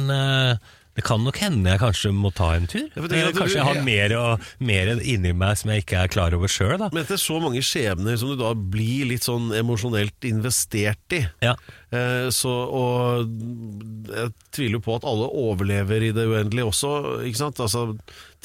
det 0.93 1.03
kan 1.07 1.23
nok 1.25 1.37
hende 1.41 1.71
jeg 1.71 1.79
kanskje 1.81 2.11
må 2.13 2.29
ta 2.37 2.51
en 2.53 2.67
tur. 2.69 2.83
Ja, 2.93 3.01
det, 3.01 3.09
tenker 3.09 3.29
Eh, 3.31 3.37
kanskje 3.39 3.57
jeg 3.57 3.65
har 3.65 3.79
mer, 3.85 4.13
og, 4.19 4.43
mer 4.61 4.91
inni 5.01 5.31
meg 5.33 5.57
som 5.57 5.71
jeg 5.73 5.81
ikke 5.85 6.03
er 6.03 6.11
klar 6.13 6.35
over 6.37 6.51
sjøl. 6.51 6.77
Men 6.93 7.01
etter 7.03 7.17
så 7.17 7.39
mange 7.41 7.63
skjebner 7.65 8.17
som 8.21 8.29
du 8.29 8.35
da 8.37 8.51
blir 8.53 9.07
litt 9.09 9.25
sånn 9.25 9.49
emosjonelt 9.57 10.27
investert 10.29 11.15
i, 11.17 11.23
Ja. 11.41 11.55
eh, 11.91 12.29
så, 12.29 12.53
og 12.69 13.25
jeg 14.13 14.33
tviler 14.53 14.77
jo 14.77 14.83
på 14.85 14.95
at 14.99 15.07
alle 15.09 15.29
overlever 15.33 16.05
i 16.09 16.11
det 16.13 16.27
uendelige 16.29 16.69
også, 16.69 16.93
ikke 17.25 17.41
sant? 17.41 17.57
Altså, 17.65 17.87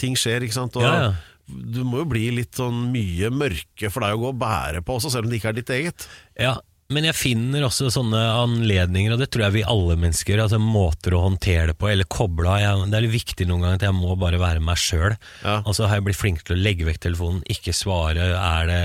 ting 0.01 0.17
skjer, 0.17 0.43
ikke 0.49 0.57
sant? 0.57 0.77
Og 0.81 0.83
Ja, 0.89 0.95
ja. 1.09 1.13
Du 1.49 1.79
må 1.81 2.03
jo 2.03 2.05
bli 2.05 2.27
litt 2.37 2.59
sånn 2.61 2.91
mye 2.93 3.31
mørke 3.33 3.89
for 3.91 4.05
deg 4.05 4.19
å 4.19 4.21
gå 4.21 4.27
og 4.35 4.41
bære 4.41 4.83
på 4.85 4.99
også, 4.99 5.09
selv 5.15 5.25
om 5.25 5.31
det 5.33 5.39
ikke 5.41 5.49
er 5.49 5.57
ditt 5.57 5.71
eget. 5.73 6.05
Ja, 6.37 6.59
men 6.89 7.05
jeg 7.05 7.19
finner 7.19 7.67
også 7.67 7.91
sånne 7.93 8.17
anledninger, 8.33 9.13
og 9.13 9.21
det 9.21 9.27
tror 9.29 9.43
jeg 9.45 9.59
vi 9.59 9.65
alle 9.69 9.93
mennesker 10.01 10.33
gjør, 10.33 10.47
altså 10.47 10.61
måter 10.63 11.13
å 11.13 11.21
håndtere 11.27 11.67
det 11.69 11.75
på, 11.77 11.91
eller 11.91 12.09
koble 12.09 12.49
av. 12.49 12.87
Det 12.89 12.97
er 12.97 13.03
litt 13.05 13.13
viktig 13.13 13.45
noen 13.45 13.67
ganger 13.67 13.77
at 13.77 13.83
jeg 13.85 13.97
må 13.99 14.15
bare 14.17 14.39
være 14.41 14.63
meg 14.65 14.81
sjøl. 14.81 15.19
Ja. 15.43 15.59
Og 15.69 15.77
så 15.77 15.85
har 15.85 15.99
jeg 15.99 16.07
blitt 16.07 16.17
flink 16.17 16.47
til 16.49 16.57
å 16.57 16.63
legge 16.65 16.87
vekk 16.89 17.03
telefonen, 17.05 17.43
ikke 17.53 17.75
svare. 17.77 18.31
Er 18.33 18.71
det 18.71 18.81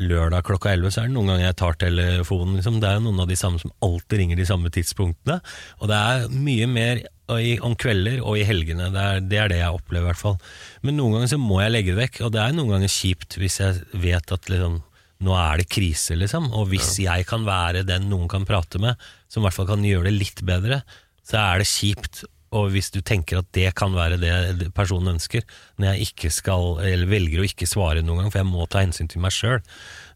lørdag 0.00 0.46
klokka 0.48 0.72
11, 0.72 0.94
så 0.94 1.02
er 1.02 1.10
det 1.10 1.16
noen 1.18 1.28
ganger 1.28 1.44
jeg 1.44 1.58
tar 1.60 1.76
telefonen. 1.82 2.54
Liksom. 2.56 2.78
Det 2.80 2.88
er 2.88 3.02
noen 3.04 3.20
av 3.20 3.28
de 3.28 3.36
samme 3.36 3.60
som 3.60 3.74
alltid 3.84 4.22
ringer 4.22 4.40
de 4.40 4.46
samme 4.48 4.72
tidspunktene. 4.72 5.36
Og 5.82 5.90
det 5.92 5.98
er 5.98 6.24
mye 6.32 6.68
mer 6.72 7.02
i, 7.36 7.58
om 7.60 7.74
kvelder 7.76 8.22
og 8.24 8.38
i 8.40 8.46
helgene. 8.48 8.88
Det 8.94 9.02
er, 9.10 9.20
det 9.28 9.42
er 9.42 9.52
det 9.52 9.60
jeg 9.60 9.76
opplever, 9.76 10.06
i 10.06 10.10
hvert 10.14 10.22
fall. 10.22 10.40
Men 10.80 10.96
noen 10.96 11.18
ganger 11.18 11.34
så 11.34 11.40
må 11.44 11.60
jeg 11.60 11.76
legge 11.76 11.92
det 11.92 12.00
vekk, 12.00 12.22
og 12.24 12.32
det 12.32 12.40
er 12.46 12.56
noen 12.56 12.78
ganger 12.78 12.96
kjipt 12.96 13.36
hvis 13.36 13.60
jeg 13.60 13.84
vet 13.92 14.32
at 14.32 14.48
liksom 14.48 14.80
nå 15.22 15.34
er 15.38 15.62
det 15.62 15.70
krise, 15.70 16.16
liksom. 16.18 16.50
Og 16.58 16.68
hvis 16.72 16.96
jeg 17.02 17.26
kan 17.28 17.46
være 17.46 17.86
den 17.86 18.08
noen 18.10 18.28
kan 18.30 18.46
prate 18.48 18.80
med, 18.82 19.00
som 19.30 19.42
i 19.42 19.46
hvert 19.46 19.56
fall 19.56 19.70
kan 19.70 19.84
gjøre 19.86 20.10
det 20.10 20.16
litt 20.18 20.44
bedre, 20.46 20.82
så 21.26 21.38
er 21.40 21.62
det 21.62 21.70
kjipt. 21.70 22.24
Og 22.52 22.68
hvis 22.74 22.90
du 22.92 23.00
tenker 23.00 23.40
at 23.40 23.48
det 23.56 23.70
kan 23.78 23.94
være 23.96 24.18
det 24.20 24.68
personen 24.76 25.14
ønsker, 25.14 25.44
når 25.80 25.94
jeg 25.94 26.08
ikke 26.10 26.32
skal, 26.34 26.76
eller 26.84 27.08
velger 27.08 27.40
å 27.40 27.46
ikke 27.48 27.68
svare 27.70 28.02
noen 28.04 28.24
gang, 28.24 28.32
for 28.34 28.42
jeg 28.42 28.50
må 28.50 28.66
ta 28.68 28.82
hensyn 28.84 29.08
til 29.08 29.22
meg 29.24 29.32
sjøl. 29.32 29.62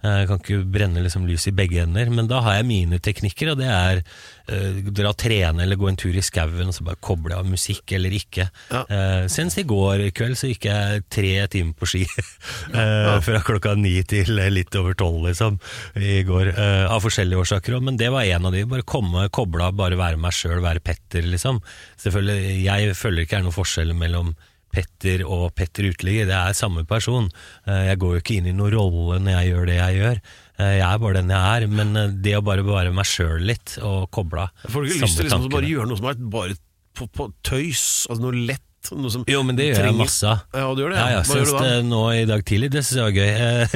Jeg 0.06 0.28
kan 0.30 0.40
ikke 0.42 0.62
brenne 0.76 1.02
liksom 1.04 1.26
lys 1.28 1.46
i 1.50 1.54
begge 1.56 1.82
ender, 1.84 2.10
men 2.12 2.28
da 2.30 2.40
har 2.44 2.58
jeg 2.58 2.68
mine 2.68 2.98
teknikker, 3.02 3.52
og 3.52 3.60
det 3.60 3.68
er 3.70 4.00
eh, 4.48 4.80
dra 4.94 5.10
og 5.12 5.18
trene 5.20 5.64
eller 5.64 5.78
gå 5.80 5.88
en 5.90 5.98
tur 6.00 6.16
i 6.16 6.24
skauen 6.24 6.70
og 6.70 6.74
så 6.76 6.86
bare 6.86 7.00
koble 7.02 7.36
av 7.36 7.46
musikk 7.48 7.92
eller 7.96 8.14
ikke. 8.16 8.48
Ja. 8.72 8.82
Eh, 8.88 9.26
senest 9.32 9.60
i 9.62 9.66
går 9.68 10.04
kveld 10.16 10.38
så 10.38 10.50
gikk 10.50 10.68
jeg 10.70 11.04
tre 11.12 11.32
timer 11.52 11.76
på 11.78 11.88
ski. 11.90 12.04
eh, 12.80 13.12
Fra 13.26 13.42
klokka 13.46 13.74
ni 13.78 13.94
til 14.08 14.34
litt 14.52 14.74
over 14.78 14.96
tolv, 14.98 15.26
liksom, 15.28 15.60
i 16.00 16.20
går. 16.26 16.52
eh, 16.54 16.84
av 16.90 17.02
forskjellige 17.04 17.44
årsaker. 17.44 17.78
Men 17.82 17.98
det 18.00 18.10
var 18.14 18.26
en 18.26 18.46
av 18.50 18.54
de. 18.56 18.64
Bare 18.68 18.86
komme, 18.86 19.28
koble 19.34 19.66
av, 19.66 19.76
bare 19.78 19.98
være 19.98 20.20
meg 20.20 20.34
sjøl, 20.36 20.60
være 20.64 20.82
Petter, 20.84 21.26
liksom. 21.26 21.62
Selvfølgelig, 22.02 22.62
Jeg 22.66 22.94
føler 22.96 23.24
ikke 23.24 23.36
det 23.36 23.40
er 23.42 23.48
noen 23.48 23.56
forskjell 23.56 23.92
mellom 23.96 24.34
Petter 24.76 25.24
og 25.24 25.46
Petter 25.56 25.88
Uteligger. 25.88 26.28
Det 26.28 26.36
er 26.36 26.56
samme 26.58 26.84
person. 26.88 27.30
Eh, 27.64 27.86
Jeg 27.94 28.00
går 28.02 28.18
jo 28.18 28.22
ikke 28.24 28.36
inn 28.36 28.50
i 28.52 28.54
noen 28.56 28.76
rolle 28.76 29.18
når 29.24 29.38
jeg 29.40 29.50
gjør 29.54 29.66
det 29.72 29.78
jeg 29.80 29.98
gjør. 30.02 30.20
Eh, 30.60 30.74
Jeg 30.76 30.86
er 30.90 31.00
bare 31.06 31.16
den 31.22 31.32
jeg 31.32 31.56
er. 31.56 31.66
Men 31.80 31.96
eh, 31.96 32.12
det 32.28 32.36
å 32.36 32.44
bare 32.44 32.66
bevare 32.66 32.92
meg 32.94 33.08
sjøl 33.08 33.40
litt, 33.48 33.78
og 33.80 34.06
koble 34.14 34.44
av 34.46 34.68
Får 34.70 34.84
du 34.86 34.92
ikke 34.92 35.02
lyst 35.08 35.20
til 35.22 35.28
liksom, 35.30 35.48
å 35.48 35.54
bare 35.56 35.72
gjøre 35.74 35.88
noe 35.90 36.00
som 36.02 36.12
er 36.12 36.22
bare 36.36 36.56
på, 36.96 37.08
på 37.12 37.30
tøys? 37.44 37.82
Altså 38.10 38.22
noe 38.28 38.46
lett? 38.52 38.62
Noe 38.94 39.10
som 39.10 39.24
Jo, 39.26 39.40
men 39.42 39.56
det 39.58 39.64
gjør 39.72 39.88
jeg 39.88 39.96
masse 39.98 40.28
av. 40.30 40.44
Ja, 40.54 40.66
du 40.76 40.84
gjør 40.84 40.92
det? 40.94 40.98
Ja, 41.00 41.06
ja, 41.16 41.22
Hva 41.26 41.38
gjør 41.40 41.48
du 41.48 41.54
da? 41.58 41.70
nå 41.88 42.02
i 42.14 42.20
dag 42.30 42.44
tidlig, 42.46 42.68
det 42.70 42.84
synes 42.86 43.00
jeg 43.00 43.08
var 43.08 43.16
gøy. 43.16 43.32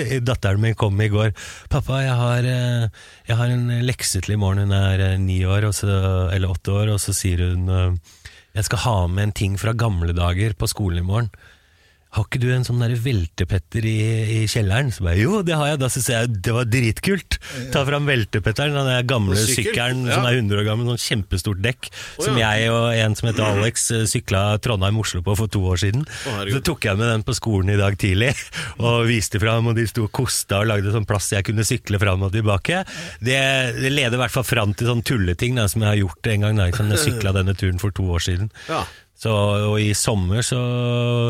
Eh, 0.07 0.13
Datteren 0.29 0.63
min 0.63 0.77
kom 0.79 1.01
i 1.03 1.09
går. 1.11 1.33
'Pappa, 1.73 1.99
jeg 2.05 2.15
har, 2.21 2.47
eh, 2.47 2.87
jeg 3.27 3.39
har 3.41 3.51
en 3.57 3.65
lekse 3.89 4.23
til 4.23 4.37
i 4.37 4.39
morgen.' 4.39 4.63
Hun 4.69 4.77
er 4.79 5.03
eh, 5.09 5.17
ni 5.19 5.41
år, 5.43 5.67
så, 5.75 5.89
eller 6.31 6.53
åtte 6.55 6.77
år, 6.77 6.93
og 6.95 7.03
så 7.03 7.17
sier 7.17 7.43
hun 7.43 7.67
'Jeg 8.55 8.65
skal 8.65 8.79
ha 8.79 9.07
med 9.07 9.23
en 9.23 9.33
ting 9.33 9.61
fra 9.61 9.73
gamle 9.73 10.13
dager 10.13 10.53
på 10.59 10.67
skolen 10.67 10.99
i 10.99 11.07
morgen'. 11.07 11.31
Har 12.11 12.25
ikke 12.27 12.41
du 12.43 12.49
en 12.51 12.65
sånn 12.67 12.81
der 12.83 12.97
veltepetter 12.99 13.85
i, 13.87 13.99
i 14.35 14.39
kjelleren? 14.51 14.89
Så 14.91 15.05
bare, 15.07 15.21
jo, 15.21 15.41
det 15.47 15.55
har 15.55 15.69
jeg. 15.71 15.79
Da 15.79 15.91
synes 15.93 16.09
jeg 16.11 16.31
det 16.43 16.55
var 16.57 16.67
dritkult. 16.67 17.37
Ta 17.71 17.85
fram 17.87 18.09
veltepetteren, 18.09 18.75
den 18.75 19.07
gamle 19.07 19.37
sykkelen 19.39 20.03
Ja. 20.09 20.17
som 20.17 20.27
er 20.27 20.41
100 20.41 20.59
år 20.59 20.67
gammel, 20.67 20.89
sånn 20.91 21.05
kjempestort 21.05 21.61
dekk, 21.63 21.91
Å, 22.19 22.25
som 22.27 22.41
ja. 22.41 22.51
jeg 22.59 22.73
og 22.75 22.89
en 22.99 23.15
som 23.19 23.29
heter 23.31 23.47
Alex 23.47 23.87
eh, 23.95 24.03
sykla 24.11 24.43
Trondheim-Oslo 24.65 25.23
på 25.27 25.37
for 25.39 25.53
to 25.55 25.63
år 25.71 25.79
siden. 25.85 26.03
Oh, 26.33 26.41
så 26.51 26.63
tok 26.67 26.89
jeg 26.89 26.99
med 26.99 27.13
den 27.13 27.23
på 27.27 27.37
skolen 27.39 27.71
i 27.75 27.79
dag 27.79 27.95
tidlig, 28.01 28.33
og 28.85 29.07
viste 29.11 29.39
fram, 29.43 29.71
og 29.71 29.79
de 29.79 29.87
sto 29.91 30.09
og 30.09 30.13
kosta 30.17 30.65
og 30.65 30.71
lagde 30.73 30.91
sånn 30.95 31.07
plass 31.09 31.31
jeg 31.37 31.47
kunne 31.47 31.67
sykle 31.69 32.01
fram 32.03 32.27
og 32.27 32.35
tilbake. 32.35 32.83
Det, 33.23 33.39
det 33.79 33.95
leder 33.95 34.19
i 34.19 34.23
hvert 34.25 34.35
fall 34.35 34.49
fram 34.49 34.75
til 34.75 34.91
sånn 34.91 35.05
tulleting 35.07 35.63
da, 35.63 35.69
som 35.71 35.87
jeg 35.87 35.93
har 35.93 36.03
gjort 36.03 36.33
en 36.35 36.49
gang 36.49 36.59
da, 36.59 36.71
jeg 36.73 37.05
sykla 37.07 37.37
denne 37.39 37.55
turen 37.55 37.79
for 37.79 37.95
to 37.95 38.09
år 38.11 38.27
siden. 38.27 38.51
Ja. 38.67 38.83
Så, 39.21 39.29
og 39.69 39.75
i 39.77 39.91
sommer 39.93 40.41
så 40.47 40.57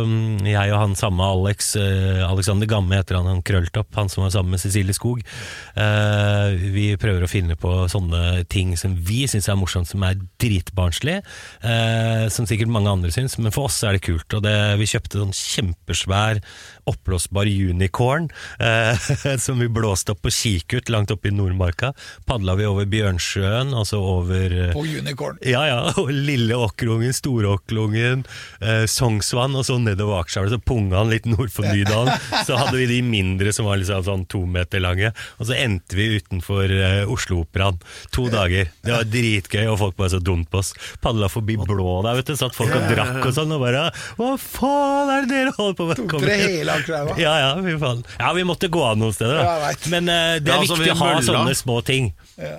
mm, 0.07 0.45
Jeg 0.47 0.71
og 0.71 0.79
han 0.79 0.93
samme 0.99 1.27
Alex 1.27 1.73
eh, 1.81 2.21
Alexander 2.23 2.69
Gamme 2.71 2.95
heter 2.95 3.19
han, 3.19 3.27
han 3.27 3.43
Krølltopp, 3.43 3.89
han 3.99 4.11
som 4.13 4.23
var 4.23 4.31
sammen 4.35 4.55
med 4.55 4.63
Cecilie 4.63 4.95
Skog. 4.95 5.25
Eh, 5.75 6.55
vi 6.71 6.85
prøver 7.01 7.27
å 7.27 7.31
finne 7.31 7.57
på 7.59 7.73
sånne 7.91 8.45
ting 8.51 8.77
som 8.79 8.95
vi 8.95 9.25
syns 9.31 9.49
er 9.51 9.59
morsomt, 9.59 9.91
som 9.91 10.05
er 10.07 10.21
dritbarnslig. 10.43 11.17
Eh, 11.67 12.29
som 12.31 12.47
sikkert 12.47 12.71
mange 12.71 12.93
andre 12.93 13.11
syns, 13.15 13.35
men 13.43 13.51
for 13.55 13.67
oss 13.67 13.81
er 13.83 13.99
det 13.99 14.05
kult. 14.07 14.39
Og 14.39 14.45
det, 14.47 14.55
vi 14.79 14.89
kjøpte 14.93 15.25
sånn 15.25 15.35
kjempesvær 15.35 16.43
oppblåsbar 16.91 17.51
unicorn 17.51 18.29
eh, 18.63 19.11
som 19.45 19.59
vi 19.59 19.71
blåste 19.73 20.15
opp 20.15 20.23
på 20.23 20.35
Kikut 20.35 20.93
langt 20.95 21.11
oppe 21.11 21.31
i 21.31 21.35
Nordmarka. 21.35 21.91
Padla 22.29 22.55
vi 22.59 22.71
over 22.71 22.87
Bjørnsjøen, 22.91 23.75
altså 23.75 23.99
over 23.99 24.57
eh, 24.69 24.73
På 24.79 24.87
unicorn. 24.87 25.43
ja, 25.43 25.67
ja, 25.67 25.83
og 26.01 26.15
lille 26.15 26.55
åkerungen, 26.55 27.15
store 27.17 27.51
åkerungen, 27.57 27.80
eh, 27.89 28.85
Sognsvann, 28.91 29.55
og 29.57 29.65
så 29.67 29.79
nedover 29.81 30.21
Akerselva, 30.21 30.51
så 30.53 30.59
punga 30.61 30.99
han 31.01 31.11
litt 31.13 31.27
nord 31.31 31.51
for 31.55 31.65
Nydalen. 31.69 32.13
Så 32.47 32.57
hadde 32.59 32.77
vi 32.79 32.87
de 32.91 32.99
mindre 33.07 33.53
som 33.55 33.67
var 33.69 33.79
liksom 33.81 34.03
sånn 34.07 34.23
to 34.31 34.41
meter 34.49 34.81
lange, 34.83 35.11
og 35.39 35.47
så 35.47 35.55
endte 35.55 35.95
vi 35.99 36.07
utenfor 36.19 36.73
eh, 36.73 37.11
Oslo-operaen. 37.11 37.79
To 38.17 38.25
dager. 38.33 38.71
Det 38.83 38.93
var 38.95 39.05
dritgøy, 39.07 39.67
og 39.71 39.79
folk 39.81 39.99
var 40.01 40.11
så 40.13 40.19
dumt 40.25 40.49
på 40.51 40.61
oss. 40.63 40.73
Padla 41.05 41.29
forbi 41.31 41.57
blå 41.61 42.01
der, 42.07 42.19
vet 42.19 42.31
du, 42.33 42.37
satt 42.41 42.57
folk 42.57 42.73
og 42.75 42.87
drakk 42.91 43.21
og 43.29 43.35
sånn, 43.37 43.53
og 43.55 43.63
bare 43.63 43.85
Hva 44.19 44.33
faen 44.41 45.13
er 45.15 45.27
det 45.29 45.35
dere 45.35 45.55
holder 45.59 45.79
på 45.79 45.89
med? 45.91 46.01
Tok 46.03 46.17
dere 46.25 46.39
hele 46.43 46.77
Akerselva? 46.81 47.17
Ja, 47.21 47.35
ja, 47.45 47.51
fy 47.65 47.77
faen. 47.83 48.05
Ja, 48.19 48.33
vi 48.37 48.47
måtte 48.49 48.71
gå 48.73 48.83
av 48.87 48.99
noen 49.01 49.15
steder, 49.17 49.43
Ja, 49.45 49.57
da. 49.69 49.73
Men 49.93 50.09
eh, 50.11 50.39
det 50.41 50.51
er 50.51 50.57
Ja, 50.57 50.61
altså, 50.65 50.79
viktig 50.81 50.95
å 50.97 51.01
ha 51.03 51.11
mølla. 51.15 51.27
sånne 51.31 51.57
små 51.59 51.81
ting. 51.87 52.13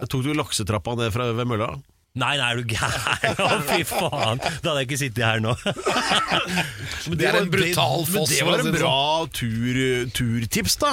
Tok 0.07 0.23
du 0.27 0.31
laksetrappa 0.37 0.95
ned 0.99 1.11
fra, 1.15 1.31
ved 1.35 1.49
mølla? 1.49 1.73
Nei, 2.19 2.33
nei, 2.35 2.47
er 2.51 2.59
du 2.59 2.65
gæren? 2.67 3.37
Å, 3.45 3.61
fy 3.69 3.85
faen! 3.87 4.41
Da 4.43 4.73
hadde 4.73 4.81
jeg 4.81 4.87
ikke 4.89 4.99
sittet 4.99 5.23
her 5.23 5.39
nå. 5.39 5.53
Det 7.15 7.27
er 7.29 7.37
en 7.39 7.47
brutal 7.53 8.01
Men 8.03 8.11
foss. 8.17 8.33
det 8.33 8.43
var 8.47 8.59
en 8.65 8.73
bra 8.75 8.91
sånn. 9.23 9.31
tur, 9.37 9.79
turtips, 10.17 10.75
da. 10.81 10.91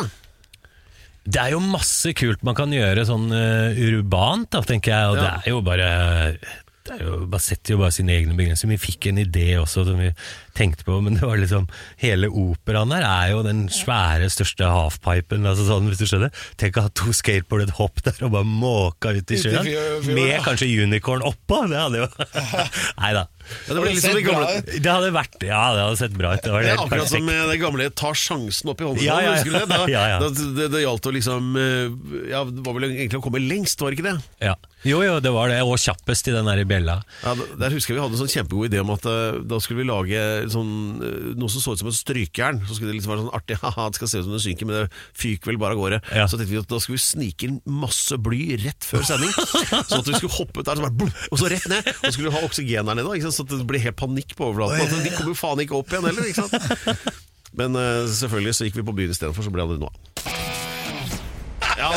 Det 1.28 1.42
er 1.42 1.52
jo 1.56 1.60
masse 1.60 2.14
kult 2.16 2.40
man 2.46 2.56
kan 2.56 2.70
gjøre 2.72 3.02
sånn 3.08 3.26
uh, 3.34 3.76
urbant, 3.90 4.46
da, 4.54 4.62
tenker 4.64 4.94
jeg. 4.94 5.10
Og 5.10 5.18
det 5.18 5.26
Ja. 5.26 5.34
er 5.42 5.50
jo 5.56 5.60
bare 5.66 5.88
det 6.88 6.94
er 6.96 7.02
jo, 7.04 7.16
bare 7.28 7.44
setter 7.44 7.74
jo 7.74 7.82
bare 7.82 7.92
sine 7.92 8.14
egne 8.14 8.32
begrensninger. 8.38 8.78
Vi 8.78 8.86
fikk 8.94 9.10
en 9.10 9.18
idé 9.20 9.48
også 9.60 9.82
som 9.90 9.98
vi 10.00 10.08
tenkte 10.58 10.84
på, 10.86 10.98
men 11.04 11.16
det 11.18 11.24
var 11.26 11.38
liksom 11.40 11.68
Hele 12.02 12.28
operaen 12.28 12.90
der 12.92 13.06
er 13.06 13.32
jo 13.32 13.42
den 13.46 13.64
svære, 13.72 14.28
største 14.32 14.66
halfpipen, 14.68 15.46
altså 15.46 15.66
sånn, 15.68 15.88
hvis 15.90 16.02
du 16.02 16.06
skjønner. 16.10 16.34
Tenk 16.60 16.78
å 16.78 16.86
ha 16.88 16.92
to 16.98 17.14
skateboard 17.16 17.68
et 17.68 17.74
hopp 17.78 18.02
der 18.06 18.18
og 18.26 18.34
bare 18.34 18.48
måka 18.48 19.14
ut 19.16 19.34
i 19.34 19.40
sjøen. 19.40 19.70
Med 20.18 20.36
kanskje 20.46 20.70
unicorn 20.84 21.24
oppå! 21.26 21.64
Det 21.70 21.78
hadde 21.80 22.04
jo 22.04 22.08
Nei 23.02 23.12
da. 23.16 23.26
Ja, 23.48 23.74
det 23.74 23.82
liksom 23.86 24.12
det 24.12 24.22
gamle 24.26 24.48
Det 24.68 24.90
hadde 24.92 25.08
vært 25.14 25.36
Ja, 25.46 25.60
det 25.72 25.84
hadde 25.86 25.98
sett 26.02 26.16
bra 26.18 26.34
ut. 26.36 26.42
Det 26.44 26.52
var 26.52 26.64
det 26.66 26.72
er 26.74 26.82
akkurat 26.82 26.90
perfekt. 27.06 27.14
som 27.14 27.24
med 27.28 27.48
det 27.48 27.56
gamle 27.62 27.86
Ta 27.96 28.10
sjansen 28.12 28.72
opp 28.74 28.82
i 28.82 28.88
hånda. 28.88 29.04
Ja, 29.06 29.16
ja, 29.24 29.36
ja. 29.38 29.44
Det? 29.54 29.62
Da, 29.70 29.78
Ja, 29.94 30.02
ja. 30.12 30.18
det, 30.20 30.66
det 30.74 30.82
gjaldt 30.82 31.08
å 31.08 31.12
liksom 31.16 31.56
eh, 31.56 32.28
Ja, 32.34 32.42
det 32.44 32.64
var 32.66 32.76
vel 32.76 32.90
egentlig 32.90 33.22
å 33.22 33.24
komme 33.24 33.40
lengst, 33.40 33.80
var 33.80 33.94
det 33.94 34.00
ikke 34.00 34.10
det? 34.10 34.18
Ja. 34.50 34.56
Jo, 34.86 35.00
jo, 35.02 35.16
det 35.24 35.32
var 35.34 35.50
det. 35.50 35.62
Og 35.66 35.80
kjappest 35.80 36.28
i 36.30 36.34
den 36.36 36.46
der 36.46 36.60
bjella. 36.68 36.98
Ja, 37.24 37.32
der 37.58 37.72
husker 37.74 37.94
jeg 37.94 37.98
Vi 37.98 38.04
hadde 38.04 38.14
en 38.18 38.20
sånn 38.20 38.30
kjempegod 38.36 38.68
idé 38.70 38.82
om 38.84 38.92
at 38.94 39.08
eh, 39.10 39.40
da 39.48 39.58
skulle 39.64 39.80
vi 39.82 39.88
lage 39.88 40.20
sånn, 40.54 40.72
eh, 41.04 41.28
noe 41.38 41.52
som 41.52 41.62
så 41.64 41.74
ut 41.74 41.82
som 41.82 41.90
et 41.90 41.98
strykejern. 41.98 42.60
Så 42.66 42.76
skulle 42.76 42.92
det 42.92 42.98
liksom 42.98 43.14
være 43.14 43.24
sånn 43.24 43.36
artig 43.36 43.58
Haha, 43.62 43.88
det 43.90 44.00
skal 44.00 44.10
se 44.12 44.22
ut 44.22 44.26
som 44.26 44.36
det 44.36 44.42
synker, 44.44 44.68
men 44.68 44.76
det 44.76 45.00
fyker 45.18 45.52
vel 45.52 45.60
bare 45.60 45.76
av 45.76 45.82
gårde. 45.82 46.00
Ja. 46.14 46.26
Så 46.30 46.40
tenkte 46.40 46.54
vi 46.54 46.60
at 46.62 46.70
da 46.70 46.80
skulle 46.82 46.98
vi 46.98 47.06
snike 47.06 47.48
inn 47.48 47.60
masse 47.68 48.18
bly 48.22 48.42
rett 48.64 48.88
før 48.88 49.06
sending. 49.08 49.32
sånn 49.90 50.02
at 50.02 50.10
vi 50.10 50.18
skulle 50.18 50.36
hoppe 50.38 50.62
ut 50.62 50.68
der, 50.68 50.80
så 50.80 50.86
bare, 50.86 50.96
blum, 51.02 51.14
og 51.30 51.42
så 51.42 51.52
rett 51.52 51.70
ned. 51.70 51.92
Og 51.94 52.04
så 52.04 52.14
skulle 52.16 52.30
vi 52.30 52.36
ha 52.36 52.44
oksygen 52.48 52.92
der 52.92 53.00
nede, 53.00 53.32
så 53.34 53.46
det 53.48 53.62
ble 53.68 53.82
helt 53.82 53.98
panikk 54.00 54.36
på 54.38 54.50
overflaten. 54.50 54.84
At 54.86 55.06
de 55.06 55.14
kommer 55.16 55.34
jo 55.34 55.38
faen 55.38 55.64
ikke 55.64 55.78
opp 55.78 55.92
igjen 55.92 56.08
heller. 56.10 56.30
Ikke 56.32 56.46
sant? 56.48 57.08
Men 57.58 57.74
uh, 57.78 58.04
selvfølgelig 58.10 58.54
så 58.54 58.68
gikk 58.68 58.78
vi 58.80 58.86
på 58.86 58.94
byen 58.96 59.14
istedenfor, 59.14 59.46
så 59.46 59.52
ble 59.52 59.64
det 59.70 59.80
noe 59.80 59.90
av. 59.90 60.07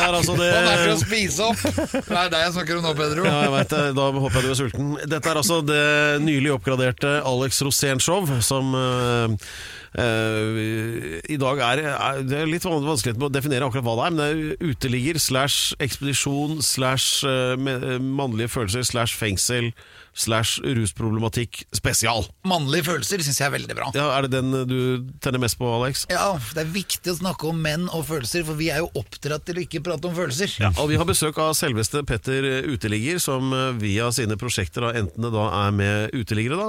Er 0.02 0.16
altså 0.18 0.34
det 0.38 0.48
Han 0.52 0.68
er 0.68 0.80
til 0.82 0.94
å 0.94 1.00
spise 1.00 1.46
opp! 1.46 1.60
Det 1.92 2.16
er 2.18 2.32
deg 2.32 2.40
jeg 2.42 2.54
snakker 2.56 2.80
om 2.80 2.86
nå, 2.88 2.94
Pedro. 2.98 3.26
Ja, 3.28 3.36
jeg 3.46 3.52
vet 3.54 3.74
det. 3.74 3.82
Da 3.98 4.08
håper 4.16 4.38
jeg 4.38 4.44
du 4.44 4.54
er 4.54 4.58
sulten. 4.58 4.90
Dette 5.14 5.30
er 5.32 5.40
altså 5.42 5.60
det 5.66 5.84
nylig 6.24 6.52
oppgraderte 6.56 7.14
Alex 7.28 7.62
Rosén-show, 7.66 8.26
som 8.44 8.74
eh, 8.78 9.52
i 9.92 11.36
dag 11.40 11.58
er, 11.60 11.82
er 11.92 12.22
Det 12.24 12.38
er 12.40 12.48
litt 12.48 12.64
vanskelig 12.64 13.16
å 13.20 13.28
definere 13.32 13.66
akkurat 13.68 13.84
hva 13.84 13.96
det 13.98 14.04
er, 14.06 14.14
men 14.14 14.20
det 14.22 14.28
er 14.30 14.70
uteligger 14.72 15.20
slash 15.20 15.74
ekspedisjon 15.82 16.62
slash 16.64 17.26
eh, 17.28 17.98
mannlige 18.00 18.52
følelser 18.54 18.86
slash 18.88 19.16
fengsel 19.18 19.72
slash 20.12 20.60
rusproblematikk 20.60 21.62
spesial. 21.72 22.26
Mannlige 22.44 22.84
følelser 22.90 23.22
syns 23.24 23.38
jeg 23.40 23.46
er 23.48 23.54
veldig 23.54 23.76
bra. 23.78 23.86
Ja, 23.96 24.10
Er 24.18 24.26
det 24.26 24.34
den 24.34 24.52
du 24.68 25.06
tenner 25.24 25.40
mest 25.40 25.56
på, 25.60 25.68
Alex? 25.72 26.04
Ja, 26.12 26.34
Det 26.52 26.60
er 26.66 26.68
viktig 26.72 27.14
å 27.14 27.16
snakke 27.16 27.48
om 27.48 27.62
menn 27.64 27.88
og 27.88 28.04
følelser, 28.10 28.44
for 28.44 28.58
vi 28.60 28.68
er 28.72 28.82
jo 28.84 28.90
oppdratt 29.00 29.46
til 29.48 29.56
å 29.56 29.64
ikke 29.64 29.80
prate 29.84 30.08
om 30.08 30.16
følelser. 30.16 30.52
Ja, 30.60 30.72
og 30.76 30.90
Vi 30.92 30.98
har 31.00 31.08
besøk 31.08 31.38
av 31.40 31.54
selveste 31.56 32.04
Petter 32.04 32.44
Uteligger, 32.68 33.20
som 33.24 33.52
eh, 33.56 33.72
via 33.80 34.10
sine 34.12 34.36
prosjekter, 34.36 34.84
da, 34.84 34.92
enten 35.00 35.24
det 35.24 35.32
da 35.32 35.48
er 35.62 35.72
med 35.80 36.12
uteliggere, 36.12 36.60
da, 36.60 36.68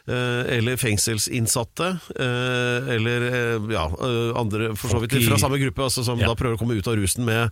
eller 0.57 0.75
fengselsinnsatte, 0.81 1.87
eh, 2.15 2.91
eller 2.95 3.25
eh, 3.29 3.69
ja, 3.73 3.85
eh, 3.87 4.31
andre 4.39 4.73
for 4.79 4.91
så 4.93 4.99
vidt 5.03 5.15
fra 5.27 5.37
samme 5.41 5.59
gruppe, 5.61 5.83
altså, 5.87 6.03
som 6.07 6.19
Ja. 6.19 6.27
da 6.31 6.35
prøver 6.35 6.57
å 6.57 6.61
komme 6.61 6.77
ut 6.77 6.87
av 6.87 6.95
rusen 6.99 7.25
med 7.27 7.49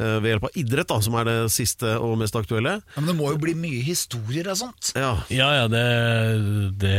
eh, 0.00 0.16
ved 0.20 0.30
hjelp 0.32 0.44
av 0.48 0.54
idrett, 0.56 0.88
da, 0.88 1.00
som 1.04 1.14
er 1.20 1.24
det 1.28 1.36
siste 1.52 1.96
og 2.00 2.16
mest 2.22 2.36
aktuelle. 2.38 2.78
Ja, 2.80 3.00
men 3.02 3.10
det 3.12 3.16
må 3.18 3.30
jo 3.34 3.38
bli 3.42 3.52
mye 3.54 3.82
historier 3.84 4.48
av 4.48 4.56
sånt. 4.56 4.92
Ja, 4.96 5.12
Ja, 5.28 5.50
ja, 5.62 5.66
det, 5.68 5.84
det, 6.80 6.96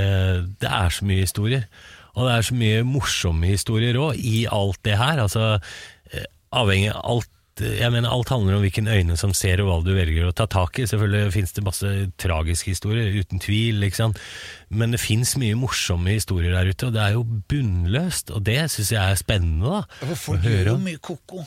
det 0.62 0.70
er 0.70 0.90
så 0.94 1.06
mye 1.10 1.24
historier. 1.26 1.66
Og 2.14 2.28
det 2.28 2.34
er 2.36 2.42
så 2.44 2.56
mye 2.60 2.84
morsomme 2.84 3.48
historier 3.48 3.96
òg, 3.98 4.18
i 4.20 4.44
alt 4.52 4.82
det 4.84 4.98
her. 5.00 5.22
Altså, 5.24 5.60
eh, 6.12 6.26
avhengig 6.54 6.92
av 6.94 7.02
alt 7.16 7.30
jeg 7.60 7.92
mener 7.92 8.10
Alt 8.10 8.32
handler 8.32 8.56
om 8.58 8.64
hvilken 8.64 8.88
øyne 8.88 9.18
som 9.20 9.34
ser 9.36 9.62
og 9.62 9.68
hva 9.68 9.78
du 9.86 9.92
velger 9.96 10.30
å 10.30 10.34
ta 10.36 10.48
tak 10.50 10.80
i. 10.80 10.88
Selvfølgelig 10.90 11.34
finnes 11.36 11.56
det 11.58 11.66
masse 11.66 11.94
tragiske 12.22 12.72
historier, 12.74 13.12
uten 13.12 13.42
tvil. 13.44 13.84
Men 14.72 14.96
det 14.96 15.02
fins 15.04 15.36
mye 15.42 15.58
morsomme 15.60 16.16
historier 16.16 16.56
der 16.56 16.72
ute, 16.72 16.90
og 16.90 16.96
det 16.96 17.02
er 17.04 17.18
jo 17.18 17.26
bunnløst. 17.52 18.32
Og 18.32 18.46
det 18.48 18.60
syns 18.72 18.94
jeg 18.96 19.02
er 19.02 19.20
spennende. 19.20 19.82
da. 19.82 20.14
Folk 20.16 20.46
gjør 20.48 20.72
jo 20.72 20.78
om. 20.78 20.86
mye 20.88 21.02
ko-ko. 21.04 21.44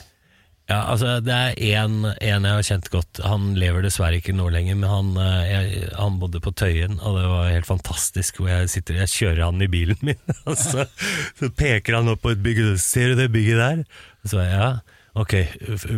Ja, 0.65 0.79
altså 0.89 1.19
Det 1.21 1.33
er 1.33 1.83
en, 1.83 2.07
en 2.09 2.45
jeg 2.47 2.57
har 2.57 2.65
kjent 2.65 2.87
godt. 2.89 3.19
Han 3.21 3.51
lever 3.59 3.85
dessverre 3.85 4.17
ikke 4.17 4.33
nå 4.33 4.47
lenger, 4.53 4.77
men 4.79 4.89
han, 4.89 5.11
eh, 5.21 5.43
jeg, 5.45 5.83
han 5.93 6.17
bodde 6.21 6.41
på 6.41 6.55
Tøyen, 6.57 6.97
og 7.05 7.19
det 7.19 7.27
var 7.29 7.51
helt 7.53 7.69
fantastisk. 7.69 8.39
Hvor 8.41 8.49
jeg 8.49 8.71
sitter, 8.73 8.97
jeg 9.03 9.13
kjører 9.13 9.43
han 9.45 9.61
i 9.61 9.69
bilen 9.69 10.01
min, 10.05 10.21
og 10.49 10.57
så, 10.57 10.87
så 11.37 11.51
peker 11.53 11.99
han 11.99 12.09
opp 12.13 12.23
på 12.25 12.33
et 12.33 12.41
bygg. 12.45 12.63
Ser 12.81 13.13
du 13.13 13.21
det 13.21 13.29
bygget 13.35 13.61
der? 13.61 13.85
Og 14.25 14.33
så 14.33 14.47
ja, 14.47 14.69
ok, 15.15 15.33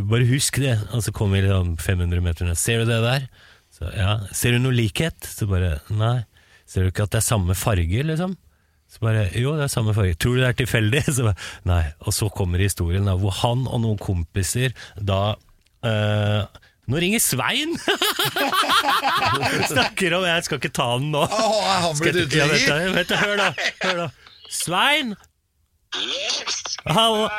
bare 0.10 0.28
husk 0.30 0.60
det. 0.64 0.78
Og 0.96 1.04
så 1.06 1.14
kommer 1.16 1.40
vi 1.40 1.48
liksom 1.48 1.76
500 1.82 2.24
meter 2.24 2.50
ned. 2.50 2.60
Ser 2.60 2.84
du 2.84 2.92
det 2.92 3.00
der? 3.04 3.30
Så 3.74 3.92
ja, 3.94 4.18
Ser 4.34 4.56
du 4.56 4.64
noe 4.64 4.76
likhet? 4.76 5.18
Så 5.28 5.48
bare 5.50 5.78
nei. 5.94 6.20
Ser 6.68 6.84
du 6.84 6.92
ikke 6.92 7.08
at 7.08 7.16
det 7.16 7.22
er 7.22 7.28
samme 7.30 7.56
farge, 7.56 8.04
liksom? 8.04 8.36
Så 8.88 9.02
bare, 9.04 9.26
jo, 9.36 9.54
det 9.58 9.66
er 9.68 9.72
samme 9.72 9.94
farge. 9.96 10.16
Tror 10.20 10.38
du 10.38 10.44
det 10.44 10.52
er 10.52 10.60
tilfeldig? 10.62 11.04
Så 11.18 11.28
bare, 11.28 11.50
nei. 11.68 11.84
Og 12.08 12.16
så 12.16 12.30
kommer 12.34 12.64
historien 12.64 13.08
da, 13.08 13.18
hvor 13.20 13.36
han 13.44 13.68
og 13.68 13.84
noen 13.84 14.00
kompiser 14.00 14.76
da 14.96 15.36
øh, 15.86 16.64
Nå 16.88 17.02
ringer 17.04 17.20
Svein! 17.20 17.74
Snakker 19.74 20.14
om 20.16 20.24
Jeg 20.24 20.46
skal 20.48 20.62
ikke 20.62 20.72
ta 20.72 20.86
den 20.96 21.10
nå. 21.12 21.26
Oh, 21.28 21.66
han 21.68 22.00
blitt 22.00 22.16
ja, 22.32 22.48
uteligger? 22.48 23.04
du, 23.04 23.16
hør 23.20 23.42
da, 24.06 24.08
Svein! 24.48 25.12
da. 25.12 25.28
Halla, 26.88 27.30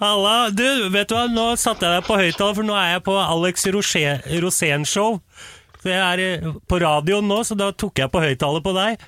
halla. 0.00 0.34
Du, 0.54 0.66
vet 0.94 1.08
du 1.10 1.14
hva, 1.16 1.26
nå 1.30 1.46
satte 1.60 1.86
jeg 1.88 2.00
deg 2.00 2.06
på 2.06 2.18
høyttaler, 2.20 2.54
for 2.58 2.66
nå 2.68 2.76
er 2.78 2.90
jeg 2.96 3.04
på 3.08 3.16
Alex 3.18 3.66
Rosén-show. 3.74 5.18
Det 5.82 5.96
er 5.98 6.22
på 6.70 6.78
radioen 6.82 7.26
nå, 7.26 7.40
så 7.46 7.56
da 7.58 7.72
tok 7.74 7.98
jeg 8.04 8.12
på 8.12 8.22
høyttaler 8.22 8.62
på 8.62 8.74
deg. 8.76 9.02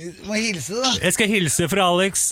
Du 0.00 0.06
må 0.28 0.38
hilse, 0.38 0.78
da. 0.80 0.92
Jeg 1.02 1.16
skal 1.16 1.28
hilse 1.30 1.66
fra 1.68 1.88
Alex. 1.92 2.30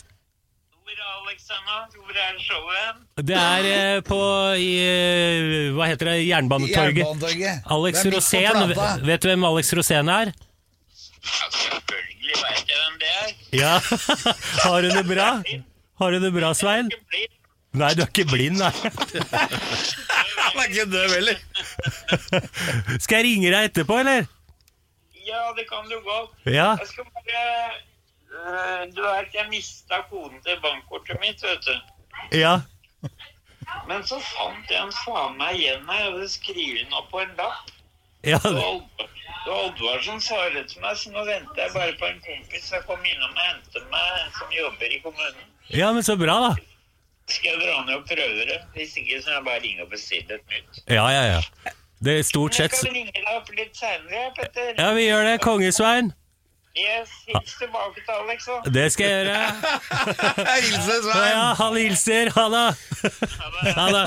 Hvor 0.79 0.95
er 0.95 1.11
Alexander? 1.27 1.83
Hvor 1.99 2.21
er 2.23 2.39
showet? 2.41 3.03
Det 3.29 3.37
er 3.37 3.67
eh, 3.69 4.01
på 4.07 4.19
i, 4.57 4.71
eh, 4.87 5.73
Hva 5.77 5.89
heter 5.91 6.13
det? 6.13 6.17
Jernbanetorget. 6.31 7.03
Jernbanetorget. 7.03 7.67
Alex 7.77 7.99
Det 7.99 8.07
er 8.07 8.15
midt 8.15 8.15
på 8.15 8.21
Rosén. 8.23 8.73
plata. 8.73 9.07
Vet 9.11 9.23
du 9.27 9.29
hvem 9.33 9.45
Alex 9.51 9.73
Rosén 9.77 10.13
er? 10.15 10.33
Ja, 11.29 11.49
selvfølgelig 11.51 12.37
vet 12.45 12.71
jeg 12.73 12.79
hvem 12.85 12.97
det 13.03 13.11
er. 13.23 13.29
Ja. 13.63 13.75
Har 14.65 14.81
du 14.83 14.89
det 14.89 15.05
bra? 15.09 15.29
Har 16.01 16.11
du 16.11 16.19
det 16.25 16.33
bra, 16.35 16.53
Svein? 16.55 16.91
Nei, 17.79 17.91
du 17.95 18.03
er 18.03 18.09
ikke 18.09 18.25
blind, 18.31 18.59
nei. 18.63 18.71
Han 20.49 20.63
er 20.63 20.71
ikke 20.71 20.87
død 20.93 21.15
heller. 21.15 21.37
Skal 23.05 23.17
jeg 23.21 23.25
ringe 23.29 23.53
deg 23.53 23.69
etterpå, 23.71 23.99
eller? 24.03 24.25
Ja, 25.29 25.43
det 25.59 25.67
kan 25.69 25.85
du 25.91 25.99
godt. 26.07 26.33
Ja. 26.47 26.71
Jeg 26.81 26.89
skal 26.89 27.05
bare 27.19 27.43
øh, 28.33 28.83
Du 28.97 29.03
vet, 29.03 29.35
jeg 29.35 29.47
mista 29.51 30.01
koden 30.11 30.41
til 30.47 30.57
bankkortet 30.65 31.21
mitt, 31.21 31.43
vet 31.45 31.69
du. 31.69 31.77
Ja. 32.39 32.55
Men 33.89 34.07
så 34.09 34.17
fant 34.25 34.71
jeg 34.73 34.81
den 34.81 34.95
faen 35.05 35.37
meg 35.39 35.61
igjen 35.61 35.85
her. 35.91 36.01
Jeg 36.01 36.13
hadde 36.13 36.29
skrevet 36.33 36.81
den 36.87 36.97
opp 36.97 37.11
på 37.13 37.21
en 37.27 37.37
lapp. 37.39 37.75
ja. 38.25 38.41
Det 38.45 38.65
var 39.51 39.65
Oddvarsen 39.69 40.21
det 40.55 40.65
til 40.71 40.81
meg, 40.85 40.97
så 41.01 41.11
nå 41.15 41.25
venter 41.27 41.63
jeg 41.65 41.73
bare 41.75 41.95
på 42.01 42.07
en 42.09 42.21
kompis 42.27 42.65
som 42.71 42.83
kommer 42.87 43.07
innom 43.11 43.31
og 43.35 43.45
henter 43.45 43.85
meg, 43.93 44.29
som 44.39 44.53
jobber 44.53 44.95
i 44.97 45.01
kommunen. 45.05 45.47
Ja, 45.75 45.93
men 45.93 46.03
så 46.03 46.17
bra, 46.17 46.39
da. 46.49 46.53
Skal 47.29 47.51
jeg 47.53 47.61
dra 47.61 47.83
ned 47.85 47.95
og 47.99 48.07
prøve 48.09 48.47
det? 48.49 48.61
Hvis 48.77 48.95
ikke, 48.97 49.19
så 49.23 49.29
må 49.31 49.35
jeg 49.39 49.45
bare 49.51 49.61
ringe 49.67 49.83
og 49.85 49.91
bestille 49.93 50.39
et 50.39 50.47
nytt. 50.55 50.81
Ja, 50.89 51.09
ja, 51.13 51.25
ja. 51.35 51.75
Det 52.05 52.19
er 52.19 52.23
stort 52.23 52.55
sett 52.55 52.73
Jeg 52.73 52.79
skal 52.79 52.95
ringe 52.95 53.13
deg 53.17 53.29
opp 53.35 53.49
litt 53.59 53.77
seinere, 53.77 54.31
Petter. 54.37 54.71
Ja, 54.79 54.93
vi 54.95 55.09
gjør 55.09 55.25
det, 55.27 55.37
Kongesvein. 55.45 56.13
Yes, 56.79 57.11
hils 57.27 57.57
tilbake 57.59 58.05
til 58.07 58.15
Alex, 58.15 58.45
da. 58.47 58.71
Det 58.71 58.85
skal 58.95 59.09
jeg 59.11 59.27
gjøre. 59.27 59.47
Hilse, 60.63 60.95
Ja, 60.95 61.01
Svein. 61.03 61.33
ja, 61.33 61.47
han 61.59 61.77
hilser. 61.81 62.31
Ha 62.37 62.45
det. 62.55 62.67
Ha 63.75 63.87
det. 63.97 64.05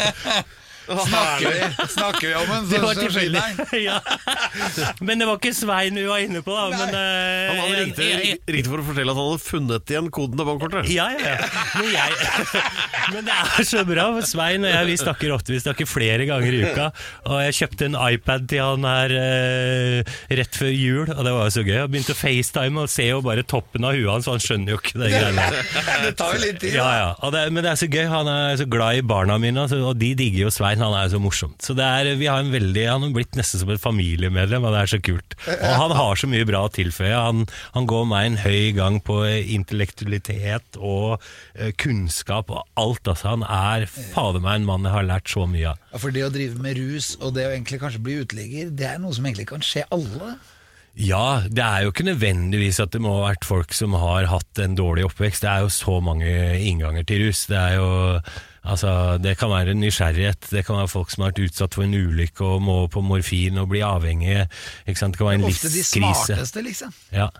Snakker 1.08 1.48
vi, 1.52 1.88
snakker 1.96 2.28
vi 2.28 2.34
om 2.40 2.52
en, 2.56 2.66
så, 2.70 2.80
så 2.98 3.08
skinner 3.14 3.42
han. 3.42 3.62
Ja. 3.82 4.00
Men 5.02 5.22
det 5.22 5.28
var 5.30 5.38
ikke 5.40 5.54
Svein 5.56 5.98
vi 5.98 6.06
var 6.10 6.22
inne 6.24 6.42
på, 6.46 6.54
da. 6.56 6.68
Men, 6.74 6.94
uh, 6.96 7.52
Han 7.52 7.60
hadde 7.62 7.80
ringte, 7.82 8.08
jeg- 8.08 8.40
ringte 8.56 8.72
for 8.74 8.84
å 8.84 8.88
fortelle 8.92 9.14
at 9.16 9.20
han 9.22 9.30
hadde 9.32 9.44
funnet 9.46 9.94
igjen 9.96 10.10
koden 10.14 10.40
til 10.42 10.48
bankkortet. 10.50 10.92
Ja, 10.94 11.08
ja, 11.16 11.36
ja. 11.36 11.50
Men, 11.78 11.90
jeg, 11.96 12.12
men 13.16 13.28
det 13.30 13.38
er 13.38 13.68
så 13.72 13.84
bra, 13.88 14.08
for 14.18 14.28
Svein 14.32 14.66
og 14.68 14.74
jeg 14.74 14.90
vi 14.92 14.98
snakker 15.02 15.34
ofte, 15.36 15.54
vi 15.56 15.62
snakker 15.64 15.90
flere 15.90 16.28
ganger 16.30 16.58
i 16.58 16.62
uka. 16.68 16.90
Og 17.30 17.40
jeg 17.46 17.58
kjøpte 17.62 17.88
en 17.92 17.98
iPad 18.02 18.48
til 18.52 18.64
han 18.66 18.88
her 18.92 19.16
uh, 19.18 20.16
rett 20.42 20.58
før 20.62 20.72
jul, 20.74 21.06
og 21.16 21.22
det 21.28 21.36
var 21.38 21.48
jo 21.50 21.56
så 21.58 21.66
gøy. 21.66 21.76
Jeg 21.80 21.92
begynte 21.96 22.16
å 22.16 22.20
facetime 22.22 22.86
og 22.86 22.92
ser 22.92 23.12
jo 23.14 23.22
bare 23.26 23.46
toppen 23.48 23.88
av 23.88 23.96
huet 23.98 24.12
hans, 24.12 24.28
så 24.28 24.36
han 24.36 24.44
skjønner 24.44 24.76
jo 24.76 24.82
ikke 24.82 25.00
det 25.02 25.12
greiene 25.14 25.48
der. 25.48 25.70
Det 26.06 26.14
tar 26.18 26.34
jo 26.36 26.40
litt 26.42 26.58
tid. 26.64 26.74
Ja, 26.76 26.88
ja. 26.98 27.30
Det, 27.34 27.42
men 27.54 27.64
det 27.64 27.70
er 27.76 27.78
så 27.80 27.88
gøy, 27.92 28.06
han 28.10 28.28
er 28.32 28.56
så 28.60 28.66
glad 28.70 28.98
i 28.98 29.04
barna 29.06 29.36
mine, 29.42 29.64
altså, 29.68 29.78
og 29.92 30.00
de 30.02 30.12
digger 30.18 30.48
jo 30.48 30.52
Svein. 30.54 30.81
Han 30.84 30.96
er 30.98 31.08
jo 31.08 31.14
så 31.16 31.22
morsomt. 31.24 31.58
Så 31.64 31.76
det 31.78 31.86
er, 31.86 32.10
vi 32.20 32.30
har 32.30 32.42
en 32.42 32.52
veldig, 32.54 32.86
Han 32.90 33.06
har 33.06 33.14
blitt 33.16 33.38
nesten 33.40 33.62
som 33.62 33.72
et 33.74 33.82
familiemedlem, 33.82 34.66
og 34.66 34.76
det 34.76 34.82
er 34.82 34.92
så 34.94 35.02
kult. 35.04 35.36
Og 35.48 35.76
han 35.84 35.96
har 35.98 36.20
så 36.20 36.30
mye 36.32 36.48
bra 36.50 36.64
å 36.68 36.74
tilføye. 36.74 37.14
Han, 37.16 37.46
han 37.76 37.90
går 37.90 38.08
meg 38.12 38.30
en 38.30 38.40
høy 38.44 38.72
gang 38.78 39.00
på 39.06 39.22
intellektualitet 39.58 40.80
og 40.80 41.18
uh, 41.22 41.72
kunnskap 41.82 42.54
og 42.54 42.64
alt. 42.80 43.06
Altså. 43.08 43.36
Han 43.36 43.46
er 43.48 43.88
fader 43.90 44.44
meg 44.44 44.62
en 44.62 44.70
mann 44.70 44.88
jeg 44.88 44.96
har 44.98 45.10
lært 45.10 45.32
så 45.32 45.48
mye 45.50 45.74
av. 45.74 45.84
Ja, 45.92 46.02
For 46.02 46.16
det 46.16 46.26
å 46.28 46.34
drive 46.34 46.62
med 46.64 46.80
rus 46.80 47.14
og 47.20 47.36
det 47.38 47.48
å 47.48 47.54
egentlig 47.54 47.82
kanskje 47.84 48.04
bli 48.06 48.22
uteligger, 48.24 48.74
det 48.76 48.90
er 48.94 49.02
noe 49.04 49.16
som 49.16 49.28
egentlig 49.28 49.50
kan 49.52 49.64
skje 49.66 49.86
alle. 49.94 50.36
Ja, 51.00 51.44
det 51.48 51.64
er 51.64 51.86
jo 51.86 51.92
ikke 51.94 52.04
nødvendigvis 52.10 52.82
at 52.84 52.92
det 52.92 53.00
må 53.04 53.14
ha 53.16 53.30
vært 53.30 53.48
folk 53.48 53.72
som 53.76 53.96
har 53.96 54.28
hatt 54.28 54.60
en 54.60 54.76
dårlig 54.76 55.06
oppvekst. 55.08 55.46
Det 55.46 55.52
er 55.52 55.64
jo 55.64 55.72
så 55.72 56.02
mange 56.04 56.32
innganger 56.60 57.08
til 57.08 57.28
rus. 57.28 57.46
Det 57.48 57.60
er 57.60 57.78
jo 57.78 57.92
Altså, 58.62 59.18
det 59.18 59.38
kan 59.40 59.50
være 59.50 59.74
nysgjerrighet, 59.74 60.52
det 60.52 60.66
kan 60.68 60.78
være 60.78 60.90
folk 60.92 61.10
som 61.10 61.24
har 61.24 61.32
vært 61.32 61.48
utsatt 61.48 61.78
for 61.78 61.86
en 61.88 61.96
ulykke 61.98 62.46
og 62.46 62.62
må 62.62 62.76
på 62.94 63.02
morfin 63.02 63.58
og 63.58 63.72
bli 63.72 63.82
avhengige. 63.82 64.46
Det 64.86 64.98
kan 65.00 65.16
være 65.18 65.40
en 65.40 65.48
livskrise. 65.48 65.80
Ofte 65.80 65.80
de 65.80 65.88
smarteste, 65.88 66.62
liksom. 66.68 66.94
Ja. 67.10 67.32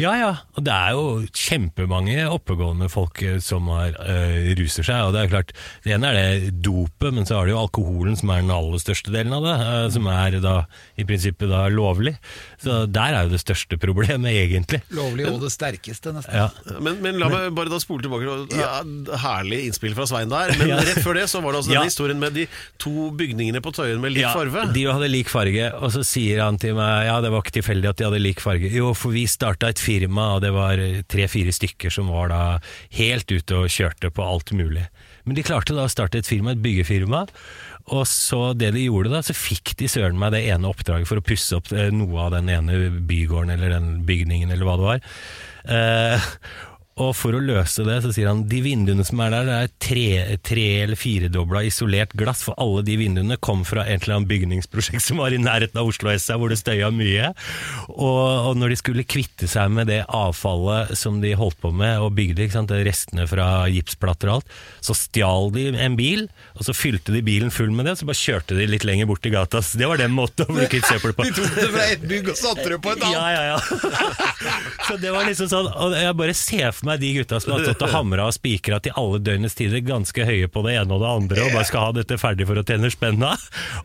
ja, 0.00 0.14
ja. 0.16 0.30
Og 0.56 0.64
det 0.64 0.72
er 0.72 0.96
jo 0.96 1.04
kjempemange 1.36 2.24
oppegående 2.32 2.88
folk 2.92 3.20
eh, 3.26 3.36
som 3.44 3.68
har, 3.74 3.92
øh, 4.00 4.54
ruser 4.56 4.88
seg. 4.88 5.04
Og 5.04 5.12
det 5.12 5.26
er 5.26 5.32
klart, 5.34 5.52
det 5.84 5.92
ene 5.98 6.14
er 6.14 6.40
det 6.46 6.54
dopet, 6.64 7.12
men 7.12 7.28
så 7.28 7.36
har 7.42 7.44
du 7.44 7.52
jo 7.52 7.60
alkoholen 7.60 8.16
som 8.16 8.32
er 8.32 8.40
den 8.40 8.54
aller 8.56 8.80
største 8.80 9.12
delen 9.12 9.36
av 9.36 9.44
det. 9.50 9.58
Øh, 9.66 9.86
som 9.98 10.08
er 10.14 10.40
da 10.40 10.56
i 10.96 11.04
prinsippet 11.04 11.52
da 11.52 11.66
lovlig. 11.68 12.16
Så 12.60 12.74
der 12.92 13.14
er 13.16 13.24
jo 13.24 13.30
det 13.32 13.40
største 13.40 13.78
problemet, 13.80 14.30
egentlig. 14.36 14.82
Lovlig 14.92 15.24
og 15.30 15.38
det 15.40 15.48
sterkeste, 15.54 16.12
nesten. 16.12 16.34
Ja. 16.36 16.48
Men, 16.84 16.98
men 17.00 17.16
la 17.20 17.30
meg 17.32 17.54
bare 17.56 17.72
da 17.72 17.78
spole 17.80 18.04
tilbake. 18.04 18.34
Ja, 18.58 18.82
herlig 19.22 19.62
innspill 19.70 19.94
fra 19.96 20.04
Svein 20.10 20.28
der. 20.32 20.52
Men 20.60 20.74
rett 20.84 21.00
før 21.04 21.16
det 21.16 21.26
så 21.32 21.40
var 21.40 21.54
det 21.56 21.62
altså 21.62 21.72
Ja. 21.72 21.80
denne 21.80 21.90
historien 21.92 22.20
med 22.20 22.36
de 22.36 22.44
to 22.82 23.08
bygningene 23.16 23.62
på 23.64 23.72
Tøyen 23.76 24.00
med 24.02 24.12
lik 24.12 24.26
Ja, 24.26 24.34
farve. 24.36 24.66
De 24.74 24.84
hadde 24.90 25.08
lik 25.08 25.32
farge, 25.32 25.70
og 25.80 25.92
så 25.94 26.04
sier 26.04 26.42
han 26.44 26.58
til 26.60 26.74
meg 26.76 27.06
ja, 27.08 27.16
det 27.24 27.30
var 27.32 27.40
ikke 27.44 27.56
tilfeldig 27.60 27.90
at 27.94 28.00
de 28.02 28.08
hadde 28.10 28.20
lik 28.22 28.40
farge. 28.44 28.68
Jo, 28.74 28.92
for 28.98 29.16
vi 29.16 29.24
starta 29.30 29.70
et 29.72 29.80
firma, 29.80 30.34
og 30.36 30.44
det 30.44 30.52
var 30.52 30.76
tre-fire 31.10 31.52
stykker 31.56 31.90
som 31.94 32.12
var 32.12 32.28
da 32.32 32.42
helt 32.98 33.30
ute 33.32 33.56
og 33.64 33.70
kjørte 33.72 34.12
på 34.12 34.26
alt 34.26 34.52
mulig. 34.52 34.84
Men 35.28 35.36
de 35.36 35.42
klarte 35.44 35.74
da 35.76 35.84
å 35.86 35.90
starte 35.92 36.18
et 36.18 36.26
firma, 36.28 36.54
et 36.56 36.62
byggefirma. 36.64 37.26
Og 37.90 38.06
så 38.06 38.52
det 38.54 38.70
de 38.76 38.86
gjorde 38.86 39.10
da, 39.12 39.22
så 39.24 39.34
fikk 39.34 39.74
de 39.80 39.88
søren 39.90 40.18
meg 40.20 40.34
det 40.34 40.44
ene 40.52 40.70
oppdraget 40.70 41.08
for 41.10 41.18
å 41.18 41.26
pusse 41.26 41.58
opp 41.58 41.72
eh, 41.74 41.90
noe 41.94 42.26
av 42.26 42.34
den 42.36 42.50
ene 42.52 42.88
bygården 43.08 43.54
eller 43.56 43.74
den 43.74 43.90
bygningen 44.06 44.52
eller 44.54 44.68
hva 44.68 44.76
det 44.78 44.86
var. 44.86 45.06
Eh, 45.74 46.28
og 46.98 47.14
for 47.16 47.36
å 47.36 47.40
løse 47.40 47.84
det, 47.86 48.00
så 48.04 48.10
sier 48.12 48.28
han 48.28 48.42
de 48.50 48.58
vinduene 48.64 49.04
som 49.06 49.20
er 49.24 49.32
der, 49.32 49.46
det 49.46 49.56
er 49.56 49.70
tre, 49.80 50.06
tre 50.44 50.64
eller 50.82 50.98
firedobla 50.98 51.62
isolert 51.64 52.12
glass, 52.18 52.42
for 52.44 52.58
alle 52.60 52.82
de 52.84 52.96
vinduene 53.00 53.38
kom 53.40 53.62
fra 53.64 53.86
et 53.86 54.04
eller 54.04 54.18
annet 54.18 54.30
bygningsprosjekt 54.32 55.04
som 55.04 55.22
var 55.22 55.32
i 55.32 55.40
nærheten 55.40 55.80
av 55.80 55.88
Oslo 55.88 56.12
SA, 56.12 56.36
hvor 56.40 56.52
det 56.52 56.58
støya 56.60 56.90
mye. 56.92 57.30
Og, 57.94 58.50
og 58.50 58.58
når 58.60 58.74
de 58.74 58.80
skulle 58.82 59.06
kvitte 59.08 59.48
seg 59.48 59.70
med 59.72 59.88
det 59.88 60.02
avfallet 60.06 60.92
som 60.98 61.22
de 61.22 61.32
holdt 61.38 61.60
på 61.62 61.72
med 61.72 62.02
og 62.02 62.12
bygde, 62.18 62.44
ikke 62.44 62.58
sant, 62.58 62.74
restene 62.90 63.24
fra 63.30 63.48
gipsplater 63.72 64.28
og 64.28 64.40
alt, 64.40 64.52
så 64.84 64.96
stjal 64.98 65.48
de 65.56 65.68
en 65.80 65.96
bil, 65.96 66.26
og 66.58 66.68
så 66.68 66.76
fylte 66.76 67.14
de 67.16 67.24
bilen 67.24 67.54
full 67.54 67.72
med 67.72 67.88
det, 67.88 67.96
og 67.96 68.02
så 68.02 68.10
bare 68.10 68.20
kjørte 68.20 68.58
de 68.58 68.68
litt 68.68 68.84
lenger 68.88 69.08
bort 69.08 69.24
i 69.24 69.32
gata. 69.32 69.64
Så 69.64 69.80
det 69.80 69.88
var 69.88 70.02
den 70.02 70.12
måten 70.16 70.44
å 70.44 70.58
bruke 70.58 70.82
søppel 70.84 71.16
på. 71.16 71.24
De 71.30 71.36
tok 71.36 71.52
det 71.54 71.66
fra 71.70 71.84
ett 71.94 72.04
bygg 72.10 72.30
og 72.32 72.36
satte 72.38 72.64
det 72.72 72.78
på 72.82 72.92
et 72.92 73.02
annet. 73.06 73.14
Ja, 73.14 73.26
ja, 73.30 73.42
ja. 73.54 73.58
så 74.88 74.96
det 75.00 75.12
var 75.14 75.26
liksom 75.28 75.48
sånn 75.50 75.68
Og 75.70 75.94
jeg 75.94 76.14
bare 76.18 76.34
ser 76.36 76.72
for 76.74 76.88
meg 76.88 76.89
de 76.98 77.12
gutta 77.14 77.40
som 77.40 77.54
har 77.54 77.64
stått 77.64 77.84
og 77.86 77.92
hamra 77.94 78.26
og 78.28 78.34
spikra 78.34 78.80
til 78.82 78.94
alle 78.98 79.20
døgnets 79.22 79.56
tider, 79.58 79.82
ganske 79.86 80.26
høye 80.26 80.48
på 80.50 80.62
det 80.66 80.76
ene 80.80 80.96
og 80.96 81.02
det 81.04 81.10
andre, 81.10 81.44
og 81.44 81.54
bare 81.54 81.68
skal 81.68 81.86
ha 81.86 81.94
dette 82.00 82.18
ferdig 82.20 82.48
for 82.48 82.60
å 82.60 82.64
tjene 82.66 82.90
spenna. 82.92 83.34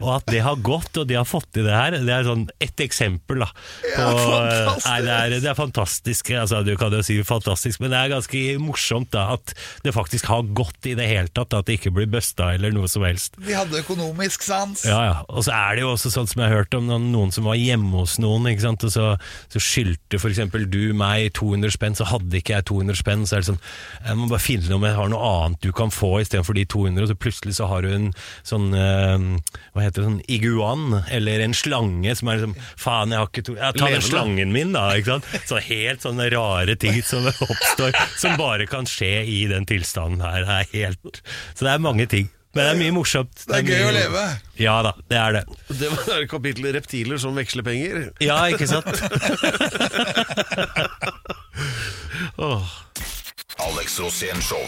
Og 0.01 0.09
at 0.17 0.27
det 0.31 0.41
har 0.45 0.59
gått, 0.65 0.91
og 1.01 1.07
de 1.09 1.17
har 1.19 1.27
fått 1.27 1.49
til 1.55 1.67
det 1.67 1.75
her, 1.75 1.97
det 2.05 2.13
er 2.13 2.27
sånn 2.27 2.47
ett 2.63 2.81
eksempel, 2.83 3.43
da. 3.43 3.49
På, 3.95 4.05
ja, 4.39 4.75
nei, 4.85 4.97
det, 5.05 5.15
er, 5.15 5.35
det 5.43 5.51
er 5.51 5.57
fantastisk. 5.57 6.31
Altså, 6.35 6.61
du 6.65 6.73
kan 6.79 6.93
jo 6.93 7.03
si 7.05 7.19
fantastisk, 7.25 7.81
men 7.83 7.93
det 7.93 8.01
er 8.01 8.13
ganske 8.15 8.43
morsomt 8.61 9.11
da 9.15 9.27
at 9.35 9.55
det 9.85 9.93
faktisk 9.95 10.29
har 10.31 10.45
gått 10.57 10.89
i 10.89 10.95
det 10.97 11.07
hele 11.09 11.31
tatt, 11.31 11.53
at 11.55 11.67
det 11.67 11.79
ikke 11.79 11.93
blir 11.95 12.09
busta 12.11 12.53
eller 12.55 12.73
noe 12.75 12.89
som 12.91 13.05
helst. 13.07 13.37
De 13.41 13.55
hadde 13.55 13.81
økonomisk 13.81 14.45
sans. 14.45 14.85
Ja, 14.87 15.01
ja. 15.09 15.17
Og 15.29 15.45
så 15.47 15.55
er 15.55 15.77
det 15.77 15.85
jo 15.85 15.93
også 15.93 16.11
sånn 16.13 16.29
som 16.29 16.41
jeg 16.41 16.51
har 16.51 16.63
hørt 16.63 16.77
om 16.77 16.89
noen, 16.89 17.33
som 17.35 17.47
var 17.47 17.59
hjemme 17.59 17.93
hos 17.97 18.17
noen, 18.21 18.47
ikke 18.51 18.65
sant? 18.67 18.83
og 18.85 18.91
så, 18.93 19.05
så 19.51 19.61
skyldte 19.61 20.19
eksempel 20.35 20.67
du 20.69 20.93
meg 20.97 21.31
200 21.37 21.73
spenn, 21.73 21.95
så 21.97 22.07
hadde 22.09 22.39
ikke 22.39 22.53
jeg 22.55 22.67
200 22.67 22.84
spenn, 22.93 23.23
så 23.25 23.35
er 23.35 23.39
det 23.41 23.47
sånn, 23.49 23.57
jeg 24.05 24.17
må 24.19 24.27
bare 24.29 24.43
finne 24.43 24.75
om 24.77 24.83
jeg 24.85 24.93
har 24.93 25.09
noe 25.09 25.25
annet 25.31 25.57
du 25.65 25.71
kan 25.73 25.89
få 25.89 26.11
istedenfor 26.21 26.53
de 26.53 26.65
200, 26.69 27.01
og 27.01 27.09
så 27.09 27.15
plutselig 27.17 27.55
så 27.57 27.65
har 27.71 27.81
du 27.81 27.89
en 27.95 28.05
sånn, 28.45 28.67
eh, 28.77 29.17
hva 29.73 29.81
heter 29.81 30.03
det, 30.03 30.09
sånn 30.11 30.21
iguan, 30.37 30.85
eller 31.09 31.41
en 31.47 31.57
slange 31.57 32.13
som 32.19 32.29
er 32.29 32.37
liksom, 32.43 32.53
faen, 32.77 33.09
jeg 33.15 33.19
har 33.23 33.31
ikke 33.33 33.45
to, 33.49 33.57
ja, 33.57 33.71
ta 33.73 33.89
den 33.89 34.05
slangen 34.05 34.53
min 34.53 34.77
da, 34.77 34.85
ikke 34.99 35.15
sant? 35.15 35.25
Så 35.49 35.57
helt 35.65 36.05
sånne 36.05 36.29
rare 36.35 36.77
ting 36.77 37.01
som 37.01 37.25
oppstår, 37.49 37.97
som 38.21 38.37
bare 38.37 38.69
kan 38.69 38.85
skje 38.85 39.15
i 39.25 39.47
den 39.49 39.65
tilstanden 39.65 40.21
her, 40.21 40.45
det 40.45 40.61
er 40.61 40.69
helt, 40.77 41.23
så 41.55 41.65
det 41.65 41.73
er 41.73 41.81
mange 41.89 42.05
ting. 42.11 42.29
Men 42.55 42.63
det 42.63 42.71
er 42.71 42.77
mye 42.79 42.93
morsomt. 42.95 43.41
Det 43.49 43.51
er 43.57 43.65
gøy 43.67 43.81
mye- 43.81 43.87
å 43.89 43.91
leve. 43.91 44.21
Ja 44.63 44.75
da, 44.85 44.93
det 45.11 45.17
er 45.19 45.33
det. 45.35 45.41
Det 45.75 45.89
var 45.91 46.21
kapittelet 46.31 46.71
reptiler 46.77 47.19
som 47.19 47.35
veksler 47.35 47.65
penger. 47.67 47.97
Ja, 48.23 48.37
ikke 48.47 48.63
sant? 48.71 48.87
Åh. 52.37 52.67
Alex 53.57 53.99
Rosén 53.99 54.41
Show. 54.41 54.65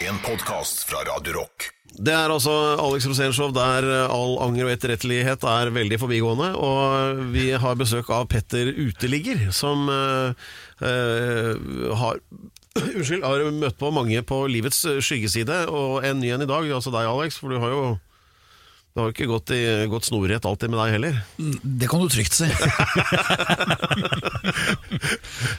En 0.00 0.18
podkast 0.18 0.84
fra 0.88 0.98
Radio 0.98 1.32
Rock. 1.32 1.68
Det 1.90 2.12
er 2.14 2.30
altså 2.32 2.52
Alex 2.80 3.04
Rosénshow 3.10 3.50
der 3.52 3.84
all 4.06 4.38
anger 4.40 4.68
og 4.68 4.72
etterrettelighet 4.72 5.44
er 5.44 5.72
veldig 5.74 5.98
forbigående. 6.00 6.52
Og 6.56 7.20
vi 7.34 7.50
har 7.50 7.76
besøk 7.76 8.08
av 8.14 8.28
Petter 8.30 8.70
Uteligger, 8.72 9.50
som 9.52 9.90
uh, 9.90 10.32
uh, 10.80 11.96
har 12.00 12.22
Unnskyld, 12.96 13.26
har 13.26 13.50
møtt 13.52 13.76
på 13.80 13.90
mange 13.92 14.22
på 14.22 14.44
livets 14.48 14.84
skyggeside, 15.02 15.66
og 15.68 16.06
en 16.06 16.22
ny 16.22 16.30
en 16.32 16.46
i 16.46 16.48
dag. 16.48 16.70
Altså 16.72 16.94
deg, 16.94 17.10
Alex, 17.10 17.40
for 17.42 17.52
du 17.52 17.58
har 17.60 17.74
jo 17.74 17.84
det 18.90 18.98
har 18.98 19.06
jo 19.06 19.12
ikke 19.14 19.28
gått, 19.30 19.50
i, 19.54 19.58
gått 19.86 20.08
snorrett 20.08 20.46
alltid 20.48 20.72
med 20.72 20.80
deg 20.80 20.94
heller. 20.96 21.18
Det 21.62 21.86
kan 21.88 22.00
du 22.02 22.08
trygt 22.10 22.34
si. 22.34 22.48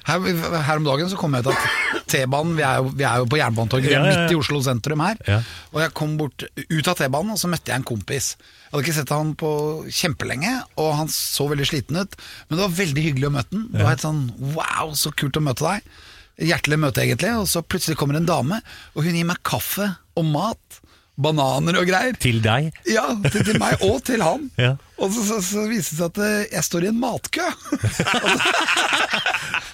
her, 0.10 0.20
her 0.68 0.82
om 0.82 0.84
dagen 0.88 1.08
så 1.12 1.16
kom 1.20 1.38
jeg 1.38 1.46
til 1.48 1.54
at 1.56 1.62
T-banen 2.12 2.58
Vi, 2.58 2.66
vi 3.00 3.06
er 3.08 3.22
jo 3.22 3.30
på 3.32 3.40
Jernbanetorget, 3.40 3.88
er 3.88 3.96
Ja, 3.96 4.02
ja, 4.04 4.12
ja. 4.12 4.26
midt 4.26 4.36
i 4.36 4.40
Oslo 4.40 4.60
sentrum 4.66 5.04
her. 5.06 5.22
Og 5.72 5.80
jeg 5.84 5.96
kom 5.98 6.18
bort 6.20 6.44
ut 6.44 6.92
av 6.92 7.00
T-banen, 7.00 7.32
og 7.36 7.40
så 7.40 7.48
møtte 7.52 7.72
jeg 7.72 7.80
en 7.80 7.88
kompis. 7.88 8.34
Jeg 8.36 8.74
hadde 8.74 8.84
ikke 8.86 8.98
sett 9.00 9.16
han 9.16 9.32
på 9.40 9.52
kjempelenge, 10.02 10.54
og 10.84 10.92
han 11.00 11.12
så 11.16 11.48
veldig 11.52 11.68
sliten 11.72 12.02
ut. 12.04 12.20
Men 12.50 12.58
det 12.60 12.66
var 12.66 12.78
veldig 12.84 13.08
hyggelig 13.08 13.32
å 13.32 13.36
møte 13.40 13.56
han. 13.56 13.66
Det 13.72 13.80
var 13.82 13.94
helt 13.96 14.08
sånn 14.08 14.24
wow, 14.58 14.92
så 15.00 15.16
kult 15.16 15.40
å 15.40 15.46
møte 15.48 15.68
deg. 15.68 15.92
Hjertelig 16.52 16.84
møte, 16.84 17.04
egentlig. 17.08 17.32
Og 17.40 17.48
så 17.52 17.64
plutselig 17.64 17.96
kommer 18.00 18.20
en 18.20 18.28
dame, 18.28 18.60
og 18.96 19.08
hun 19.08 19.16
gir 19.16 19.28
meg 19.32 19.40
kaffe 19.48 19.88
og 20.20 20.28
mat. 20.36 20.82
Bananer 21.24 21.80
og 21.82 21.88
greier. 21.90 22.18
Til 22.22 22.42
deg. 22.44 22.72
Ja, 22.90 23.06
til, 23.30 23.46
til 23.52 23.60
meg 23.62 23.74
og 23.88 24.02
til 24.08 24.22
han. 24.26 24.50
Ja. 24.62 24.76
Og 25.02 25.10
så, 25.16 25.24
så, 25.26 25.38
så 25.42 25.62
viser 25.66 25.96
det 25.96 25.98
seg 25.98 26.10
at 26.12 26.18
eh, 26.22 26.50
jeg 26.54 26.64
står 26.68 26.84
i 26.86 26.90
en 26.92 27.00
matkø. 27.02 27.42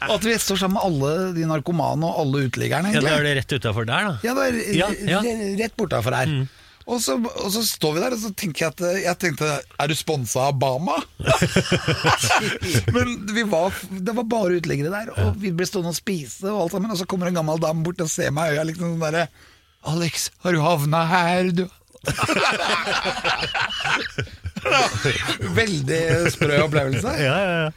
og 0.08 0.14
at 0.16 0.28
vi 0.28 0.36
står 0.40 0.62
sammen 0.62 0.78
med 0.78 0.86
alle 0.88 1.10
de 1.36 1.44
narkomane 1.50 2.08
og 2.08 2.22
alle 2.24 2.46
uteliggerne. 2.48 2.94
Ja. 2.96 3.02
Da 3.04 3.18
er 3.18 3.26
det 3.28 3.34
rett 3.42 3.56
utafor 3.58 3.84
der, 3.90 4.08
da. 4.08 4.14
Ja, 4.24 4.32
det 4.38 4.46
er 4.48 4.54
Ja, 4.78 4.88
ja. 5.18 5.20
rett 5.60 5.76
bortafor 5.80 6.16
her. 6.16 6.32
Og, 6.88 7.02
så, 7.04 7.18
og 7.20 7.50
så 7.52 7.60
står 7.68 7.98
vi 7.98 8.02
der, 8.06 8.14
og 8.16 8.22
så 8.22 8.30
tenker 8.40 8.64
jeg 8.64 8.72
at 8.72 8.82
eh, 8.88 9.00
Jeg 9.04 9.16
tenkte 9.20 9.48
Er 9.60 9.90
du 9.92 9.96
sponsa 10.00 10.46
av 10.48 10.56
Bama? 10.56 10.96
Men 12.96 13.12
vi 13.36 13.44
var, 13.52 13.76
det 13.92 14.14
var 14.16 14.24
bare 14.32 14.56
uteliggere 14.62 14.94
der, 14.94 15.12
og 15.20 15.36
vi 15.42 15.52
ble 15.52 15.68
stående 15.68 15.92
og 15.92 15.98
spise, 16.00 16.48
og 16.48 16.62
alt 16.62 16.72
sammen 16.78 16.94
Og 16.96 17.00
så 17.02 17.10
kommer 17.10 17.28
en 17.28 17.36
gammel 17.42 17.60
dame 17.60 17.84
bort 17.84 18.00
og 18.06 18.10
ser 18.12 18.32
meg 18.32 18.54
i 18.54 18.56
øya, 18.56 18.64
liksom 18.72 18.94
sånn 18.96 19.04
derre 19.04 19.28
Alex, 19.88 20.30
har 20.44 20.54
du 20.54 20.62
havna 20.64 21.06
her, 21.08 21.52
du? 21.56 21.66
Veldig 25.58 26.02
sprø 26.34 26.62
opplevelse. 26.66 27.18
Ja, 27.24 27.38
ja, 27.38 27.68
ja. 27.68 27.72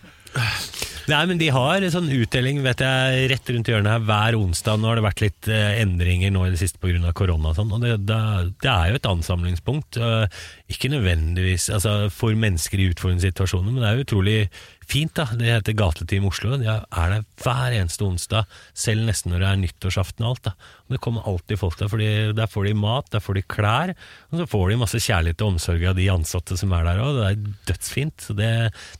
Nei, 1.11 1.24
men 1.26 1.40
de 1.40 1.48
har 1.50 1.82
sånn 1.90 2.11
utdeling 2.12 2.61
vet 2.62 2.82
jeg, 2.84 3.24
rett 3.32 3.50
rundt 3.50 3.68
hjørnet 3.70 3.90
her 3.90 4.02
hver 4.06 4.36
onsdag. 4.38 4.78
Nå 4.78 4.90
har 4.90 4.98
det 5.00 5.04
vært 5.08 5.22
litt 5.24 5.48
eh, 5.50 5.80
endringer 5.82 6.30
nå 6.30 6.44
i 6.46 6.52
det 6.52 6.61
siste 6.61 6.78
pga. 6.78 7.11
korona. 7.16 7.50
Og 7.50 7.56
sånn, 7.58 7.72
og 7.74 7.82
det, 7.82 7.96
det, 8.06 8.18
det 8.62 8.70
er 8.70 8.92
jo 8.92 9.00
et 9.00 9.08
ansamlingspunkt. 9.11 9.98
eh, 9.98 10.44
ikke 10.70 10.92
nødvendigvis 10.92 11.66
altså, 11.74 11.94
for 12.14 12.36
mennesker 12.38 12.78
i 12.78 12.90
utfordrende 12.92 13.26
situasjoner, 13.26 13.72
men 13.72 13.82
det 13.82 13.90
er 13.90 14.04
utrolig 14.04 14.38
fint. 14.86 15.14
da 15.18 15.26
Det 15.34 15.50
heter 15.50 15.78
Gateteam 15.80 16.28
Oslo. 16.30 16.54
De 16.61 16.70
er 16.70 17.16
der 17.16 17.26
hver 17.42 17.78
eneste 17.80 18.06
onsdag, 18.06 18.61
selv 18.70 19.08
nesten 19.08 19.34
når 19.34 19.42
det 19.42 19.50
er 19.50 19.62
nyttårsaften 19.64 20.28
og 20.28 20.36
alt. 20.36 20.52
da 20.52 20.54
Det 20.91 21.01
kommer 21.03 21.26
alltid 21.28 21.61
folk 21.61 21.78
der, 21.78 21.91
fordi 21.93 22.09
der 22.36 22.51
får 22.51 22.66
de 22.66 22.74
mat, 22.78 23.11
der 23.14 23.22
får 23.22 23.38
de 23.38 23.45
klær, 23.55 23.95
og 24.30 24.41
så 24.41 24.47
får 24.51 24.64
de 24.70 24.80
masse 24.80 25.03
kjærlighet 25.05 25.45
og 25.45 25.55
omsorg 25.55 25.86
av 25.91 25.99
de 25.99 26.09
ansatte 26.12 26.59
som 26.59 26.74
er 26.76 26.88
der 26.88 27.03
òg. 27.05 27.20
Det 27.20 27.28
er 27.28 27.55
dødsfint. 27.70 28.26
Det, 28.38 28.51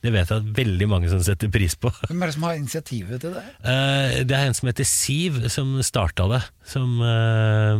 det 0.03 0.15
vet 0.15 0.31
jeg 0.31 0.43
at 0.43 0.53
veldig 0.61 0.87
mange 0.91 1.11
som 1.11 1.23
setter 1.25 1.51
pris 1.51 1.75
på. 1.75 1.91
Hvem 2.07 2.23
er 2.23 2.31
det 2.31 2.37
som 2.37 2.47
har 2.47 2.57
initiativet 2.59 3.23
til 3.23 3.35
det? 3.35 3.43
Eh, 3.61 4.21
det 4.27 4.37
er 4.37 4.47
en 4.47 4.57
som 4.57 4.71
heter 4.71 4.87
Siv 4.87 5.41
som 5.51 5.77
starta 5.85 6.27
det. 6.31 6.41
Som 6.71 6.99
uh, 7.01 7.75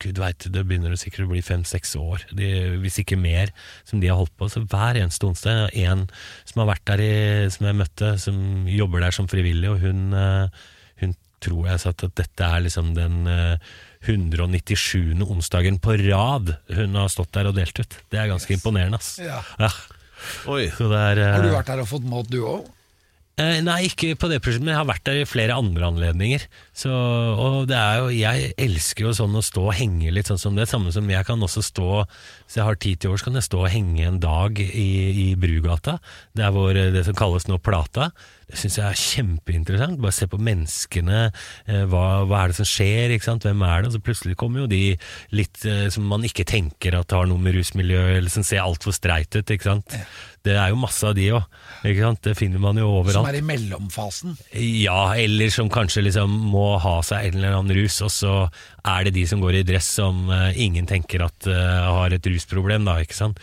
Gud 0.00 0.20
veit, 0.22 0.46
det 0.54 0.62
begynner 0.64 0.94
det 0.94 1.00
sikkert 1.02 1.26
å 1.26 1.32
bli 1.32 1.42
fem-seks 1.44 1.96
år, 1.98 2.24
de, 2.36 2.50
hvis 2.80 3.00
ikke 3.02 3.18
mer, 3.20 3.50
som 3.88 4.00
de 4.00 4.08
har 4.10 4.20
holdt 4.20 4.36
på. 4.38 4.48
Så 4.48 4.62
hver 4.64 5.00
eneste 5.00 5.26
onsdag 5.28 5.66
er 5.68 5.90
en 5.90 6.06
som 6.48 6.62
har 6.62 6.70
vært 6.72 6.86
der 6.92 7.02
i, 7.04 7.14
som 7.52 7.66
jeg 7.68 7.80
møtte, 7.80 8.14
som 8.22 8.68
jobber 8.70 9.04
der 9.04 9.16
som 9.16 9.28
frivillig, 9.30 9.72
og 9.72 9.82
hun, 9.82 10.14
uh, 10.14 10.46
tror 11.44 11.70
jeg 11.70 11.82
sa 11.82 11.92
at 11.94 12.04
dette 12.18 12.48
er 12.48 12.66
liksom 12.66 12.92
den 12.96 13.22
eh, 13.30 13.70
197. 14.08 15.20
onsdagen 15.26 15.78
på 15.82 15.96
rad 16.06 16.54
hun 16.72 16.96
har 16.96 17.12
stått 17.12 17.32
der 17.36 17.50
og 17.50 17.56
delt 17.58 17.80
ut. 17.80 17.96
Det 18.12 18.20
er 18.20 18.30
ganske 18.32 18.54
imponerende, 18.56 19.00
ass. 19.00 19.16
Ja. 19.20 19.40
Ja. 19.60 19.72
Oi. 20.52 20.68
Så 20.76 20.88
det 20.92 21.00
er, 21.00 21.24
eh, 21.24 21.32
Har 21.36 21.44
du 21.44 21.54
vært 21.54 21.72
der 21.72 21.82
og 21.84 21.90
fått 21.90 22.06
mat, 22.08 22.28
du 22.30 22.42
òg? 22.44 22.68
Eh, 23.40 23.60
nei, 23.64 23.86
ikke 23.88 24.18
på 24.20 24.28
det 24.28 24.40
prosjektet, 24.44 24.66
men 24.66 24.74
jeg 24.74 24.80
har 24.82 24.88
vært 24.90 25.04
der 25.06 25.20
i 25.22 25.28
flere 25.28 25.56
andre 25.56 25.86
anledninger. 25.88 26.42
Så, 26.76 26.90
og 26.90 27.70
det 27.70 27.78
er 27.78 28.00
jo, 28.02 28.10
jeg 28.12 28.50
elsker 28.60 29.06
jo 29.06 29.12
sånn 29.16 29.38
å 29.38 29.44
stå 29.44 29.62
og 29.70 29.76
henge 29.78 30.12
litt 30.12 30.28
sånn 30.28 30.40
som 30.40 30.58
det. 30.58 30.66
Samme 30.68 30.92
som 30.92 31.08
jeg 31.08 31.24
kan 31.28 31.40
også 31.40 31.62
stå, 31.64 32.02
hvis 32.44 32.58
jeg 32.58 32.66
har 32.66 32.80
tid 32.82 33.00
til 33.00 33.12
overs, 33.12 33.24
kan 33.24 33.38
jeg 33.38 33.46
stå 33.48 33.62
og 33.62 33.72
henge 33.72 34.04
en 34.10 34.20
dag 34.20 34.60
i, 34.60 34.90
i 35.24 35.26
Brugata. 35.40 35.96
Det 36.36 36.44
er 36.44 36.52
vår, 36.56 36.82
det 36.96 37.06
som 37.08 37.16
kalles 37.16 37.48
nå 37.48 37.56
Plata. 37.64 38.10
Syns 38.56 38.78
jeg 38.78 38.86
er 38.86 39.00
kjempeinteressant. 39.00 40.00
Bare 40.02 40.14
se 40.14 40.28
på 40.30 40.40
menneskene. 40.40 41.22
Eh, 41.66 41.84
hva, 41.90 42.04
hva 42.28 42.42
er 42.42 42.52
det 42.52 42.58
som 42.60 42.68
skjer? 42.68 43.14
Hvem 43.20 43.64
er 43.66 43.82
det? 43.82 43.90
Og 43.90 43.96
så 43.96 44.02
plutselig 44.04 44.38
kommer 44.40 44.64
jo 44.64 44.70
de 44.70 44.82
litt 45.36 45.64
eh, 45.68 45.86
som 45.92 46.08
man 46.10 46.26
ikke 46.26 46.48
tenker 46.48 46.98
at 46.98 47.14
har 47.16 47.28
noe 47.30 47.40
med 47.42 47.56
rusmiljø 47.58 48.02
eller 48.16 48.32
som 48.32 48.46
ser 48.46 48.64
altfor 48.64 48.96
streit 48.96 49.34
ut. 49.36 49.44
ikke 49.44 49.70
sant? 49.70 49.98
Det 50.40 50.54
er 50.56 50.70
jo 50.72 50.78
masse 50.80 51.04
av 51.04 51.12
de 51.16 51.26
òg. 51.36 51.44
Det 52.24 52.32
finner 52.38 52.60
man 52.62 52.78
jo 52.80 52.86
overalt. 52.88 53.18
Som 53.18 53.28
er 53.28 53.38
i 53.40 53.44
mellomfasen? 53.44 54.38
Ja, 54.56 55.12
eller 55.12 55.52
som 55.52 55.68
kanskje 55.72 56.06
liksom 56.06 56.32
må 56.52 56.78
ha 56.80 56.94
seg 57.04 57.28
en 57.28 57.36
eller 57.36 57.58
annen 57.58 57.76
rus, 57.76 57.98
og 58.06 58.12
så 58.14 58.34
er 58.88 59.04
det 59.04 59.14
de 59.18 59.26
som 59.28 59.42
går 59.42 59.58
i 59.58 59.66
dress 59.68 59.90
som 59.98 60.22
uh, 60.32 60.48
ingen 60.56 60.88
tenker 60.88 61.26
at 61.26 61.48
uh, 61.50 61.90
har 61.98 62.16
et 62.16 62.28
rusproblem, 62.32 62.88
da, 62.88 62.96
ikke 63.04 63.18
sant. 63.18 63.40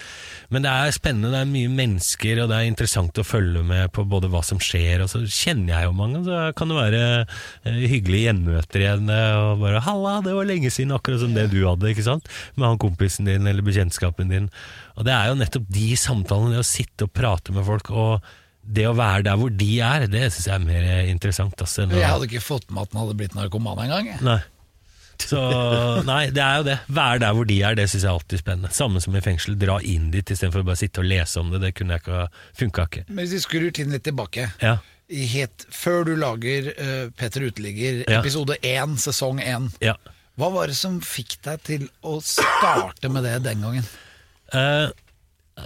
Men 0.50 0.66
det 0.66 0.74
er 0.74 0.96
spennende, 0.96 1.36
det 1.36 1.44
er 1.44 1.52
mye 1.52 1.76
mennesker, 1.78 2.42
og 2.42 2.50
det 2.50 2.58
er 2.58 2.72
interessant 2.72 3.22
å 3.22 3.28
følge 3.28 3.62
med 3.68 3.94
på 3.94 4.08
både 4.10 4.32
hva 4.34 4.42
som 4.46 4.62
skjer, 4.62 4.97
og 5.06 5.12
så 5.12 5.22
kjenner 5.26 5.74
jeg 5.74 5.88
jo 5.88 5.94
mange, 5.98 6.24
så 6.26 6.40
kan 6.58 6.72
det 6.72 6.78
være 6.80 7.04
eh, 7.22 7.78
hyggelige 7.92 8.30
gjenmøter 8.30 8.84
igjen, 8.84 9.12
eh, 9.14 9.38
og 9.42 9.62
bare 9.64 9.84
'halla, 9.86 10.18
det 10.26 10.34
var 10.38 10.50
lenge 10.50 10.72
siden', 10.74 10.96
akkurat 10.96 11.24
som 11.24 11.36
det 11.38 11.50
du 11.54 11.62
hadde, 11.68 11.92
ikke 11.92 12.08
sant, 12.08 12.28
med 12.56 12.68
han 12.70 12.82
kompisen 12.82 13.30
din 13.30 13.48
eller 13.48 13.66
bekjentskapen 13.66 14.34
din. 14.34 14.50
Og 14.98 15.06
det 15.06 15.14
er 15.14 15.30
jo 15.30 15.40
nettopp 15.40 15.70
de 15.70 15.88
samtalene, 15.96 16.58
det 16.58 16.66
å 16.66 16.68
sitte 16.68 17.08
og 17.08 17.14
prate 17.14 17.54
med 17.56 17.66
folk, 17.68 17.92
og 17.92 18.22
det 18.68 18.88
å 18.90 18.96
være 18.98 19.24
der 19.30 19.40
hvor 19.40 19.50
de 19.54 19.72
er, 19.80 20.08
det 20.12 20.28
syns 20.34 20.48
jeg 20.50 20.56
er 20.58 20.66
mer 20.66 20.86
interessant. 21.08 21.56
Altså, 21.64 21.88
Jeg 21.88 22.04
hadde 22.04 22.28
ikke 22.28 22.44
fått 22.44 22.70
med 22.72 22.84
at 22.84 22.94
han 22.94 23.06
hadde 23.06 23.18
blitt 23.20 23.36
narkoman 23.38 23.80
engang. 23.86 24.12
Så 25.32 25.40
nei, 26.08 26.28
det 26.34 26.44
er 26.44 26.60
jo 26.62 26.68
det. 26.68 26.78
Være 26.94 27.22
der 27.24 27.38
hvor 27.38 27.48
de 27.50 27.62
er, 27.62 27.78
det 27.78 27.88
syns 27.90 28.04
jeg 28.04 28.10
er 28.12 28.20
alltid 28.20 28.44
spennende. 28.44 28.74
Samme 28.76 29.02
som 29.04 29.16
i 29.18 29.24
fengsel. 29.24 29.58
Dra 29.60 29.80
inn 29.82 30.12
dit 30.14 30.36
istedenfor 30.36 30.66
bare 30.68 30.80
sitte 30.80 31.04
og 31.04 31.10
lese 31.10 31.42
om 31.42 31.50
det. 31.54 31.64
Det 31.66 31.74
kunne 31.78 31.98
jeg 31.98 32.06
ikke, 32.06 32.28
funka 32.62 32.88
ikke. 32.92 33.08
Men 33.10 33.24
hvis 33.24 33.36
vi 33.38 33.42
skrur 33.46 33.68
tiden 33.72 33.96
litt 33.96 34.06
tilbake 34.08 34.50
Ja, 34.62 34.78
i 35.08 35.24
helt 35.32 35.66
Før 35.72 36.04
du 36.08 36.14
lager 36.20 36.72
uh, 36.76 37.08
Petter 37.16 37.48
Uteligger, 37.48 38.04
episode 38.20 38.58
én, 38.66 38.98
sesong 39.00 39.40
én, 39.44 39.70
ja. 39.84 39.96
hva 40.36 40.52
var 40.54 40.72
det 40.72 40.76
som 40.80 41.00
fikk 41.04 41.38
deg 41.48 41.64
til 41.68 41.88
å 42.04 42.18
starte 42.24 43.12
med 43.12 43.24
det 43.28 43.38
den 43.46 43.64
gangen? 43.64 43.88
Eh, 44.56 44.88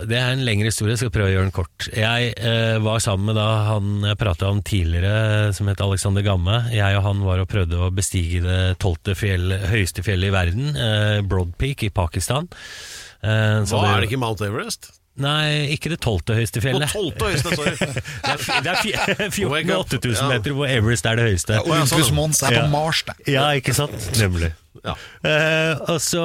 det 0.09 0.17
er 0.17 0.33
en 0.33 0.43
lengre 0.45 0.69
historie, 0.69 0.93
jeg 0.95 1.03
skal 1.03 1.13
prøve 1.13 1.29
å 1.29 1.33
gjøre 1.33 1.47
den 1.47 1.55
kort. 1.55 1.87
Jeg 1.95 2.31
eh, 2.37 2.77
var 2.83 3.01
sammen 3.03 3.31
med 3.31 3.37
da 3.39 3.47
han 3.69 4.05
jeg 4.07 4.19
prata 4.21 4.49
om 4.51 4.61
tidligere, 4.65 5.51
som 5.57 5.69
het 5.71 5.83
Alexander 5.83 6.25
Gamme. 6.25 6.63
Jeg 6.73 6.97
og 6.99 7.05
han 7.07 7.25
var 7.25 7.43
og 7.43 7.49
prøvde 7.51 7.79
å 7.81 7.91
bestige 7.95 8.43
det 8.45 8.61
tolvte 8.81 9.15
fjell, 9.17 9.53
høyeste 9.71 10.05
fjellet 10.05 10.31
i 10.31 10.35
verden, 10.35 10.71
eh, 10.75 11.19
Broad 11.25 11.53
Peak 11.61 11.85
i 11.87 11.91
Pakistan. 11.93 12.49
Eh, 13.21 13.61
så 13.67 13.81
Hva 13.81 13.95
er 13.95 14.03
det 14.03 14.11
ikke 14.11 14.21
Mount 14.23 14.43
Everest? 14.45 14.93
Nei, 15.21 15.73
ikke 15.75 15.93
det 15.93 15.99
tolvte 16.03 16.37
høyeste 16.37 16.63
fjellet. 16.63 16.91
På 16.91 17.03
tolvte 17.05 17.29
høyeste, 17.31 17.55
sorry. 17.57 17.75
Det 18.61 18.71
er, 18.71 18.79
er 19.17 19.29
14 19.29 19.49
Wake 19.53 19.77
8000 19.77 20.31
meter, 20.31 20.55
hvor 20.57 20.69
Everest 20.71 21.07
er 21.09 21.19
det 21.19 21.29
høyeste. 21.29 21.61
Og 21.61 21.75
Olympus 21.75 22.11
Mons 22.15 22.43
er 22.47 22.57
på 22.59 22.65
Mars, 22.73 23.05
det. 23.07 23.17
Ja, 23.31 23.49
ikke 23.57 23.75
sant? 23.77 23.95
Nemlig. 24.19 24.51
Ja. 24.81 24.93
Eh, 25.27 25.79
og 25.91 25.99
så 26.01 26.21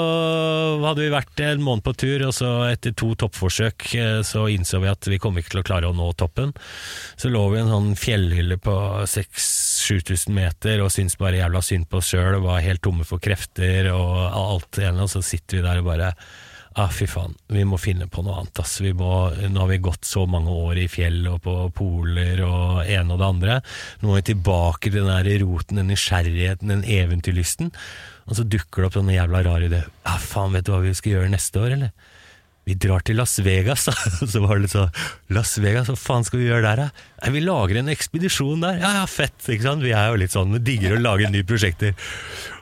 hadde 0.81 1.03
vi 1.03 1.11
vært 1.13 1.41
en 1.45 1.65
måned 1.65 1.85
på 1.85 1.93
tur, 1.99 2.23
og 2.29 2.33
så 2.37 2.51
etter 2.71 2.95
to 2.97 3.11
toppforsøk 3.19 3.89
eh, 3.99 4.21
så 4.25 4.47
innså 4.53 4.81
vi 4.85 4.91
at 4.91 5.09
vi 5.11 5.19
kom 5.21 5.37
ikke 5.37 5.57
til 5.57 5.63
å 5.63 5.67
klare 5.67 5.91
å 5.91 5.97
nå 5.97 6.09
toppen. 6.19 6.55
Så 7.19 7.31
lå 7.33 7.43
vi 7.53 7.59
i 7.59 7.65
en 7.65 7.73
sånn 7.73 7.93
fjellhylle 7.99 8.61
på 8.63 8.77
6000-7000 9.03 10.37
meter 10.37 10.85
og 10.85 10.93
syntes 10.95 11.19
bare 11.21 11.43
jævla 11.43 11.63
synd 11.65 11.91
på 11.91 12.01
oss 12.01 12.13
sjøl 12.15 12.39
var 12.45 12.65
helt 12.65 12.85
tomme 12.87 13.07
for 13.09 13.23
krefter 13.23 13.91
og 13.93 14.15
alt 14.31 14.71
det 14.79 14.89
ene, 14.89 15.05
og 15.05 15.13
så 15.13 15.25
sitter 15.27 15.61
vi 15.61 15.67
der 15.67 15.83
og 15.83 15.91
bare 15.91 16.15
Ah, 16.77 16.91
fy 16.93 17.07
faen, 17.09 17.33
vi 17.49 17.63
må 17.65 17.79
finne 17.81 18.05
på 18.13 18.21
noe 18.21 18.43
annet. 18.43 18.61
Ass. 18.61 18.75
Må, 18.99 19.13
nå 19.49 19.63
har 19.63 19.71
vi 19.71 19.79
gått 19.81 20.05
så 20.05 20.27
mange 20.29 20.53
år 20.53 20.83
i 20.83 20.89
fjell 20.93 21.23
og 21.31 21.39
på 21.47 21.55
poler 21.77 22.43
og 22.45 22.83
ene 22.85 23.15
og 23.15 23.23
det 23.23 23.29
andre. 23.31 23.55
Nå 24.03 24.11
er 24.13 24.19
vi 24.21 24.27
tilbake 24.35 24.91
til 24.91 24.99
den 24.99 25.09
der 25.09 25.41
roten, 25.41 25.81
den 25.81 25.89
nysgjerrigheten, 25.89 26.75
den 26.75 26.85
eventyrlysten. 26.85 27.73
Og 28.29 28.37
så 28.37 28.45
dukker 28.45 28.85
det 28.85 28.91
opp 28.91 28.99
sånne 28.99 29.17
jævla 29.17 29.41
rare 29.47 29.71
ideer. 29.71 29.89
Ah, 30.05 30.21
faen, 30.21 30.53
vet 30.53 30.69
du 30.69 30.75
hva 30.75 30.83
vi 30.85 30.93
skal 30.99 31.15
gjøre 31.15 31.33
neste 31.33 31.63
år, 31.63 31.79
eller? 31.79 32.13
Vi 32.67 32.75
drar 32.83 33.05
til 33.07 33.17
Las 33.17 33.39
Vegas, 33.47 33.87
da. 33.87 33.95
Så 34.33 34.43
var 34.45 34.61
det 34.61 34.69
så 34.73 34.85
sånn 34.85 35.33
Las 35.39 35.55
Vegas, 35.63 35.89
hva 35.89 35.97
faen 35.97 36.29
skal 36.29 36.43
vi 36.43 36.49
gjøre 36.51 36.67
der, 36.67 36.85
da? 36.85 37.09
Nei, 37.23 37.33
vi 37.39 37.45
lager 37.47 37.81
en 37.81 37.93
ekspedisjon 37.95 38.65
der. 38.67 38.83
Ja, 38.83 38.93
ja, 38.99 39.09
fett. 39.09 39.39
ikke 39.47 39.69
sant? 39.69 39.87
Vi 39.87 39.95
er 39.97 40.11
jo 40.11 40.21
litt 40.21 40.35
sånn, 40.35 40.53
vi 40.59 40.65
digger 40.75 40.99
å 40.99 41.03
lage 41.07 41.31
nye 41.33 41.47
prosjekter. 41.47 41.97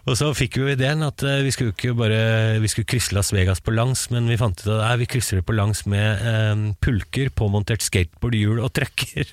Og 0.05 0.18
så 0.18 0.28
fikk 0.36 0.59
vi 0.59 0.64
jo 0.64 0.72
ideen 0.74 1.05
at 1.05 1.22
eh, 1.24 1.42
vi 1.44 1.52
skulle 1.55 1.72
ikke 1.72 1.94
bare 1.96 2.59
Vi 2.62 2.70
skulle 2.70 2.88
krysse 2.88 3.14
Las 3.16 3.32
Vegas 3.34 3.62
på 3.64 3.72
langs, 3.74 4.07
men 4.12 4.28
vi 4.28 4.38
fant 4.40 4.59
ut 4.61 4.68
at 4.68 4.82
nei, 4.82 4.96
vi 5.00 5.09
krysser 5.09 5.40
det 5.40 5.46
på 5.48 5.57
langs 5.57 5.84
med 5.90 6.24
eh, 6.28 6.64
pulker, 6.84 7.30
påmontert 7.36 7.84
skateboardhjul 7.84 8.61
og 8.61 8.72
trucker. 8.76 9.30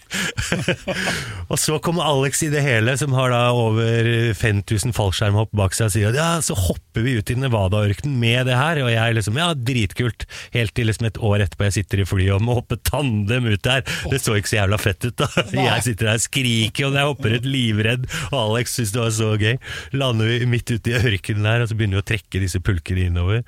og 1.52 1.58
så 1.60 1.78
kommer 1.84 2.08
Alex 2.08 2.44
i 2.48 2.52
det 2.54 2.64
hele, 2.64 2.96
som 3.00 3.16
har 3.18 3.34
da 3.34 3.42
over 3.56 4.32
5000 4.38 4.96
fallskjermhopp 4.96 5.52
bak 5.58 5.76
seg, 5.76 5.90
og 5.90 5.96
sier 5.96 6.12
at 6.12 6.20
ja, 6.20 6.30
så 6.46 6.56
hopper 6.58 7.06
vi 7.06 7.18
ut 7.20 7.32
i 7.32 7.38
Nevada-ørkenen 7.40 8.16
med 8.22 8.48
det 8.50 8.58
her, 8.60 8.82
og 8.86 8.92
jeg 8.94 9.18
liksom 9.18 9.40
ja, 9.42 9.52
dritkult. 9.56 10.28
Helt 10.56 10.76
til 10.78 10.88
liksom 10.90 11.10
et 11.10 11.20
år 11.20 11.46
etterpå 11.46 11.68
jeg 11.68 11.78
sitter 11.82 12.04
i 12.04 12.08
flyet 12.08 12.36
og 12.38 12.46
må 12.46 12.58
hoppe 12.62 12.80
tandem 12.88 13.52
ut 13.52 13.64
der. 13.68 13.84
Det 14.12 14.22
så 14.24 14.38
ikke 14.40 14.54
så 14.54 14.62
jævla 14.62 14.80
fett 14.82 15.10
ut, 15.10 15.18
da. 15.20 15.28
Jeg 15.72 15.84
sitter 15.86 16.08
der 16.10 16.20
og 16.20 16.24
skriker, 16.24 16.88
og 16.88 16.96
jeg 16.98 17.08
hopper 17.08 17.34
ut 17.38 17.46
livredd, 17.48 18.06
og 18.32 18.38
Alex 18.40 18.76
syns 18.78 18.94
det 18.94 19.02
var 19.02 19.12
så 19.16 19.30
gøy. 19.40 19.56
Lander 19.98 20.30
vi 20.30 20.48
midt 20.50 20.61
ute 20.70 20.92
i 20.92 20.98
ørkenen 21.00 21.48
der, 21.48 21.64
og 21.64 21.72
så 21.72 21.78
begynner 21.80 21.98
vi 21.98 22.04
å 22.04 22.10
trekke 22.12 22.44
disse 22.44 22.62
pulkene 22.62 23.08
innover, 23.10 23.42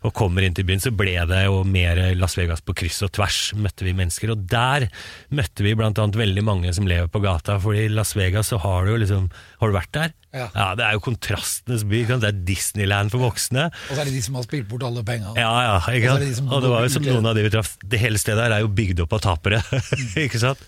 og 0.00 0.14
kommer 0.16 0.46
inn 0.46 0.56
til 0.56 0.64
byen, 0.68 0.80
så 0.80 0.94
ble 0.94 1.18
det 1.28 1.44
jo 1.44 1.60
mer 1.68 2.00
Las 2.16 2.38
Vegas 2.40 2.64
på 2.64 2.76
kryss 2.80 3.02
og 3.04 3.12
tvers, 3.18 3.40
møtte 3.60 3.84
vi 3.84 3.92
mennesker, 3.96 4.32
og 4.32 4.48
der 4.50 4.88
møtte 5.34 5.66
vi 5.66 5.76
blant 5.76 6.00
annet 6.00 6.16
veldig 6.22 6.44
mange 6.46 6.72
som 6.76 6.88
lever 6.88 7.10
på 7.12 7.22
gata, 7.24 7.58
for 7.60 7.76
i 7.76 7.90
Las 7.92 8.14
Vegas 8.16 8.52
så 8.52 8.60
har 8.64 8.86
du 8.86 8.94
jo 8.94 9.00
liksom 9.04 9.30
Har 9.60 9.70
du 9.70 9.76
vært 9.76 9.92
der? 9.94 10.12
Ja. 10.34 10.74
det 10.74 10.82
er 10.82 10.96
jo 10.96 11.02
kontrastenes 11.04 11.84
by, 11.86 12.02
det 12.10 12.28
er 12.28 12.40
Disneyland 12.46 13.12
for 13.14 13.22
voksne. 13.22 13.68
Og 13.70 13.94
så 13.94 14.02
er 14.02 14.08
det 14.10 14.16
de 14.16 14.22
som 14.24 14.38
har 14.38 14.46
spilt 14.46 14.66
bort 14.70 14.82
alle 14.86 15.04
penga. 15.06 15.30
Ja, 15.38 15.52
ja, 15.62 15.76
ikke 15.94 16.10
sant? 16.10 16.24
Og, 16.24 16.50
de 16.50 16.56
Og 16.56 16.64
det 16.64 16.72
var 16.72 16.86
jo 16.86 16.92
som 16.96 17.06
noen 17.06 17.30
av 17.30 17.38
de 17.38 17.44
vi 17.46 17.52
traff 17.54 17.74
Det 17.78 18.00
hele 18.02 18.20
stedet 18.20 18.42
her 18.42 18.56
er 18.56 18.64
jo 18.64 18.72
bygd 18.74 19.04
opp 19.06 19.14
av 19.14 19.22
tapere, 19.28 19.62
ikke 20.26 20.42
sant? 20.42 20.64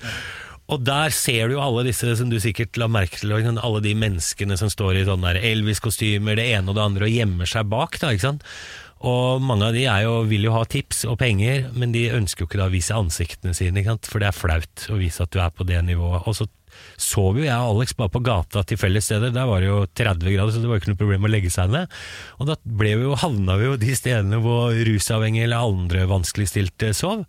Og 0.73 0.83
der 0.83 1.13
ser 1.15 1.47
du 1.47 1.57
jo 1.57 1.63
alle 1.63 1.85
disse 1.87 2.17
som 2.19 2.31
du 2.31 2.41
sikkert 2.43 2.79
la 2.81 2.89
merke 2.91 3.21
til, 3.21 3.35
alle 3.37 3.83
de 3.85 3.95
menneskene 3.99 4.59
som 4.59 4.71
står 4.73 4.99
i 4.99 5.05
sånne 5.07 5.37
Elvis-kostymer, 5.39 6.39
det 6.39 6.49
ene 6.57 6.73
og 6.73 6.79
det 6.79 6.87
andre, 6.89 7.07
og 7.07 7.15
gjemmer 7.15 7.51
seg 7.51 7.71
bak, 7.71 8.01
da, 8.03 8.11
ikke 8.15 8.27
sant? 8.27 8.47
Og 9.07 9.43
mange 9.45 9.69
av 9.69 9.77
de 9.77 9.85
jo, 9.85 10.13
vil 10.27 10.47
jo 10.49 10.55
ha 10.55 10.65
tips 10.65 11.05
og 11.11 11.19
penger, 11.21 11.69
men 11.77 11.93
de 11.93 12.09
ønsker 12.17 12.43
jo 12.43 12.49
ikke 12.49 12.61
da 12.63 12.71
å 12.71 12.73
vise 12.73 12.97
ansiktene 12.97 13.53
sine, 13.55 13.83
ikke 13.83 13.95
sant? 13.95 14.09
for 14.11 14.23
det 14.23 14.31
er 14.31 14.39
flaut 14.39 14.87
å 14.89 14.99
vise 14.99 15.23
at 15.23 15.35
du 15.35 15.43
er 15.43 15.53
på 15.53 15.67
det 15.69 15.83
nivået. 15.85 16.25
Og 16.27 16.39
så 16.39 16.49
sov 17.01 17.37
jo 17.39 17.45
jeg 17.45 17.57
og 17.57 17.77
Alex 17.77 17.95
bare 17.97 18.13
på 18.13 18.23
gata 18.25 18.63
til 18.67 18.81
felles 18.81 19.07
steder, 19.09 19.35
der 19.35 19.49
var 19.49 19.63
det 19.63 19.69
jo 19.69 19.83
30 20.01 20.33
grader, 20.33 20.53
så 20.53 20.63
det 20.63 20.71
var 20.71 20.79
jo 20.79 20.83
ikke 20.83 20.95
noe 20.95 21.03
problem 21.03 21.29
å 21.29 21.33
legge 21.33 21.53
seg 21.53 21.71
ned. 21.73 21.93
Og 22.41 22.51
da 22.51 22.57
ble 22.65 22.97
vi 22.97 23.07
jo, 23.07 23.15
havna 23.21 23.59
vi 23.61 23.69
jo 23.69 23.79
de 23.81 23.97
stedene 24.01 24.41
hvor 24.45 24.75
rusavhengige 24.89 25.47
eller 25.49 25.71
andre 25.71 26.09
vanskeligstilte 26.11 26.93
sov. 26.97 27.27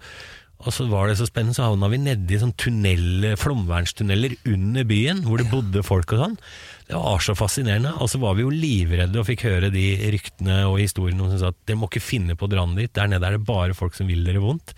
Og 0.65 0.73
så 0.73 0.87
var 0.89 1.05
det 1.05 1.19
så 1.19 1.27
spennende, 1.27 1.53
så 1.53 1.67
havna 1.67 1.89
vi 1.91 1.99
nedi 2.01 2.39
sånn 2.41 2.55
tunnel, 2.57 3.35
flomvernstunneler 3.37 4.33
under 4.49 4.87
byen, 4.89 5.21
hvor 5.27 5.37
det 5.37 5.51
bodde 5.51 5.83
folk 5.85 6.15
og 6.15 6.23
sånn. 6.23 6.39
Det 6.87 6.97
var 6.97 7.21
så 7.21 7.35
fascinerende. 7.37 7.91
Og 8.01 8.09
så 8.09 8.21
var 8.23 8.37
vi 8.37 8.45
jo 8.45 8.53
livredde 8.53 9.21
og 9.21 9.27
fikk 9.29 9.45
høre 9.45 9.69
de 9.73 9.85
ryktene 10.15 10.63
og 10.69 10.79
historiene 10.81 11.29
som 11.29 11.43
sa 11.43 11.51
at 11.53 11.59
dere 11.69 11.81
må 11.81 11.91
ikke 11.91 12.03
finne 12.03 12.37
på 12.37 12.47
å 12.47 12.51
dra 12.51 12.65
dit, 12.73 12.93
der 12.95 13.11
nede 13.11 13.29
er 13.29 13.37
det 13.37 13.45
bare 13.47 13.77
folk 13.77 13.93
som 13.97 14.09
vil 14.09 14.25
dere 14.25 14.41
vondt. 14.41 14.73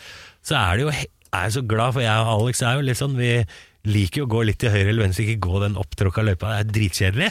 Så 0.46 0.60
er 0.60 0.76
det 0.76 0.88
jo 0.88 0.92
er 1.30 1.46
jeg 1.46 1.56
så 1.60 1.66
glad, 1.70 1.94
for 1.94 2.04
jeg 2.04 2.26
og 2.26 2.30
Alex 2.34 2.64
er 2.66 2.78
jo 2.78 2.86
litt 2.88 2.98
sånn 2.98 3.18
Vi 3.20 3.34
liker 3.90 4.24
jo 4.24 4.28
å 4.28 4.32
gå 4.34 4.42
litt 4.50 4.60
til 4.62 4.74
høyre 4.74 4.90
eller 4.90 5.06
venstre, 5.06 5.26
ikke 5.26 5.46
gå 5.46 5.62
den 5.64 5.78
opptråkka 5.80 6.26
løypa. 6.26 6.52
Det 6.52 6.60
er 6.60 6.74
dritkjedelig. 6.76 7.30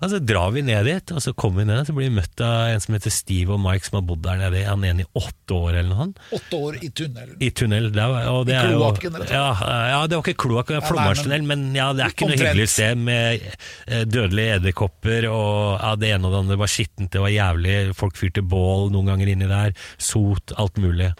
Og 0.00 0.08
så 0.08 0.18
drar 0.24 0.52
vi 0.54 0.62
ned 0.64 0.86
dit, 0.88 1.12
og 1.12 1.20
så 1.20 1.32
kommer 1.36 1.60
vi 1.60 1.66
ned, 1.68 1.84
så 1.84 1.92
blir 1.96 2.08
vi 2.08 2.14
møtt 2.16 2.40
av 2.44 2.70
en 2.72 2.80
som 2.80 2.94
heter 2.96 3.12
Steve 3.12 3.52
og 3.52 3.60
Mike, 3.60 3.84
som 3.84 3.98
har 3.98 4.04
bodd 4.08 4.22
der 4.24 4.38
nede. 4.40 4.62
Han 4.64 4.86
igjen 4.86 5.02
i 5.04 5.06
åtte 5.20 5.56
år 5.58 5.74
eller 5.74 5.90
noe 5.90 5.98
sånt. 6.06 6.22
Åtte 6.38 6.60
år 6.60 6.78
i 6.80 6.90
tunnelen. 6.96 7.36
I 7.36 7.50
tunnel. 7.60 7.90
Det 7.92 8.04
er, 8.06 8.30
og 8.32 8.46
det 8.48 8.56
I 8.56 8.62
kloakken, 8.70 9.18
rett 9.18 9.26
og 9.26 9.28
slett. 9.28 9.36
ja, 9.36 9.82
ja, 9.92 10.00
det 10.08 10.16
var 10.16 10.24
ikke 10.24 10.42
kloakk, 10.46 10.72
det 10.72 10.80
var 10.80 10.88
flommarstunnel, 10.88 11.46
men 11.52 11.68
ja, 11.76 11.90
det 11.96 12.06
er 12.06 12.14
ikke 12.16 12.30
noe 12.30 12.40
hyggelig 12.40 12.68
sted 12.72 13.04
med 13.10 13.44
eh, 13.44 14.04
dødelige 14.08 14.56
edderkopper 14.60 15.28
og 15.28 15.54
ja, 15.76 15.94
det 16.00 16.14
ene 16.14 16.30
og 16.30 16.32
det 16.32 16.42
andre. 16.42 16.56
Det 16.56 16.62
var 16.64 16.74
skittent, 16.78 17.12
det 17.12 17.24
var 17.26 17.36
jævlig. 17.36 17.78
Folk 18.00 18.20
fyrte 18.20 18.46
bål 18.56 18.88
noen 18.94 19.12
ganger 19.12 19.34
inni 19.34 19.50
der. 19.52 19.76
Sot, 20.00 20.56
alt 20.56 20.80
mulig. 20.80 21.12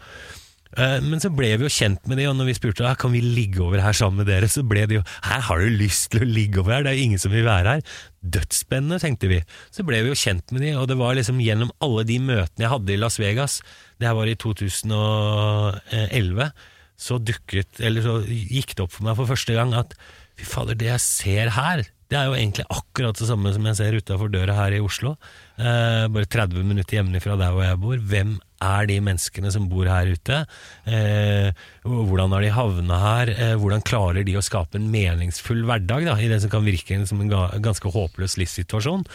Eh, 0.78 1.00
Men 1.02 1.18
så 1.22 1.30
ble 1.34 1.48
vi 1.58 1.66
jo 1.66 1.72
kjent 1.72 2.04
med 2.06 2.20
de, 2.20 2.28
og 2.30 2.36
når 2.38 2.46
vi 2.50 2.54
spurte 2.54 2.84
«Ah, 2.86 2.94
kan 2.94 3.10
vi 3.10 3.20
ligge 3.24 3.58
over 3.64 3.80
her 3.82 3.94
sammen 3.96 4.22
med 4.22 4.28
dere, 4.30 4.46
så 4.50 4.62
ble 4.66 4.84
de 4.86 4.94
jo 5.00 5.04
Her 5.26 5.40
har 5.48 5.58
du 5.58 5.68
lyst 5.80 6.10
til 6.12 6.22
å 6.22 6.28
ligge 6.30 6.60
over 6.62 6.72
her, 6.76 6.84
det 6.86 6.92
er 6.92 6.98
jo 7.00 7.06
ingen 7.08 7.22
som 7.22 7.32
vil 7.34 7.48
være 7.48 7.76
her. 7.76 7.82
Dødsspennende, 8.22 9.00
tenkte 9.02 9.30
vi. 9.32 9.40
Så 9.74 9.82
ble 9.86 9.98
vi 10.04 10.12
jo 10.12 10.18
kjent 10.18 10.46
med 10.54 10.60
de, 10.62 10.70
og 10.78 10.86
det 10.90 10.98
var 11.00 11.16
liksom 11.18 11.42
gjennom 11.42 11.72
alle 11.82 12.02
de 12.06 12.18
møtene 12.22 12.66
jeg 12.66 12.74
hadde 12.74 12.94
i 12.94 13.00
Las 13.00 13.18
Vegas, 13.18 13.58
det 13.98 14.06
her 14.10 14.18
var 14.18 14.30
i 14.30 14.38
2011, 14.38 16.50
så 17.00 17.16
dukket, 17.18 17.80
eller 17.80 18.04
så 18.04 18.18
gikk 18.28 18.74
det 18.76 18.84
opp 18.84 18.92
for 18.92 19.04
meg 19.08 19.16
for 19.18 19.30
første 19.30 19.56
gang 19.56 19.72
at 19.76 19.94
fy 20.38 20.44
fader, 20.48 20.76
det 20.78 20.88
jeg 20.90 21.00
ser 21.04 21.50
her, 21.56 21.82
det 22.10 22.18
er 22.18 22.26
jo 22.26 22.34
egentlig 22.36 22.64
akkurat 22.74 23.18
det 23.18 23.28
samme 23.28 23.52
som 23.54 23.66
jeg 23.68 23.78
ser 23.78 23.96
utafor 23.96 24.28
døra 24.32 24.54
her 24.56 24.74
i 24.74 24.80
Oslo. 24.82 25.14
Eh, 25.60 26.06
bare 26.10 26.26
30 26.26 26.64
minutter 26.66 26.98
hjemmefra 26.98 27.36
der 27.38 27.52
hvor 27.54 27.62
jeg 27.62 27.78
bor. 27.78 28.00
Hvem 28.10 28.32
er 28.61 28.88
de 28.90 28.98
menneskene 29.04 29.52
som 29.52 29.68
bor 29.70 29.88
her 29.90 30.11
ute? 30.12 30.42
Eh, 30.84 31.50
hvordan 31.84 32.34
har 32.36 32.44
de 32.44 32.52
havna 32.54 32.98
her? 33.04 33.32
Eh, 33.34 33.54
hvordan 33.61 33.84
klarer 33.86 34.26
de 34.26 34.36
å 34.38 34.44
skape 34.44 34.78
en 34.78 34.90
meningsfull 34.92 35.64
hverdag 35.68 36.08
da, 36.08 36.18
i 36.20 36.28
det 36.30 36.42
som 36.44 36.52
kan 36.52 36.66
virke 36.66 37.00
som 37.08 37.22
en 37.24 37.32
ganske 37.62 37.94
håpløs 37.94 38.36
livssituasjon? 38.40 39.06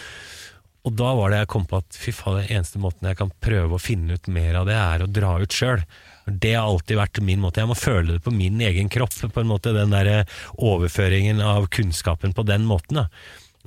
Og 0.85 0.93
da 0.93 1.13
var 1.17 1.31
det 1.31 1.39
jeg 1.41 1.51
kom 1.55 1.63
på 1.65 1.79
at 1.81 1.97
fy 1.97 2.11
faen, 2.13 2.43
den 2.43 2.59
eneste 2.59 2.81
måten 2.81 3.07
jeg 3.09 3.17
kan 3.17 3.31
prøve 3.41 3.77
å 3.77 3.81
finne 3.81 4.19
ut 4.19 4.27
mer 4.29 4.59
av 4.59 4.67
det, 4.69 4.75
er 4.77 5.01
å 5.01 5.09
dra 5.09 5.31
ut 5.41 5.55
sjøl. 5.55 5.81
Det 6.25 6.53
har 6.53 6.67
alltid 6.67 6.99
vært 6.99 7.21
min 7.25 7.41
måte. 7.41 7.61
Jeg 7.61 7.69
må 7.69 7.77
føle 7.77 8.17
det 8.17 8.25
på 8.25 8.33
min 8.33 8.61
egen 8.61 8.89
kropp, 8.93 9.13
på 9.13 9.41
en 9.41 9.49
måte, 9.49 9.73
den 9.73 9.93
der 9.93 10.29
overføringen 10.57 11.41
av 11.41 11.65
kunnskapen 11.73 12.37
på 12.37 12.45
den 12.45 12.65
måten. 12.69 13.01
Da. 13.01 13.07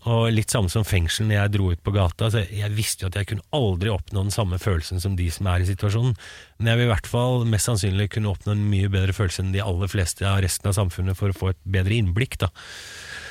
Og 0.09 0.31
litt 0.33 0.53
samme 0.53 0.73
som 0.73 0.87
fengsel 0.87 1.29
når 1.29 1.37
jeg 1.37 1.55
dro 1.57 1.71
ut 1.75 1.83
på 1.85 1.95
gata. 1.95 2.31
Så 2.33 2.45
jeg 2.47 2.73
visste 2.77 3.05
jo 3.05 3.13
at 3.13 3.19
jeg 3.21 3.31
kunne 3.33 3.47
aldri 3.57 3.93
oppnå 3.93 4.25
den 4.25 4.35
samme 4.35 4.61
følelsen 4.63 5.03
som 5.05 5.17
de 5.19 5.29
som 5.35 5.49
er 5.51 5.65
i 5.65 5.69
situasjonen. 5.69 6.17
Men 6.59 6.73
jeg 6.73 6.81
vil 6.81 6.89
i 6.89 6.93
hvert 6.95 7.11
fall 7.11 7.47
mest 7.51 7.71
sannsynlig 7.71 8.11
kunne 8.15 8.33
oppnå 8.33 8.55
en 8.55 8.67
mye 8.73 8.91
bedre 8.93 9.15
følelse 9.17 9.45
enn 9.45 9.55
de 9.55 9.65
aller 9.65 9.91
fleste 9.91 10.27
av 10.27 10.41
resten 10.45 10.71
av 10.71 10.79
samfunnet 10.79 11.19
for 11.19 11.33
å 11.33 11.39
få 11.39 11.53
et 11.53 11.63
bedre 11.79 11.99
innblikk. 12.01 12.39
da. 12.41 12.53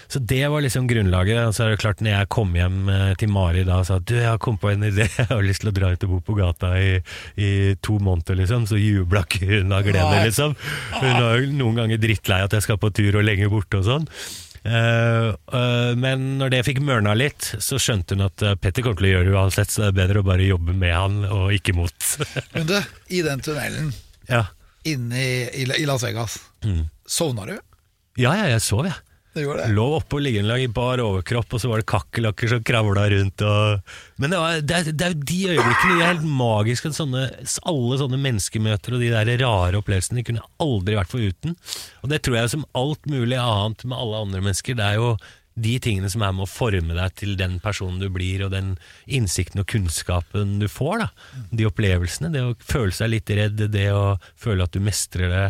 Så 0.07 0.19
det 0.19 0.47
var 0.47 0.63
liksom 0.63 0.87
grunnlaget. 0.87 1.41
Og 1.47 1.55
så 1.55 1.65
er 1.65 1.73
det 1.73 1.81
klart, 1.81 2.01
når 2.03 2.13
jeg 2.13 2.31
kom 2.31 2.55
hjem 2.55 2.87
eh, 2.91 3.13
til 3.19 3.31
Mari 3.33 3.65
da 3.67 3.81
og 3.81 3.89
sa 3.89 3.99
at 3.99 4.07
du, 4.07 4.15
jeg 4.15 4.29
har 4.29 4.39
kommet 4.41 4.63
på 4.63 4.71
en 4.71 4.87
idé, 4.87 5.07
jeg 5.17 5.27
har 5.29 5.43
lyst 5.43 5.63
til 5.63 5.71
å 5.71 5.75
dra 5.75 5.91
ut 5.91 6.07
og 6.07 6.13
bo 6.15 6.21
på 6.29 6.37
gata 6.39 6.73
i, 6.79 6.95
i 7.35 7.51
to 7.83 7.97
måneder, 8.03 8.39
liksom, 8.41 8.67
så 8.69 8.79
jubla 8.79 9.25
ikke 9.27 9.49
hun 9.49 9.75
av 9.75 9.85
glede, 9.87 10.23
liksom. 10.29 10.55
Hun 10.97 11.13
var 11.13 11.41
jo 11.41 11.53
noen 11.59 11.81
ganger 11.83 12.01
drittlei 12.01 12.43
at 12.45 12.55
jeg 12.55 12.67
skal 12.67 12.79
på 12.81 12.93
tur 12.95 13.19
og 13.19 13.27
lenge 13.27 13.51
borte 13.51 13.81
og 13.81 13.87
sånn. 13.87 14.07
Eh, 14.67 15.27
eh, 15.53 15.95
men 15.95 16.25
når 16.41 16.51
det 16.51 16.63
fikk 16.67 16.81
mørna 16.83 17.13
litt, 17.15 17.53
så 17.63 17.79
skjønte 17.79 18.17
hun 18.17 18.25
at 18.25 18.43
eh, 18.43 18.57
Petter 18.59 18.83
kommer 18.83 18.99
til 18.99 19.09
å 19.09 19.13
gjøre 19.13 19.29
det 19.29 19.35
uansett, 19.37 19.71
så 19.71 19.85
det 19.85 19.89
er 19.91 19.97
bedre 20.01 20.23
å 20.23 20.27
bare 20.27 20.47
jobbe 20.47 20.75
med 20.75 20.93
han 20.95 21.21
og 21.23 21.53
ikke 21.55 21.75
mot. 21.77 22.09
Men 22.55 22.67
du, 22.67 22.75
i 23.15 23.23
den 23.25 23.43
tunnelen 23.45 23.93
ja. 24.27 24.43
inne 24.87 25.23
i, 25.23 25.63
i, 25.63 25.87
Las 25.87 26.03
Vegas, 26.03 26.39
sovna 27.07 27.47
du? 27.47 27.55
ja, 28.17 28.33
ja, 28.33 28.47
jeg 28.49 28.63
sov, 28.65 28.87
jeg. 28.89 28.97
Det 29.37 29.43
gjorde 29.45 29.67
det. 29.67 29.75
Lå 29.77 29.85
oppå 29.99 30.19
liggeunderlag 30.23 30.65
i 30.65 30.69
bar 30.73 31.01
overkropp, 31.03 31.53
og 31.53 31.61
så 31.61 31.69
var 31.69 31.83
det 31.83 31.89
kakerlakker 31.93 32.49
som 32.51 32.63
kravla 32.65 33.07
rundt. 33.13 33.45
Og... 33.45 33.95
Men 34.17 34.33
det, 34.33 34.41
var, 34.41 34.61
det, 34.65 34.79
er, 34.81 34.91
det 34.97 35.07
er 35.07 35.13
jo 35.15 35.25
de 35.31 35.39
øyeblikkene 35.53 35.95
de 35.95 36.01
er 36.01 36.11
helt 36.15 36.29
magiske. 36.43 36.93
Sånne, 36.97 37.25
alle 37.69 38.01
sånne 38.01 38.21
menneskemøter 38.25 38.97
og 38.97 39.03
de 39.05 39.13
der 39.13 39.33
rare 39.45 39.77
opplevelsene 39.81 40.19
de 40.23 40.27
kunne 40.31 40.47
aldri 40.63 40.97
vært 40.97 41.13
foruten. 41.13 41.53
Og 42.01 42.09
det 42.11 42.23
tror 42.25 42.39
jeg 42.41 42.55
som 42.57 42.65
alt 42.77 43.05
mulig 43.11 43.37
annet 43.37 43.85
med 43.85 43.97
alle 44.01 44.23
andre 44.25 44.41
mennesker. 44.47 44.77
Det 44.79 44.87
er 44.89 44.97
jo 44.97 45.11
de 45.57 45.71
tingene 45.81 46.09
som 46.13 46.21
er 46.21 46.33
med 46.37 46.45
å 46.45 46.49
forme 46.51 46.93
deg 46.93 47.15
til 47.17 47.31
den 47.39 47.55
personen 47.63 47.97
du 48.01 48.11
blir, 48.13 48.43
og 48.45 48.51
den 48.53 48.75
innsikten 49.09 49.63
og 49.63 49.69
kunnskapen 49.71 50.59
du 50.61 50.67
får. 50.69 51.01
da. 51.01 51.07
De 51.49 51.65
opplevelsene. 51.65 52.29
Det 52.33 52.43
å 52.45 52.51
føle 52.61 52.93
seg 52.93 53.09
litt 53.15 53.31
redd, 53.33 53.63
det 53.73 53.87
å 53.89 54.19
føle 54.37 54.67
at 54.67 54.75
du 54.77 54.83
mestrer 54.85 55.33
det. 55.33 55.47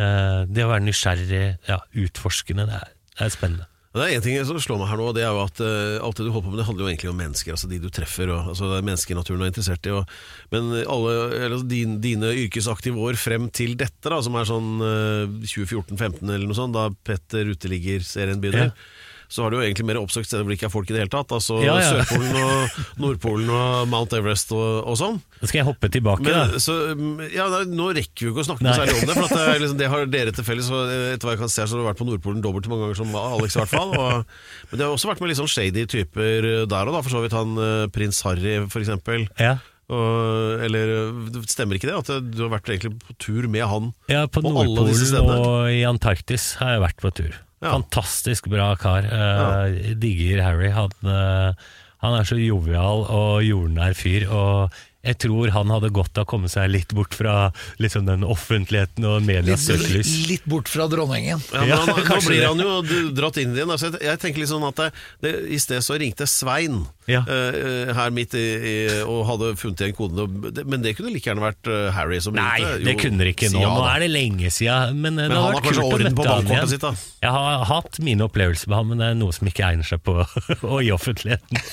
eh, 0.00 0.46
Det 0.48 0.64
å 0.64 0.70
være 0.72 0.86
nysgjerrig, 0.86 1.42
ja, 1.68 1.76
utforskende. 1.92 2.64
Det 2.70 2.78
er, 2.80 2.88
det 3.20 3.28
er 3.28 3.36
spennende. 3.36 3.68
Det 3.90 4.04
er 4.04 4.12
en 4.14 4.22
ting 4.22 4.36
som 4.46 4.58
slår 4.62 4.78
meg 4.78 4.86
her 4.86 5.00
nå, 5.00 5.08
det 5.16 5.24
er 5.26 5.32
jo 5.34 5.40
at 5.42 5.60
uh, 5.66 5.96
alt 6.06 6.20
det 6.20 6.28
du 6.28 6.30
holder 6.30 6.44
på 6.46 6.52
med, 6.52 6.60
det 6.60 6.66
handler 6.68 6.84
jo 6.84 6.90
egentlig 6.92 7.10
om 7.10 7.16
mennesker. 7.18 7.56
altså 7.56 7.66
De 7.66 7.80
du 7.82 7.88
treffer. 7.90 8.30
Og, 8.30 8.52
altså 8.52 8.68
det 8.70 8.76
er 8.78 8.86
mennesker 8.86 9.18
naturen 9.18 9.42
er 9.42 9.50
interessert 9.50 9.88
i. 9.90 9.94
Og, 9.98 10.12
men 10.54 10.68
alle, 10.84 11.14
eller, 11.26 11.56
altså, 11.56 11.66
din, 11.72 11.96
dine 12.04 12.30
yrkesaktive 12.44 13.02
år 13.02 13.18
frem 13.18 13.48
til 13.50 13.74
dette, 13.80 14.06
da, 14.06 14.20
som 14.22 14.38
er 14.38 14.46
sånn 14.46 14.70
uh, 14.78 15.42
2014-15 15.42 16.22
eller 16.22 16.46
noe 16.46 16.58
sånt, 16.60 16.78
da 16.78 16.86
Petter 17.02 17.50
Uteligger-serien 17.50 18.38
begynner. 18.42 18.70
Ja. 18.70 19.09
Så 19.30 19.44
har 19.44 19.52
du 19.52 19.60
jo 19.60 19.62
egentlig 19.62 19.86
mer 19.86 20.00
oppsøkt 20.00 20.26
steder 20.26 20.42
hvor 20.42 20.50
det 20.50 20.58
ikke 20.58 20.66
er 20.66 20.72
folk 20.72 20.88
i 20.90 20.94
det 20.96 21.02
hele 21.04 21.12
tatt. 21.12 21.30
Altså 21.36 21.60
Ja, 21.62 21.76
ja. 21.78 21.90
Sørpolen 22.00 22.34
og 22.40 22.80
Nordpolen 23.04 23.52
og 23.54 23.88
Mount 23.92 24.16
Everest 24.18 24.50
og, 24.56 24.82
og 24.90 24.98
sånn. 24.98 25.20
Skal 25.44 25.60
jeg 25.60 25.68
hoppe 25.68 25.90
tilbake, 25.94 26.26
Men, 26.26 26.54
da. 26.54 26.60
så, 26.62 26.74
mm, 26.98 27.22
ja, 27.30 27.46
da, 27.52 27.62
nå 27.70 27.92
rekker 27.94 28.24
vi 28.24 28.28
jo 28.28 28.34
ikke 28.34 28.42
å 28.42 28.48
snakke 28.50 28.66
Nei. 28.66 28.74
noe 28.74 28.80
særlig 28.82 28.98
om 28.98 29.06
det, 29.06 29.16
for 29.20 29.36
det, 29.38 29.56
liksom, 29.62 29.78
det 29.80 29.90
har 29.94 30.06
dere 30.16 30.34
til 30.34 30.48
felles. 30.50 30.70
Eh, 30.74 31.06
etter 31.14 31.30
hva 31.30 31.36
jeg 31.36 31.42
kan 31.44 31.52
se, 31.54 31.62
så 31.62 31.76
har 31.76 31.82
du 31.84 31.88
vært 31.92 32.02
på 32.02 32.08
Nordpolen 32.10 32.44
dobbelt 32.44 32.66
så 32.66 32.74
mange 32.74 32.88
ganger 32.88 33.00
som 33.04 33.18
Alex. 33.22 33.54
i 33.54 33.62
hvert 33.62 33.74
fall 33.76 33.94
og, 33.94 34.38
Men 34.72 34.80
det 34.82 34.86
har 34.88 34.94
også 34.98 35.12
vært 35.12 35.22
med 35.22 35.32
litt 35.32 35.40
sånn 35.40 35.52
shady 35.54 35.86
typer 35.90 36.50
der 36.70 36.90
og 36.90 36.96
da, 36.96 37.04
for 37.06 37.14
så 37.14 37.22
vidt 37.22 37.36
han 37.36 37.54
eh, 37.54 37.84
prins 37.94 38.18
Harry, 38.26 38.58
for 38.66 38.82
eksempel. 38.82 39.28
Ja. 39.38 39.60
Og, 39.90 40.64
eller 40.66 40.92
eh, 40.96 41.38
stemmer 41.50 41.78
ikke 41.78 41.90
det? 41.90 41.98
At 42.02 42.26
du 42.34 42.42
har 42.44 42.52
vært 42.52 42.70
egentlig 42.70 42.96
på 43.02 43.16
tur 43.22 43.46
med 43.50 43.66
han? 43.66 43.92
ja, 44.10 44.26
på 44.26 44.42
På 44.42 44.52
Nordpolen 44.54 45.30
og 45.38 45.70
i 45.70 45.82
Antarktis 45.88 46.52
har 46.60 46.76
jeg 46.76 46.84
vært 46.86 47.00
på 47.02 47.14
tur. 47.22 47.38
Ja. 47.60 47.74
Fantastisk 47.74 48.48
bra 48.48 48.72
kar. 48.80 49.04
Eh, 49.04 49.92
Digger 50.00 50.40
Harry. 50.46 50.70
Han, 50.72 50.94
uh, 51.04 51.52
han 52.00 52.16
er 52.16 52.28
så 52.28 52.38
jovial 52.40 53.04
og 53.04 53.44
jordnær 53.44 53.96
fyr. 53.98 54.24
Og 54.32 54.78
jeg 55.02 55.16
tror 55.22 55.48
han 55.54 55.70
hadde 55.72 55.88
godt 55.96 56.18
av 56.20 56.26
å 56.26 56.28
komme 56.28 56.48
seg 56.52 56.68
litt 56.68 56.90
bort 56.92 57.14
fra 57.16 57.50
liksom 57.80 58.04
den 58.04 58.20
offentligheten 58.28 59.06
og 59.08 59.22
medias 59.24 59.62
søkelys. 59.64 60.10
litt 60.28 60.44
bort 60.44 60.68
fra 60.68 60.84
dronningen. 60.92 61.40
Ja, 61.54 61.60
men 61.60 61.68
Ja, 61.70 61.78
han, 61.86 62.02
Nå 62.04 62.18
blir 62.26 62.40
det. 62.42 62.48
han 62.50 62.60
jo 62.60 63.08
dratt 63.16 63.38
inn 63.40 63.54
igjen. 63.56 63.70
Altså, 63.72 63.88
jeg, 63.94 64.02
jeg 64.10 64.20
tenker 64.20 64.42
litt 64.44 64.50
sånn 64.52 64.66
at 64.68 64.76
det, 64.82 64.90
det, 65.24 65.32
I 65.56 65.60
sted 65.62 65.80
så 65.86 65.96
ringte 66.00 66.28
Svein 66.28 66.82
Ja. 67.10 67.22
uh, 67.26 67.90
her 67.96 68.12
midt 68.14 68.36
i, 68.38 68.44
i, 68.44 68.74
og 69.02 69.24
hadde 69.30 69.54
funnet 69.58 69.80
igjen 69.86 69.96
koden. 69.96 70.36
Men 70.68 70.84
det 70.84 70.92
kunne 70.98 71.10
like 71.16 71.26
gjerne 71.30 71.42
vært 71.42 71.66
eh, 71.72 71.88
Harry 71.96 72.20
som 72.22 72.36
Nei, 72.36 72.60
ringte. 72.60 72.84
det 72.84 72.92
Jo, 72.94 73.00
kunne 73.06 73.24
det 73.24 73.32
ikke 73.34 73.50
nå. 73.56 73.64
ja, 73.64 73.72
Nå 73.74 73.88
er 73.90 74.04
det 74.04 74.10
lenge 74.12 74.52
siden. 74.52 75.00
Men, 75.00 75.16
Men 75.16 75.32
det 75.32 75.40
har 75.40 75.56
vært 75.56 75.68
kult 75.70 75.80
å 75.80 75.90
møte 75.96 76.14
på 76.20 76.28
han 76.28 76.52
igjen. 76.52 76.70
sitt, 76.76 76.84
da. 76.84 76.92
Jeg 77.24 77.34
har 77.40 77.64
hatt 77.72 77.98
mine 78.04 78.28
opplevelser 78.28 78.68
med 78.70 78.78
ham, 78.82 78.92
men 78.92 79.00
det 79.02 79.08
er 79.14 79.18
noe 79.24 79.32
som 79.34 79.48
ikke 79.50 79.64
egner 79.72 79.88
seg 79.94 80.04
på 80.06 80.20
og 80.70 80.78
i 80.84 80.92
offentligheten. 80.94 81.64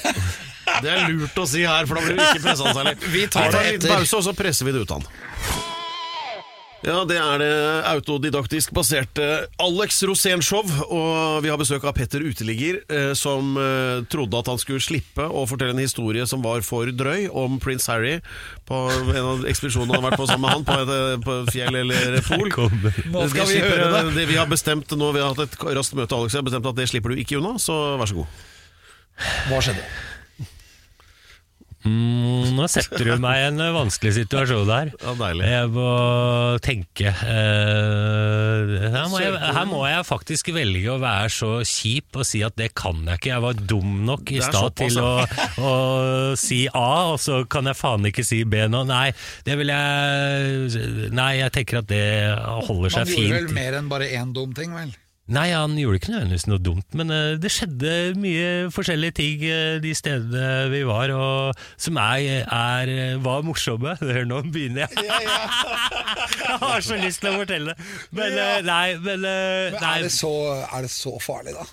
Det 0.84 0.94
er 0.94 1.08
lurt 1.14 1.42
å 1.42 1.48
si 1.50 1.64
her, 1.66 1.88
for 1.90 2.00
da 2.00 2.06
blir 2.06 2.20
vi 2.20 2.28
ikke 2.32 2.46
pressa 2.46 2.76
særlig. 2.76 2.98
Vi 3.16 3.26
tar 3.32 3.52
det 3.54 3.64
en 3.64 3.74
etter. 3.78 3.96
pause, 3.96 4.20
og 4.20 4.28
så 4.30 4.36
presser 4.38 4.68
vi 4.68 4.76
det 4.76 4.86
ut 4.86 4.94
av 4.94 5.02
han. 5.02 5.66
Ja, 6.86 7.02
det 7.10 7.18
er 7.18 7.40
det 7.42 7.54
autodidaktisk 7.90 8.70
baserte 8.76 9.26
Alex 9.60 9.98
Rosén-show, 10.06 10.62
og 10.94 11.42
vi 11.42 11.50
har 11.50 11.58
besøk 11.58 11.88
av 11.90 11.96
Petter 11.98 12.22
Uteligger, 12.22 12.78
eh, 12.86 13.14
som 13.18 13.58
eh, 13.58 14.04
trodde 14.12 14.38
at 14.38 14.52
han 14.52 14.62
skulle 14.62 14.84
slippe 14.84 15.26
å 15.26 15.48
fortelle 15.50 15.74
en 15.74 15.82
historie 15.82 16.28
som 16.30 16.44
var 16.46 16.62
for 16.64 16.92
drøy, 16.94 17.26
om 17.34 17.58
prins 17.64 17.90
Harry 17.90 18.20
på 18.70 18.82
en 18.94 19.18
av 19.34 19.48
ekspedisjonene 19.50 19.98
han 19.98 20.06
har 20.06 20.12
vært 20.12 20.22
på 20.22 20.30
sammen 20.30 20.46
med 20.46 20.54
han, 20.54 20.68
på 20.68 20.78
et, 20.84 20.92
eh, 20.94 21.16
på 21.26 21.38
et 21.42 21.54
fjell 21.58 21.80
eller 21.82 22.20
pol. 22.30 22.54
Nå 23.16 23.26
skal 23.34 23.50
vi 23.50 23.64
høre 23.64 23.90
det. 23.96 24.04
det. 24.20 24.28
Vi 24.30 24.38
har 24.38 24.52
bestemt 24.52 24.94
nå, 24.94 25.10
vi 25.18 25.24
har 25.26 25.34
hatt 25.34 25.48
et 25.48 25.58
raskt 25.82 25.98
møte, 25.98 26.14
Alex, 26.14 26.38
jeg 26.38 26.46
har 26.46 26.52
bestemt 26.52 26.70
at 26.72 26.78
det 26.78 26.88
slipper 26.94 27.16
du 27.16 27.24
ikke 27.26 27.42
unna, 27.42 27.58
så 27.62 27.98
vær 27.98 28.14
så 28.14 28.22
god. 28.22 28.46
Hva 29.50 29.66
skjedde? 29.66 29.90
Mm, 31.86 32.56
nå 32.58 32.66
setter 32.72 33.06
du 33.06 33.14
meg 33.22 33.38
i 33.38 33.46
en 33.52 33.62
vanskelig 33.76 34.16
situasjon 34.18 34.70
her. 34.72 34.90
Ja, 34.98 35.14
deilig. 35.20 35.46
Jeg 35.52 35.72
må 35.76 35.92
tenke 36.66 37.14
Uh, 37.18 38.74
her, 38.92 39.06
må 39.12 39.20
jeg, 39.22 39.34
her 39.38 39.68
må 39.70 39.80
jeg 39.88 40.06
faktisk 40.08 40.50
velge 40.56 40.90
å 40.92 40.98
være 41.02 41.30
så 41.34 41.50
kjip 41.68 42.18
og 42.20 42.26
si 42.28 42.42
at 42.46 42.58
det 42.60 42.70
kan 42.78 43.00
jeg 43.06 43.20
ikke. 43.20 43.32
Jeg 43.32 43.44
var 43.44 43.62
dum 43.72 43.94
nok 44.08 44.32
i 44.34 44.42
stad 44.44 44.76
til 44.80 45.00
å, 45.02 45.12
å 45.70 45.74
si 46.40 46.64
A, 46.72 47.14
og 47.14 47.20
så 47.24 47.42
kan 47.50 47.70
jeg 47.70 47.80
faen 47.80 48.10
ikke 48.10 48.26
si 48.28 48.42
B 48.48 48.66
nå. 48.72 48.84
Nei, 48.90 49.10
det 49.48 49.58
vil 49.60 49.74
jeg 49.74 51.12
Nei, 51.16 51.32
jeg 51.42 51.54
tenker 51.56 51.82
at 51.82 51.90
det 51.92 52.06
holder 52.68 52.98
seg 53.00 53.12
fint. 53.12 53.20
Man 53.22 53.30
gjorde 53.32 53.44
vel 53.44 53.60
mer 53.60 53.80
enn 53.82 53.92
bare 53.92 54.10
én 54.18 54.34
dum 54.36 54.56
ting, 54.58 54.74
vel? 54.76 54.96
Nei, 55.28 55.50
han 55.52 55.74
gjorde 55.76 56.00
ikke 56.00 56.12
nødvendigvis 56.14 56.46
noe 56.48 56.62
dumt, 56.64 56.86
men 56.96 57.12
eh, 57.12 57.34
det 57.44 57.50
skjedde 57.52 57.96
mye 58.16 58.52
forskjellige 58.72 59.16
ting 59.18 59.42
eh, 59.44 59.80
de 59.84 59.92
stedene 59.98 60.70
vi 60.72 60.86
var, 60.88 61.12
og 61.12 61.66
som 61.76 62.00
er, 62.00 62.46
er 62.48 62.92
eh, 62.94 63.18
var 63.26 63.44
morsomme. 63.44 63.98
Hør, 64.04 64.24
nå 64.30 64.40
begynner 64.48 64.86
jeg. 64.86 65.04
jeg 66.48 66.62
har 66.64 66.86
så 66.86 67.02
lyst 67.02 67.26
til 67.26 67.34
å 67.34 67.42
fortelle 67.42 67.76
det, 67.76 67.90
men 68.16 68.40
eh, 68.40 68.62
nei, 68.68 68.86
men, 69.02 69.28
Men 69.28 69.76
nei, 69.82 69.98
er 69.98 70.08
det, 70.08 70.14
så, 70.16 70.32
er 70.64 70.88
det 70.88 70.94
så 70.96 71.18
farlig, 71.20 71.58
da? 71.60 71.68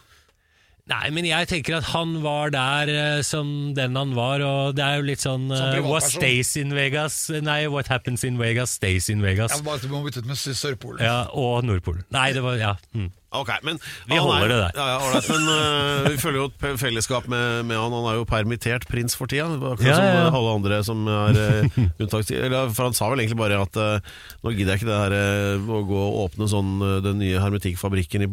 Nei, 0.85 1.07
men 1.17 1.25
jeg 1.25 1.49
tenker 1.49 1.79
at 1.79 1.87
han 1.95 2.19
var 2.21 2.51
der 2.53 2.91
uh, 2.93 3.21
som 3.25 3.73
den 3.77 3.97
han 3.97 4.11
var, 4.13 4.43
og 4.45 4.75
det 4.77 4.85
er 4.85 4.99
jo 4.99 5.07
litt 5.09 5.23
sånn 5.23 5.47
eh, 5.49 5.79
What 5.81 6.05
stays 6.05 6.51
in 6.61 6.75
Vegas 6.77 7.31
Nei, 7.33 7.63
what 7.73 7.89
happens 7.89 8.21
in 8.29 8.37
Vegas 8.37 8.75
stays 8.77 9.09
in 9.09 9.25
Vegas. 9.25 9.55
Jeg 9.55 9.65
bare 9.65 9.81
du 9.81 9.89
må 9.89 10.03
bytte 10.05 10.21
ut 10.21 10.29
med 10.29 10.37
Sørpolen. 10.37 11.01
Ja, 11.01 11.23
og 11.33 11.65
Nordpolen. 11.65 12.05
Nei, 12.13 12.33
det 12.37 12.45
var 12.45 12.61
Ja. 12.61 12.75
Mm. 12.93 13.09
Ok, 13.35 13.51
men 13.67 13.79
Vi 14.11 14.19
holder 14.21 14.45
er, 14.45 14.51
det 14.53 14.59
der. 14.63 14.79
Ja, 14.79 14.87
ja, 14.95 14.99
right, 15.11 15.29
men 15.33 15.49
uh, 15.51 16.09
vi 16.13 16.21
føler 16.23 16.39
jo 16.39 16.47
et 16.51 16.81
fellesskap 16.81 17.27
med, 17.31 17.65
med 17.69 17.77
han. 17.81 17.93
Han 17.97 18.09
er 18.13 18.19
jo 18.21 18.27
permittert 18.31 18.87
prins 18.91 19.17
for 19.19 19.31
tida. 19.31 19.49
Akkurat 19.51 19.85
Ja, 19.89 19.99
som 20.31 20.39
alle 20.41 20.55
andre 20.61 20.81
som 20.87 21.05
er 21.11 21.41
uh, 21.41 21.79
unntakstid. 22.05 22.39
Eller, 22.47 22.71
For 22.77 22.89
han 22.89 22.97
sa 22.97 23.11
vel 23.13 23.25
egentlig 23.25 23.41
bare 23.43 23.61
at 23.65 23.81
uh, 23.81 24.15
nå 24.45 24.55
gidder 24.55 24.75
jeg 24.77 24.83
ikke 24.85 24.91
det 24.93 25.01
her 25.03 25.17
uh, 25.19 25.71
å 25.79 25.83
gå 25.89 26.01
og 26.05 26.19
åpne 26.29 26.51
sånn 26.51 26.75
den 27.05 27.19
nye 27.23 27.43
hermetikkfabrikken 27.43 28.27
i 28.27 28.31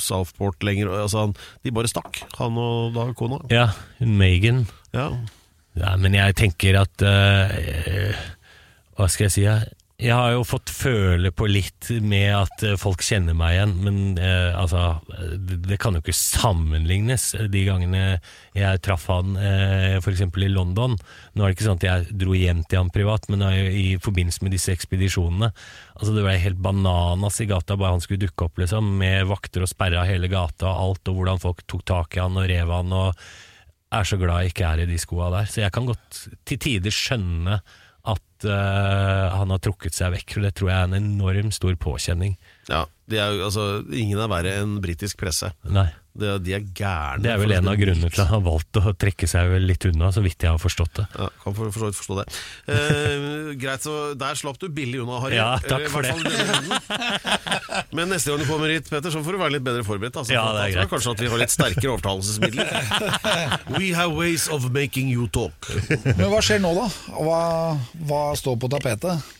Southport 0.00 0.62
lenger. 0.66 0.90
Altså, 1.04 1.26
han, 1.26 1.36
de 1.64 1.72
bare 1.74 1.90
stakk, 1.90 2.22
han 2.38 2.58
og 2.60 2.94
da 2.96 3.08
kona. 3.18 3.40
ja 3.52 3.68
Megan. 4.00 4.64
Ja. 4.96 5.10
Ja, 5.78 5.94
men 6.00 6.16
jeg 6.16 6.34
tenker 6.34 6.80
at 6.80 7.02
eh, 7.06 8.16
Hva 8.98 9.06
skal 9.06 9.28
jeg 9.28 9.34
si? 9.36 9.44
Jeg, 9.46 9.68
jeg 10.00 10.16
har 10.16 10.30
jo 10.32 10.44
fått 10.48 10.70
føle 10.72 11.28
på 11.36 11.44
litt 11.50 11.90
med 12.00 12.30
at 12.32 12.62
eh, 12.64 12.76
folk 12.80 13.02
kjenner 13.04 13.36
meg 13.36 13.56
igjen, 13.56 13.74
men 13.84 13.98
eh, 14.16 14.56
altså 14.56 15.00
det, 15.36 15.76
kan 15.80 15.96
jo 15.96 16.00
ikke 16.00 16.16
sammenlignes 16.16 17.26
de 17.52 17.64
gangene 17.66 18.04
jeg 18.56 18.80
traff 18.84 19.04
han 19.12 19.36
eh, 19.36 19.98
f.eks. 20.00 20.22
i 20.24 20.48
London. 20.48 20.96
Nå 21.34 21.44
er 21.44 21.50
det 21.50 21.58
ikke 21.58 21.66
sånn 21.68 21.82
at 21.82 21.86
jeg 21.86 22.16
dro 22.22 22.36
hjem 22.36 22.62
til 22.64 22.80
han 22.80 22.92
privat, 22.94 23.28
men 23.32 23.44
eh, 23.50 23.68
i 23.68 23.84
forbindelse 24.00 24.46
med 24.46 24.56
disse 24.56 24.72
ekspedisjonene. 24.72 25.52
Altså 25.98 26.16
Det 26.16 26.24
ble 26.24 26.38
helt 26.46 26.64
bananas 26.64 27.42
i 27.44 27.48
gata 27.50 27.76
bare 27.76 27.98
han 27.98 28.04
skulle 28.04 28.24
dukke 28.24 28.48
opp, 28.48 28.64
liksom, 28.64 28.88
med 29.02 29.28
vakter 29.28 29.66
og 29.66 29.72
sperra 29.72 30.06
hele 30.08 30.32
gata 30.32 30.70
og 30.72 30.82
alt, 30.86 31.12
og 31.12 31.20
hvordan 31.20 31.44
folk 31.44 31.62
tok 31.68 31.84
tak 31.92 32.16
i 32.16 32.24
han 32.24 32.40
og 32.40 32.48
rev 32.48 32.76
han. 32.78 32.96
og 32.96 33.30
er 33.90 34.06
så 34.06 34.16
glad 34.20 34.44
jeg 34.44 34.52
ikke 34.52 34.66
er 34.68 34.82
i 34.84 34.88
de 34.88 34.98
skoa 35.02 35.30
der. 35.34 35.48
Så 35.50 35.64
jeg 35.64 35.74
kan 35.74 35.88
godt 35.88 36.24
til 36.46 36.60
tider 36.62 36.94
skjønne 36.94 37.60
at 38.40 38.48
eh, 38.48 39.36
han 39.36 39.52
har 39.52 39.60
trukket 39.62 39.96
seg 39.96 40.14
vekk. 40.16 40.36
For 40.36 40.46
det 40.46 40.54
tror 40.56 40.72
jeg 40.72 40.78
er 40.78 40.88
en 40.88 40.98
enorm 40.98 41.52
stor 41.54 41.76
påkjenning. 41.80 42.38
ja 42.70 42.86
er 43.10 43.40
altså, 43.42 43.82
ingen 43.90 44.20
er 44.22 44.30
verre 44.30 44.52
enn 44.60 44.78
britisk 44.82 45.18
presse. 45.20 45.50
Nei, 45.66 45.88
De, 46.10 46.30
de 46.42 46.54
er 46.56 46.64
gærne. 46.74 47.22
Det 47.22 47.30
er 47.30 47.38
vel 47.38 47.52
en 47.54 47.68
av 47.70 47.76
grunnene 47.78 48.08
til 48.10 48.20
at 48.24 48.26
han 48.32 48.40
har 48.40 48.42
valgt 48.42 48.78
å 48.80 48.92
trekke 48.98 49.28
seg 49.30 49.46
vel 49.52 49.62
litt 49.70 49.84
unna, 49.86 50.08
så 50.12 50.22
vidt 50.24 50.42
jeg 50.42 50.50
har 50.50 50.58
forstått 50.60 50.98
det. 50.98 51.04
Ja, 51.14 51.28
kan 51.44 51.54
for, 51.54 51.70
for 51.70 51.84
så 51.84 51.90
vidt 51.90 51.98
forstå 52.00 52.16
det. 52.18 52.24
Eh, 52.74 53.52
greit, 53.62 53.84
så 53.86 53.94
der 54.18 54.34
slapp 54.40 54.58
du 54.58 54.66
billig 54.74 55.00
unna, 55.04 55.20
Harry. 55.22 55.38
Ja, 55.38 55.52
takk 55.62 55.86
for 55.92 56.02
runden. 56.02 56.34
Men 57.94 58.10
neste 58.10 58.32
gang 58.34 58.42
du 58.42 58.48
kommer 58.50 58.72
hit, 58.74 58.90
Peter, 58.90 59.10
så 59.14 59.22
får 59.22 59.38
du 59.38 59.42
være 59.44 59.54
litt 59.58 59.66
bedre 59.66 59.86
forberedt. 59.86 60.18
Altså, 60.20 60.34
Ja, 60.34 60.44
det 60.58 60.66
er 60.66 60.76
greit. 60.80 60.90
Kanskje 60.92 61.14
at 61.14 61.22
vi 61.24 61.30
har 61.32 61.42
litt 61.44 61.54
sterkere 61.54 61.94
overtalelsesmidler. 61.96 62.70
We 63.78 63.92
have 63.96 64.14
ways 64.18 64.48
of 64.50 64.66
making 64.74 65.10
you 65.14 65.28
talk. 65.30 65.70
Men 66.10 66.26
hva 66.32 66.42
skjer 66.44 66.60
nå, 66.62 66.74
da? 66.76 66.88
Hva, 67.16 67.42
hva 68.10 68.24
står 68.38 68.58
på 68.60 68.70
tapetet? 68.74 69.36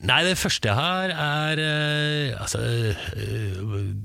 Nei, 0.00 0.22
det 0.24 0.38
første 0.40 0.64
jeg 0.70 0.76
har 0.78 1.10
er 1.12 1.60
eh, 1.60 2.30
Altså 2.40 2.60
eh, 2.64 3.58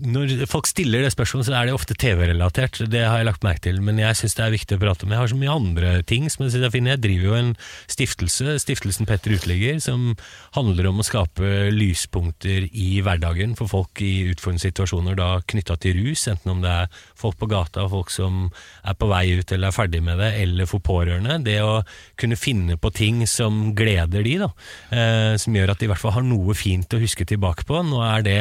Når 0.03 0.33
folk 0.51 0.67
stiller 0.67 1.05
det 1.05 1.13
spørsmålet, 1.13 1.47
så 1.47 1.53
er 1.55 1.69
det 1.69 1.75
ofte 1.75 1.95
TV-relatert. 1.95 2.81
Det 2.91 3.05
har 3.05 3.21
jeg 3.21 3.27
lagt 3.29 3.45
merke 3.47 3.63
til, 3.63 3.79
men 3.85 4.01
jeg 4.01 4.17
syns 4.19 4.35
det 4.35 4.43
er 4.43 4.55
viktig 4.57 4.75
å 4.75 4.81
prate 4.81 5.07
om. 5.07 5.13
Jeg 5.13 5.21
har 5.21 5.31
så 5.31 5.37
mye 5.39 5.55
andre 5.55 5.93
ting 6.07 6.27
som 6.31 6.43
jeg 6.43 6.51
synes 6.53 6.67
er 6.67 6.73
fine. 6.73 6.91
Jeg 6.91 7.03
driver 7.05 7.29
jo 7.29 7.37
en 7.37 7.53
stiftelse, 7.91 8.57
Stiftelsen 8.59 9.07
Petter 9.07 9.37
Uteligger, 9.37 9.79
som 9.83 10.17
handler 10.57 10.89
om 10.89 10.99
å 10.99 11.05
skape 11.07 11.69
lyspunkter 11.71 12.67
i 12.67 12.99
hverdagen 13.05 13.55
for 13.55 13.71
folk 13.71 14.03
i 14.03 14.27
utfordrende 14.33 14.65
situasjoner, 14.65 15.15
da 15.15 15.29
knytta 15.47 15.79
til 15.79 16.01
rus, 16.01 16.25
enten 16.31 16.57
om 16.57 16.63
det 16.65 16.75
er 16.75 17.01
folk 17.15 17.39
på 17.39 17.49
gata, 17.51 17.87
folk 17.91 18.11
som 18.13 18.49
er 18.83 18.99
på 18.99 19.09
vei 19.11 19.23
ut 19.39 19.55
eller 19.55 19.71
er 19.71 19.79
ferdig 19.79 20.03
med 20.03 20.19
det, 20.21 20.33
eller 20.43 20.69
for 20.69 20.83
pårørende. 20.83 21.39
Det 21.47 21.57
å 21.63 21.79
kunne 22.19 22.39
finne 22.39 22.75
på 22.81 22.91
ting 22.95 23.23
som 23.29 23.71
gleder 23.77 24.27
de, 24.27 24.37
da. 24.43 24.51
Eh, 24.91 25.33
som 25.41 25.55
gjør 25.55 25.71
at 25.73 25.81
de 25.81 25.84
i 25.85 25.91
hvert 25.91 26.01
fall 26.01 26.17
har 26.17 26.25
noe 26.25 26.55
fint 26.57 26.91
å 26.93 27.01
huske 27.01 27.27
tilbake 27.27 27.67
på. 27.67 27.79
Nå 27.85 28.01
er 28.05 28.25
det 28.25 28.39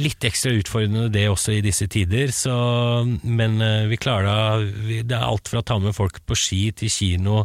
litt 0.00 0.24
ekstra 0.26 0.50
utfordrende 0.58 1.06
det 1.12 1.28
også 1.30 1.54
i 1.54 1.62
disse 1.62 1.86
tider, 1.90 2.32
så, 2.34 2.54
men 3.22 3.60
eh, 3.62 3.86
vi 3.90 3.98
klarer 4.00 4.64
det. 4.82 5.04
Er 5.04 5.22
alt 5.22 5.50
fra 5.50 5.62
å 5.62 5.66
ta 5.66 5.78
med 5.82 5.94
folk 5.94 6.18
på 6.26 6.38
ski 6.38 6.62
til 6.74 6.90
kino, 6.90 7.44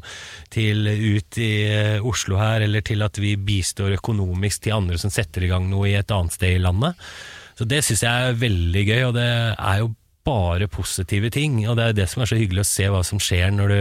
til 0.53 0.87
ut 0.89 1.39
i 1.41 1.51
eh, 1.69 2.05
Oslo 2.05 2.39
her, 2.41 2.65
eller 2.65 2.85
til 2.85 3.05
at 3.05 3.21
vi 3.21 3.35
bistår 3.37 3.99
økonomisk 3.99 4.65
til 4.65 4.79
andre 4.79 4.97
som 5.01 5.13
setter 5.13 5.45
i 5.45 5.51
gang 5.51 5.69
noe 5.69 5.91
i 5.91 5.97
et 5.99 6.15
annet 6.15 6.39
sted 6.39 6.57
i 6.57 6.63
landet. 6.63 6.97
Så 7.59 7.67
det 7.69 7.83
syns 7.85 8.05
jeg 8.05 8.29
er 8.29 8.37
veldig 8.39 8.85
gøy, 8.87 9.01
og 9.09 9.17
det 9.19 9.29
er 9.29 9.81
jo 9.83 9.93
bare 10.29 10.69
positive 10.71 11.31
ting, 11.33 11.59
og 11.67 11.77
det 11.79 11.85
er 11.87 11.97
det 11.97 12.07
som 12.11 12.23
er 12.23 12.29
så 12.29 12.37
hyggelig 12.39 12.63
å 12.63 12.69
se 12.69 12.87
hva 12.91 13.01
som 13.05 13.21
skjer 13.21 13.51
når 13.55 13.73
du 13.73 13.79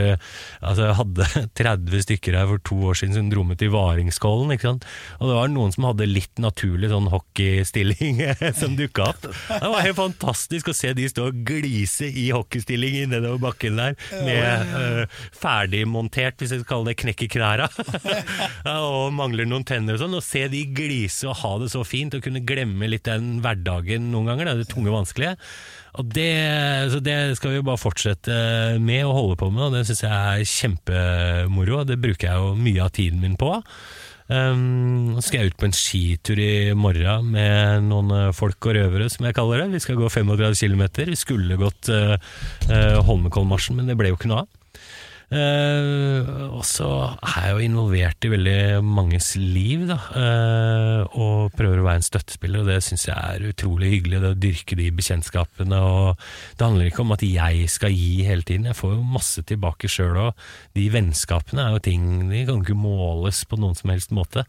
altså 0.64 0.88
jeg 0.88 0.98
hadde 0.98 1.28
30 1.60 2.04
stykker 2.06 2.38
her 2.38 2.48
for 2.50 2.64
to 2.70 2.78
år 2.90 2.98
siden 3.00 3.16
som 3.18 3.30
dro 3.32 3.44
med 3.46 3.60
til 3.60 3.72
Varingskollen, 3.74 4.54
ikke 4.54 4.68
sant? 4.70 4.86
og 5.18 5.30
det 5.30 5.38
var 5.38 5.52
noen 5.52 5.74
som 5.74 5.88
hadde 5.90 6.08
litt 6.08 6.42
naturlig 6.42 6.90
sånn 6.92 7.10
hockeystilling 7.12 8.22
som 8.60 8.76
dukka 8.78 9.10
opp. 9.12 9.28
Det 9.28 9.72
var 9.74 9.84
helt 9.84 9.98
fantastisk 9.98 10.72
å 10.72 10.76
se 10.76 10.92
de 10.96 11.08
stå 11.10 11.28
og 11.30 11.42
glise 11.48 12.08
i 12.08 12.28
hockeystilling 12.34 12.98
nedover 13.12 13.42
bakken 13.48 13.78
der, 13.78 13.96
med 14.24 14.72
uh, 14.74 15.20
ferdigmontert, 15.36 16.38
hvis 16.40 16.54
jeg 16.54 16.62
skal 16.62 16.78
kalle 16.78 16.94
det 16.94 17.14
i 17.24 17.30
knæra, 17.30 17.68
og 18.88 19.14
mangler 19.16 19.48
noen 19.48 19.66
tenner 19.68 19.96
og 19.96 20.02
sånn, 20.02 20.16
og 20.18 20.24
se 20.24 20.46
de 20.52 20.64
glise 20.74 21.28
og 21.28 21.38
ha 21.42 21.54
det 21.62 21.72
så 21.74 21.84
fint, 21.86 22.16
og 22.16 22.24
kunne 22.24 22.44
glemme 22.46 22.90
litt 22.90 23.08
den 23.08 23.38
hverdagen 23.44 24.10
noen 24.12 24.32
ganger, 24.32 24.52
det, 24.52 24.64
det 24.64 24.72
tunge 24.72 24.92
og 24.92 25.00
vanskelige. 25.00 25.36
Og 25.98 26.06
det, 26.14 26.30
så 26.92 27.00
det 27.04 27.16
skal 27.38 27.54
vi 27.54 27.64
bare 27.66 27.80
fortsette 27.80 28.34
med 28.82 29.06
å 29.06 29.14
holde 29.16 29.38
på 29.40 29.48
med, 29.52 29.68
og 29.68 29.76
det 29.76 29.86
syns 29.88 30.04
jeg 30.04 30.12
er 30.12 30.50
kjempemoro. 30.52 31.82
Det 31.88 31.98
bruker 32.00 32.28
jeg 32.30 32.42
jo 32.42 32.52
mye 32.58 32.84
av 32.84 32.92
tiden 32.96 33.24
min 33.24 33.38
på. 33.40 33.54
Um, 34.28 35.16
skal 35.24 35.40
jeg 35.40 35.54
ut 35.54 35.56
på 35.56 35.64
en 35.70 35.72
skitur 35.76 36.40
i 36.42 36.74
morgen 36.76 37.30
med 37.32 37.86
noen 37.86 38.12
eh, 38.12 38.34
folk 38.36 38.66
og 38.68 38.74
røvere, 38.76 39.06
som 39.08 39.24
jeg 39.24 39.36
kaller 39.38 39.62
det. 39.62 39.78
Vi 39.78 39.80
skal 39.86 39.96
gå 39.96 40.10
35 40.12 40.52
km. 40.60 40.84
Vi 41.08 41.16
skulle 41.16 41.56
gått 41.60 41.88
uh, 41.88 42.18
Holmenkollmarsjen, 43.08 43.78
men 43.78 43.88
det 43.88 43.96
ble 43.96 44.12
jo 44.12 44.18
ikke 44.18 44.28
noe 44.28 44.44
av. 44.44 44.50
Eh, 45.28 46.28
og 46.56 46.62
så 46.64 46.86
er 47.20 47.50
jeg 47.50 47.52
jo 47.52 47.64
involvert 47.66 48.24
i 48.24 48.30
veldig 48.32 48.60
manges 48.80 49.34
liv, 49.36 49.82
da. 49.90 49.98
eh, 50.16 51.18
og 51.20 51.52
prøver 51.58 51.82
å 51.82 51.84
være 51.84 52.00
en 52.00 52.06
støttespiller, 52.06 52.62
og 52.62 52.70
det 52.70 52.78
syns 52.86 53.04
jeg 53.10 53.16
er 53.16 53.44
utrolig 53.50 53.92
hyggelig. 53.92 54.22
Det 54.22 54.32
å 54.32 54.40
dyrke 54.46 54.78
de 54.78 54.88
bekjentskapene. 54.96 55.82
Og 55.84 56.24
det 56.56 56.64
handler 56.64 56.88
ikke 56.88 57.04
om 57.04 57.14
at 57.18 57.26
jeg 57.26 57.68
skal 57.72 57.92
gi 57.92 58.24
hele 58.28 58.46
tiden, 58.48 58.70
jeg 58.70 58.78
får 58.80 58.96
jo 58.96 59.04
masse 59.18 59.44
tilbake 59.48 59.92
sjøl 59.92 60.16
òg. 60.28 60.48
De 60.78 60.88
vennskapene 60.94 61.66
er 61.66 61.76
jo 61.76 61.84
ting 61.84 62.04
De 62.32 62.44
kan 62.48 62.62
ikke 62.62 62.78
måles 62.78 63.44
på 63.48 63.60
noen 63.60 63.76
som 63.76 63.92
helst 63.92 64.14
måte. 64.16 64.46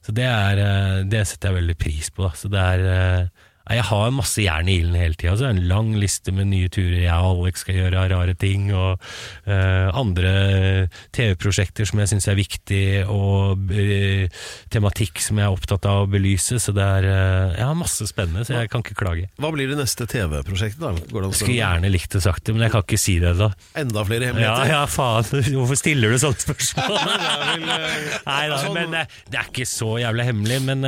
Så 0.00 0.16
det, 0.16 0.28
er, 0.28 0.64
eh, 0.64 0.98
det 1.12 1.26
setter 1.28 1.52
jeg 1.52 1.60
veldig 1.60 1.80
pris 1.80 2.08
på. 2.08 2.24
Da. 2.24 2.32
Så 2.38 2.48
det 2.52 2.68
er 2.72 3.28
Jeg 3.70 3.84
har 3.86 4.10
masse 4.14 4.42
jern 4.42 4.68
i 4.68 4.78
ilden 4.80 4.96
hele 4.98 5.16
tida. 5.18 5.36
En 5.48 5.60
lang 5.70 5.92
liste 6.00 6.32
med 6.34 6.48
nye 6.50 6.70
turer 6.72 7.04
jeg 7.04 7.14
og 7.14 7.44
Alex 7.44 7.62
skal 7.62 7.78
gjøre 7.78 8.06
rare 8.10 8.34
ting. 8.38 8.68
Og 8.74 8.98
uh, 9.46 9.88
andre 9.98 10.32
TV-prosjekter 11.14 11.86
som 11.88 12.02
jeg 12.02 12.10
syns 12.12 12.26
er 12.30 12.38
viktig, 12.38 12.82
og 13.12 13.70
uh, 13.70 14.42
tematikk 14.72 15.22
som 15.22 15.38
jeg 15.38 15.46
er 15.46 15.54
opptatt 15.54 15.86
av 15.88 16.04
å 16.04 16.10
belyse. 16.10 16.58
Så 16.62 16.74
det 16.74 16.84
er 16.98 17.06
uh, 17.06 17.54
Jeg 17.54 17.68
har 17.68 17.78
masse 17.78 18.08
spennende, 18.10 18.44
så 18.48 18.58
jeg 18.58 18.72
kan 18.72 18.84
ikke 18.84 18.98
klage. 18.98 19.28
Hva 19.40 19.52
blir 19.54 19.70
det 19.70 19.78
neste 19.78 20.08
TV-prosjektet? 20.10 20.82
da? 20.82 20.92
Går 21.12 21.26
det 21.26 21.30
an 21.30 21.38
Skulle 21.38 21.58
gjerne 21.60 21.92
likt 21.92 22.16
det 22.16 22.24
sagt 22.26 22.44
det, 22.48 22.56
men 22.56 22.66
jeg 22.66 22.74
kan 22.74 22.86
ikke 22.86 23.00
si 23.00 23.16
det 23.22 23.36
da. 23.38 23.52
Enda 23.78 24.04
flere 24.08 24.32
hemmeligheter? 24.32 24.72
ja, 24.72 24.82
ja, 24.82 24.84
faen. 24.90 25.30
Hvorfor 25.62 25.78
stiller 25.78 26.12
du 26.12 26.18
sånne 26.20 26.42
spørsmål? 26.42 26.98
Nei 28.28 28.42
da, 28.50 28.58
sånn- 28.58 28.74
men 28.76 28.96
det, 28.98 29.38
er 29.38 29.46
ikke 29.46 29.68
så 29.68 29.94
jævlig 30.02 30.26
hemmelig. 30.32 30.60
Men 30.66 30.84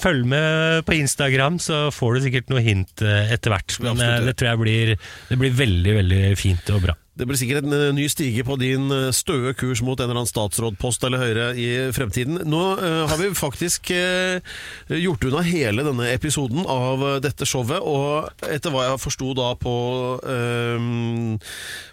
følg 0.00 0.28
med 0.28 0.84
på 0.86 0.98
Instagram, 1.00 1.58
så 1.62 1.82
får 1.94 2.09
du 2.16 2.24
sikkert 2.24 2.50
noe 2.52 2.62
hint 2.64 3.04
eh, 3.04 3.32
etter 3.34 3.54
hvert. 3.54 3.76
Men 3.84 4.00
eh, 4.04 4.16
det 4.28 4.36
tror 4.40 4.52
jeg 4.52 4.62
blir, 4.62 4.94
det 5.30 5.38
blir 5.40 5.54
veldig, 5.60 5.94
veldig 6.00 6.22
fint 6.40 6.72
og 6.74 6.84
bra. 6.88 6.96
Det 7.20 7.26
blir 7.28 7.36
sikkert 7.36 7.66
en 7.68 7.74
eh, 7.76 7.90
ny 7.92 8.06
stige 8.08 8.44
på 8.48 8.56
din 8.56 8.88
eh, 8.94 9.10
støe 9.12 9.52
kurs 9.58 9.82
mot 9.84 9.98
en 10.00 10.06
eller 10.08 10.22
annen 10.22 10.30
statsrådpost 10.30 11.04
eller 11.04 11.20
Høyre 11.20 11.48
i 11.52 11.68
fremtiden. 11.92 12.40
Nå 12.48 12.60
uh, 12.80 13.04
har 13.10 13.18
vi 13.20 13.28
faktisk 13.36 13.90
uh, 13.92 14.40
gjort 14.88 15.26
unna 15.28 15.42
hele 15.44 15.84
denne 15.84 16.08
episoden 16.14 16.64
av 16.64 17.04
dette 17.20 17.44
showet, 17.48 17.76
og 17.84 18.46
etter 18.48 18.72
hva 18.72 18.86
jeg 18.86 19.02
forsto 19.02 19.34
da 19.36 19.52
på 19.60 19.74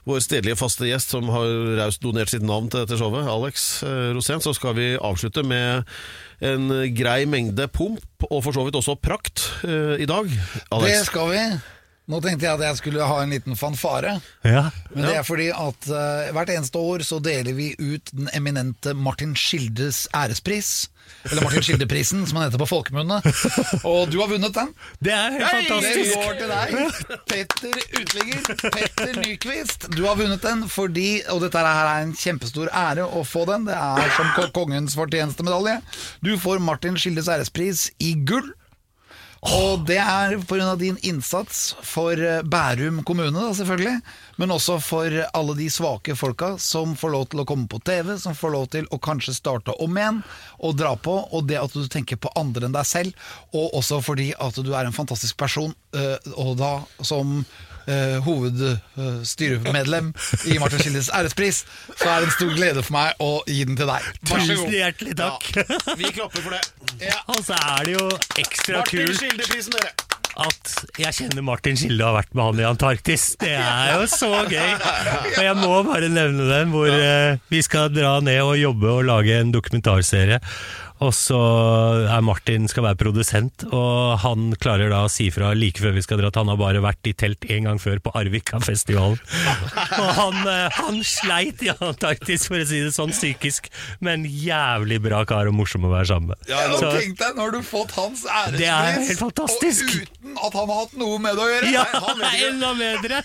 vår 0.07 0.23
stedlige 0.23 0.57
faste 0.59 0.87
gjest 0.87 1.11
som 1.13 1.27
har 1.33 1.47
raust 1.81 2.03
donert 2.03 2.31
sitt 2.31 2.45
navn 2.45 2.69
til 2.71 2.83
dette 2.83 2.99
showet, 2.99 3.27
Alex 3.27 3.67
Rosén, 4.15 4.43
så 4.43 4.53
skal 4.55 4.77
vi 4.77 4.89
avslutte 4.95 5.43
med 5.47 5.87
en 6.45 6.69
grei 6.95 7.23
mengde 7.29 7.67
pomp, 7.73 8.27
og 8.29 8.43
for 8.45 8.55
så 8.55 8.67
vidt 8.67 8.77
også 8.79 8.97
prakt, 9.01 9.49
i 9.65 10.07
dag. 10.07 10.29
Det 10.83 11.01
skal 11.09 11.33
vi. 11.33 11.47
Nå 12.07 12.21
tenkte 12.23 12.45
jeg 12.47 12.55
at 12.55 12.61
jeg 12.63 12.77
skulle 12.79 13.03
ha 13.03 13.17
en 13.23 13.33
liten 13.35 13.57
fanfare. 13.59 14.17
Ja. 14.47 14.69
Men 14.93 15.03
det 15.09 15.15
er 15.19 15.25
fordi 15.27 15.49
at 15.51 15.89
uh, 15.91 16.29
hvert 16.37 16.51
eneste 16.53 16.79
år 16.79 17.03
så 17.03 17.17
deler 17.19 17.51
vi 17.57 17.73
ut 17.79 18.13
den 18.15 18.29
eminente 18.37 18.93
Martin 18.95 19.33
Skildes 19.35 20.05
ærespris. 20.15 20.87
Eller 21.27 21.43
Martin 21.43 21.63
Skilde-prisen, 21.63 22.25
som 22.27 22.37
han 22.39 22.47
heter 22.49 22.59
på 22.59 22.67
folkemunne. 22.67 23.17
Og 23.87 24.09
du 24.11 24.17
har 24.21 24.27
vunnet 24.31 24.55
den. 24.55 24.71
Det 25.03 25.11
er 25.15 25.35
helt 25.35 25.43
Det 25.43 25.51
fantastisk! 25.51 26.15
går 26.15 26.39
til 26.39 26.51
deg. 26.51 27.21
Petter 27.31 27.77
Uteligger. 27.99 28.71
Petter 28.75 29.19
Nyquist. 29.23 29.87
Du 29.95 30.01
har 30.07 30.19
vunnet 30.19 30.43
den 30.43 30.65
fordi, 30.71 31.09
og 31.31 31.43
dette 31.43 31.63
her 31.63 31.89
er 31.93 32.05
en 32.07 32.13
kjempestor 32.15 32.71
ære 32.75 33.07
å 33.07 33.23
få 33.27 33.43
den, 33.51 33.67
det 33.67 33.75
er 33.79 34.11
som 34.17 34.31
ko- 34.35 34.47
kongens 34.61 34.95
fortjenestemedalje. 34.99 35.77
Du 36.23 36.33
får 36.43 36.63
Martin 36.63 36.99
Skildes 36.99 37.27
ærespris 37.31 37.87
i 38.03 38.13
gull. 38.27 38.51
Og 39.45 39.83
det 39.85 39.99
er 40.01 40.37
pga. 40.49 40.75
din 40.75 40.97
innsats 41.05 41.75
for 41.85 42.17
eh, 42.17 42.41
Bærum 42.41 43.03
kommune, 43.03 43.37
da, 43.37 43.53
selvfølgelig. 43.53 44.01
Men 44.37 44.51
også 44.51 44.79
for 44.81 45.13
alle 45.33 45.55
de 45.57 45.69
svake 45.69 46.15
folka 46.15 46.55
som 46.57 46.95
får 46.97 47.13
lov 47.13 47.27
til 47.31 47.43
å 47.43 47.45
komme 47.45 47.67
på 47.69 47.79
TV, 47.85 48.15
som 48.17 48.35
får 48.35 48.53
lov 48.53 48.67
til 48.73 48.89
å 48.89 48.97
kanskje 48.97 49.35
starte 49.37 49.75
om 49.83 49.97
igjen 49.97 50.23
og 50.59 50.77
dra 50.77 50.95
på. 50.97 51.19
Og 51.31 51.47
det 51.49 51.59
at 51.61 51.73
du 51.73 51.85
tenker 51.87 52.17
på 52.17 52.33
andre 52.35 52.67
enn 52.67 52.75
deg 52.75 52.87
selv. 52.87 53.29
Og 53.53 53.77
også 53.77 54.01
fordi 54.01 54.31
at 54.33 54.57
du 54.57 54.73
er 54.73 54.87
en 54.87 54.95
fantastisk 54.95 55.37
person, 55.37 55.73
eh, 55.93 56.17
og 56.35 56.57
da 56.57 56.79
som 57.05 57.43
eh, 57.87 58.17
hovedstyremedlem 58.25 60.11
i 60.51 60.57
Martin 60.61 60.83
Kildes 60.83 61.09
ærespris, 61.13 61.63
så 61.95 62.09
er 62.11 62.19
det 62.23 62.29
en 62.29 62.35
stor 62.37 62.55
glede 62.57 62.83
for 62.83 62.97
meg 62.97 63.23
å 63.23 63.31
gi 63.47 63.63
den 63.67 63.79
til 63.79 63.89
deg. 63.89 64.09
Vær 64.27 64.43
så 64.43 64.51
Tusen 64.51 64.65
god. 64.65 64.75
hjertelig 64.81 65.15
takk! 65.21 65.47
Vi 66.01 66.11
klapper 66.19 66.45
for 66.45 66.57
det. 66.57 66.63
Og 67.33 67.41
så 67.45 67.57
er 67.57 67.87
det 67.87 67.97
jo 67.97 68.05
ekstra 68.43 68.83
Martin 68.83 69.07
kult 69.07 69.19
Skilde-prisen, 69.21 69.79
dere! 69.79 69.95
at 70.37 70.71
jeg 71.01 71.15
kjenner 71.17 71.41
Martin 71.45 71.77
Skilde 71.79 72.03
og 72.05 72.11
har 72.11 72.17
vært 72.19 72.35
med 72.37 72.43
han 72.45 72.59
i 72.61 72.65
Antarktis. 72.69 73.23
Det 73.41 73.53
er 73.57 73.95
jo 73.95 74.03
så 74.11 74.29
gøy! 74.45 74.73
Og 75.31 75.39
jeg 75.41 75.55
må 75.57 75.79
bare 75.87 76.11
nevne 76.13 76.45
den, 76.51 76.73
hvor 76.75 76.91
eh, 76.93 77.39
vi 77.49 77.61
skal 77.65 77.89
dra 77.93 78.19
ned 78.21 78.43
og 78.43 78.53
jobbe 78.61 78.91
og 78.99 79.07
lage 79.09 79.39
en 79.41 79.53
dokumentarserie. 79.55 80.37
Og 81.03 81.11
så 81.13 81.37
er 82.09 82.23
Martin 82.25 82.65
skal 82.71 82.87
være 82.87 82.97
produsent, 82.97 83.65
og 83.69 84.15
han 84.23 84.47
klarer 84.61 84.89
da 84.89 85.03
å 85.05 85.11
si 85.11 85.27
fra 85.33 85.51
like 85.53 85.81
før 85.83 85.93
vi 85.93 86.01
skal 86.05 86.17
dra 86.21 86.31
at 86.31 86.39
han 86.39 86.49
har 86.49 86.57
bare 86.57 86.81
vært 86.81 87.05
i 87.09 87.13
telt 87.17 87.45
en 87.53 87.67
gang 87.69 87.81
før 87.81 87.99
på 88.01 88.13
Arvika-festivalen. 88.17 89.19
Og 90.01 90.09
han, 90.17 90.35
eh, 90.49 90.73
han 90.77 90.97
sleit 91.05 91.61
i 91.65 91.69
Antarktis, 91.73 92.47
for 92.49 92.61
å 92.61 92.65
si 92.67 92.79
det 92.85 92.91
sånn, 92.95 93.13
psykisk, 93.13 93.69
men 94.03 94.25
jævlig 94.27 94.97
bra 95.05 95.21
kar 95.29 95.49
og 95.49 95.55
morsom 95.57 95.85
å 95.87 95.91
være 95.91 96.09
sammen 96.09 96.33
med. 96.33 96.49
Ja, 96.49 96.63
nå 96.71 96.79
Tenk 96.97 97.17
deg, 97.19 97.37
nå 97.37 97.45
har 97.45 97.53
du 97.55 97.61
fått 97.65 97.93
hans 97.97 98.25
ærespris, 98.25 98.59
Det 98.61 98.69
er 98.71 98.97
helt 98.97 99.21
fantastisk. 99.21 99.85
og 99.87 100.01
uten 100.01 100.41
at 100.47 100.57
han 100.57 100.71
har 100.73 100.81
hatt 100.83 100.95
noe 100.99 101.17
med 101.23 101.37
det 101.37 101.43
å 101.45 101.49
gjøre. 101.51 101.71
Ja, 101.73 101.85
Nei, 101.87 102.01
han 102.07 102.17
vet 102.21 102.33
ikke. 102.33 102.49
enda 102.49 102.71
bedre! 102.81 103.17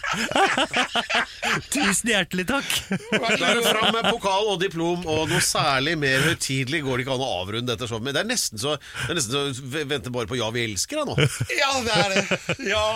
Tusen 1.72 2.12
hjertelig 2.12 2.46
takk. 2.48 2.70
Da 3.12 3.32
er 3.36 3.60
det 3.60 3.64
fram 3.66 3.90
med 3.96 4.08
pokal 4.10 4.50
og 4.54 4.60
diplom, 4.62 5.04
og 5.08 5.28
noe 5.32 5.42
særlig 5.44 5.96
mer 6.00 6.24
høytidelig 6.28 6.82
går 6.86 7.00
det 7.00 7.06
ikke 7.06 7.16
an 7.16 7.24
å 7.26 7.30
avrunde 7.42 7.61
dette 7.68 7.86
showet 7.90 8.02
med. 8.06 8.14
Det 8.16 8.22
er 8.24 8.28
nesten 8.32 8.58
så, 8.62 8.76
det 9.06 9.10
er 9.12 9.18
nesten 9.18 9.36
så 9.54 9.64
v- 9.74 9.84
venter 9.90 10.10
bare 10.14 10.26
på 10.30 10.38
Ja, 10.40 10.50
vi 10.54 10.64
elsker 10.68 11.02
da 11.02 11.04
nå. 11.10 11.16
Ja, 11.62 11.70
det 11.86 11.96
er 11.98 12.14
det. 12.14 12.24
Ja, 12.68 12.86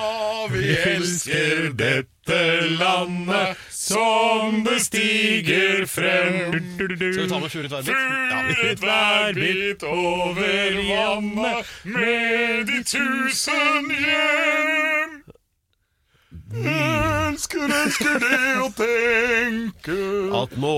vi 0.52 0.64
elsker 0.94 1.70
dette 1.78 2.40
landet 2.80 3.56
som 3.70 4.62
det 4.66 4.80
stiger 4.82 5.84
frem. 5.86 6.56
Skal 6.74 6.96
vi 6.98 7.28
ta 7.30 7.38
med 7.38 7.52
Furet 7.52 7.70
Verbit? 7.70 7.92
Ja. 7.92 8.40
Furet 8.50 8.82
værbit 8.82 9.82
over 9.86 10.80
vannet 10.88 11.70
med 11.84 12.66
de 12.72 12.82
tusen 12.86 13.92
hjem. 13.94 15.14
Elsker, 16.56 17.66
elsker 17.74 18.20
det 18.22 18.38
å 18.62 18.68
tenke 18.78 19.96
At 20.38 20.52
nå 20.62 20.70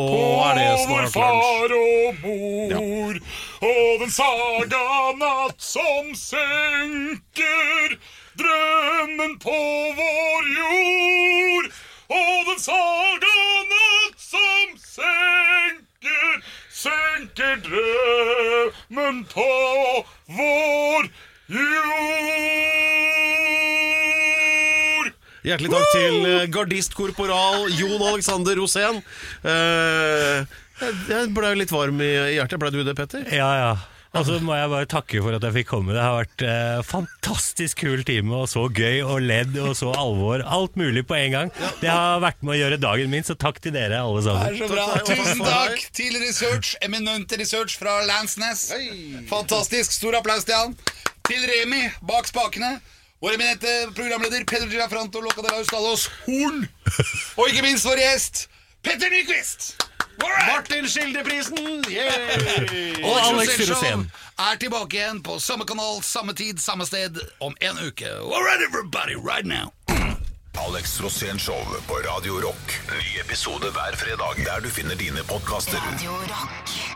er 0.48 0.56
det 0.56 0.68
snart 0.80 1.04
lunsj. 1.04 1.12
far 1.14 1.74
og 1.76 2.22
mor 2.24 3.18
og 3.58 4.00
den 4.00 4.10
saga 4.14 5.12
natt 5.18 5.58
som 5.62 6.12
senker 6.14 7.96
drømmen 8.38 9.38
på 9.42 9.58
vår 9.98 10.50
jord. 10.54 11.66
Og 12.08 12.46
den 12.48 12.60
saga 12.62 13.34
natt 13.72 14.22
som 14.22 14.76
senker, 14.78 16.38
senker 16.70 17.58
drømmen 17.66 19.24
på 19.32 19.50
vår 20.38 21.10
jord. 21.58 22.28
Hjertelig 25.48 25.70
takk 25.72 25.92
til 25.94 26.16
eh, 26.28 26.46
gardistkorporal 26.52 27.70
Jon 27.78 28.02
Alexander 28.10 28.58
Rosén. 28.58 28.98
Eh, 29.42 30.44
jeg 30.80 31.30
ble 31.36 31.54
litt 31.58 31.72
varm 31.74 32.00
i 32.04 32.10
hjertet. 32.36 32.58
Ble 32.62 32.70
du 32.74 32.82
det, 32.86 32.94
Petter? 32.98 33.24
Ja, 33.34 33.52
ja. 33.58 33.70
Og 34.16 34.24
så 34.24 34.38
må 34.40 34.54
jeg 34.56 34.70
bare 34.72 34.86
takke 34.88 35.20
for 35.20 35.36
at 35.36 35.42
jeg 35.44 35.52
fikk 35.52 35.66
komme. 35.68 35.92
Det 35.92 36.00
har 36.00 36.14
vært 36.16 36.42
eh, 36.48 36.78
fantastisk 36.88 37.82
kul 37.82 38.00
time, 38.08 38.32
og 38.38 38.46
så 38.48 38.62
gøy 38.72 39.02
og 39.04 39.18
ledd 39.20 39.58
og 39.60 39.74
så 39.76 39.90
alvor. 40.00 40.40
Alt 40.48 40.78
mulig 40.80 41.02
på 41.06 41.14
en 41.18 41.34
gang. 41.34 41.50
Det 41.82 41.90
har 41.92 42.22
vært 42.24 42.40
med 42.40 42.54
å 42.54 42.56
gjøre 42.56 42.78
dagen 42.80 43.12
min, 43.12 43.26
så 43.28 43.36
takk 43.36 43.60
til 43.60 43.74
dere 43.76 44.00
alle 44.00 44.22
Det 44.22 44.30
sammen. 44.30 44.48
er 44.48 44.56
så 44.62 44.70
bra. 44.72 44.86
Tusen 45.10 45.42
takk 45.44 45.84
til 46.00 46.16
Research, 46.24 46.72
eminente 46.88 47.36
research 47.38 47.76
fra 47.78 47.98
Landsnes. 48.08 48.64
Fantastisk. 49.28 49.92
Stor 50.00 50.16
applaus 50.22 50.48
til 50.48 50.56
han. 50.56 50.72
Til 51.28 51.44
Remi 51.52 51.84
bak 52.08 52.30
spakene. 52.32 52.78
Vår 53.20 53.34
eminente 53.36 53.76
programleder 53.98 54.48
Peder 54.48 54.70
Girafranto 54.72 55.20
Loca 55.20 55.42
de 55.44 55.52
Ustados 55.60 56.08
Horn. 56.24 56.64
Og 57.36 57.44
ikke 57.52 57.64
minst 57.66 57.84
vår 57.84 58.00
gjest 58.00 58.46
Petter 58.86 59.10
Nyquist. 59.12 59.74
Martin 60.18 60.88
Skildeprisen 60.88 61.58
Og 63.08 63.18
Alex 63.20 63.48
Alex 63.48 63.70
Rosén. 63.70 64.10
er 64.38 64.56
tilbake 64.60 64.96
igjen 64.98 65.22
på 65.22 65.38
samme 65.40 65.64
kanal, 65.66 66.02
samme 66.02 66.34
tid, 66.34 66.58
samme 66.62 66.86
sted 66.86 67.18
om 67.40 67.54
en 67.60 67.78
uke. 67.86 68.10
All 68.10 68.42
right, 68.44 68.60
everybody, 68.68 69.14
right 69.14 69.46
now. 69.46 69.72
Alex 70.58 71.00
Rosén 71.00 71.38
Show 71.38 71.60
på 71.86 71.94
Radio 71.94 72.40
Rock. 72.42 72.80
Ny 72.90 73.20
episode 73.20 73.70
hver 73.70 73.96
fredag 73.96 74.44
der 74.44 74.60
du 74.60 74.70
finner 74.70 74.94
dine 74.94 75.22
podkaster. 75.24 75.78
Radio 75.92 76.10
Rock. 76.10 76.87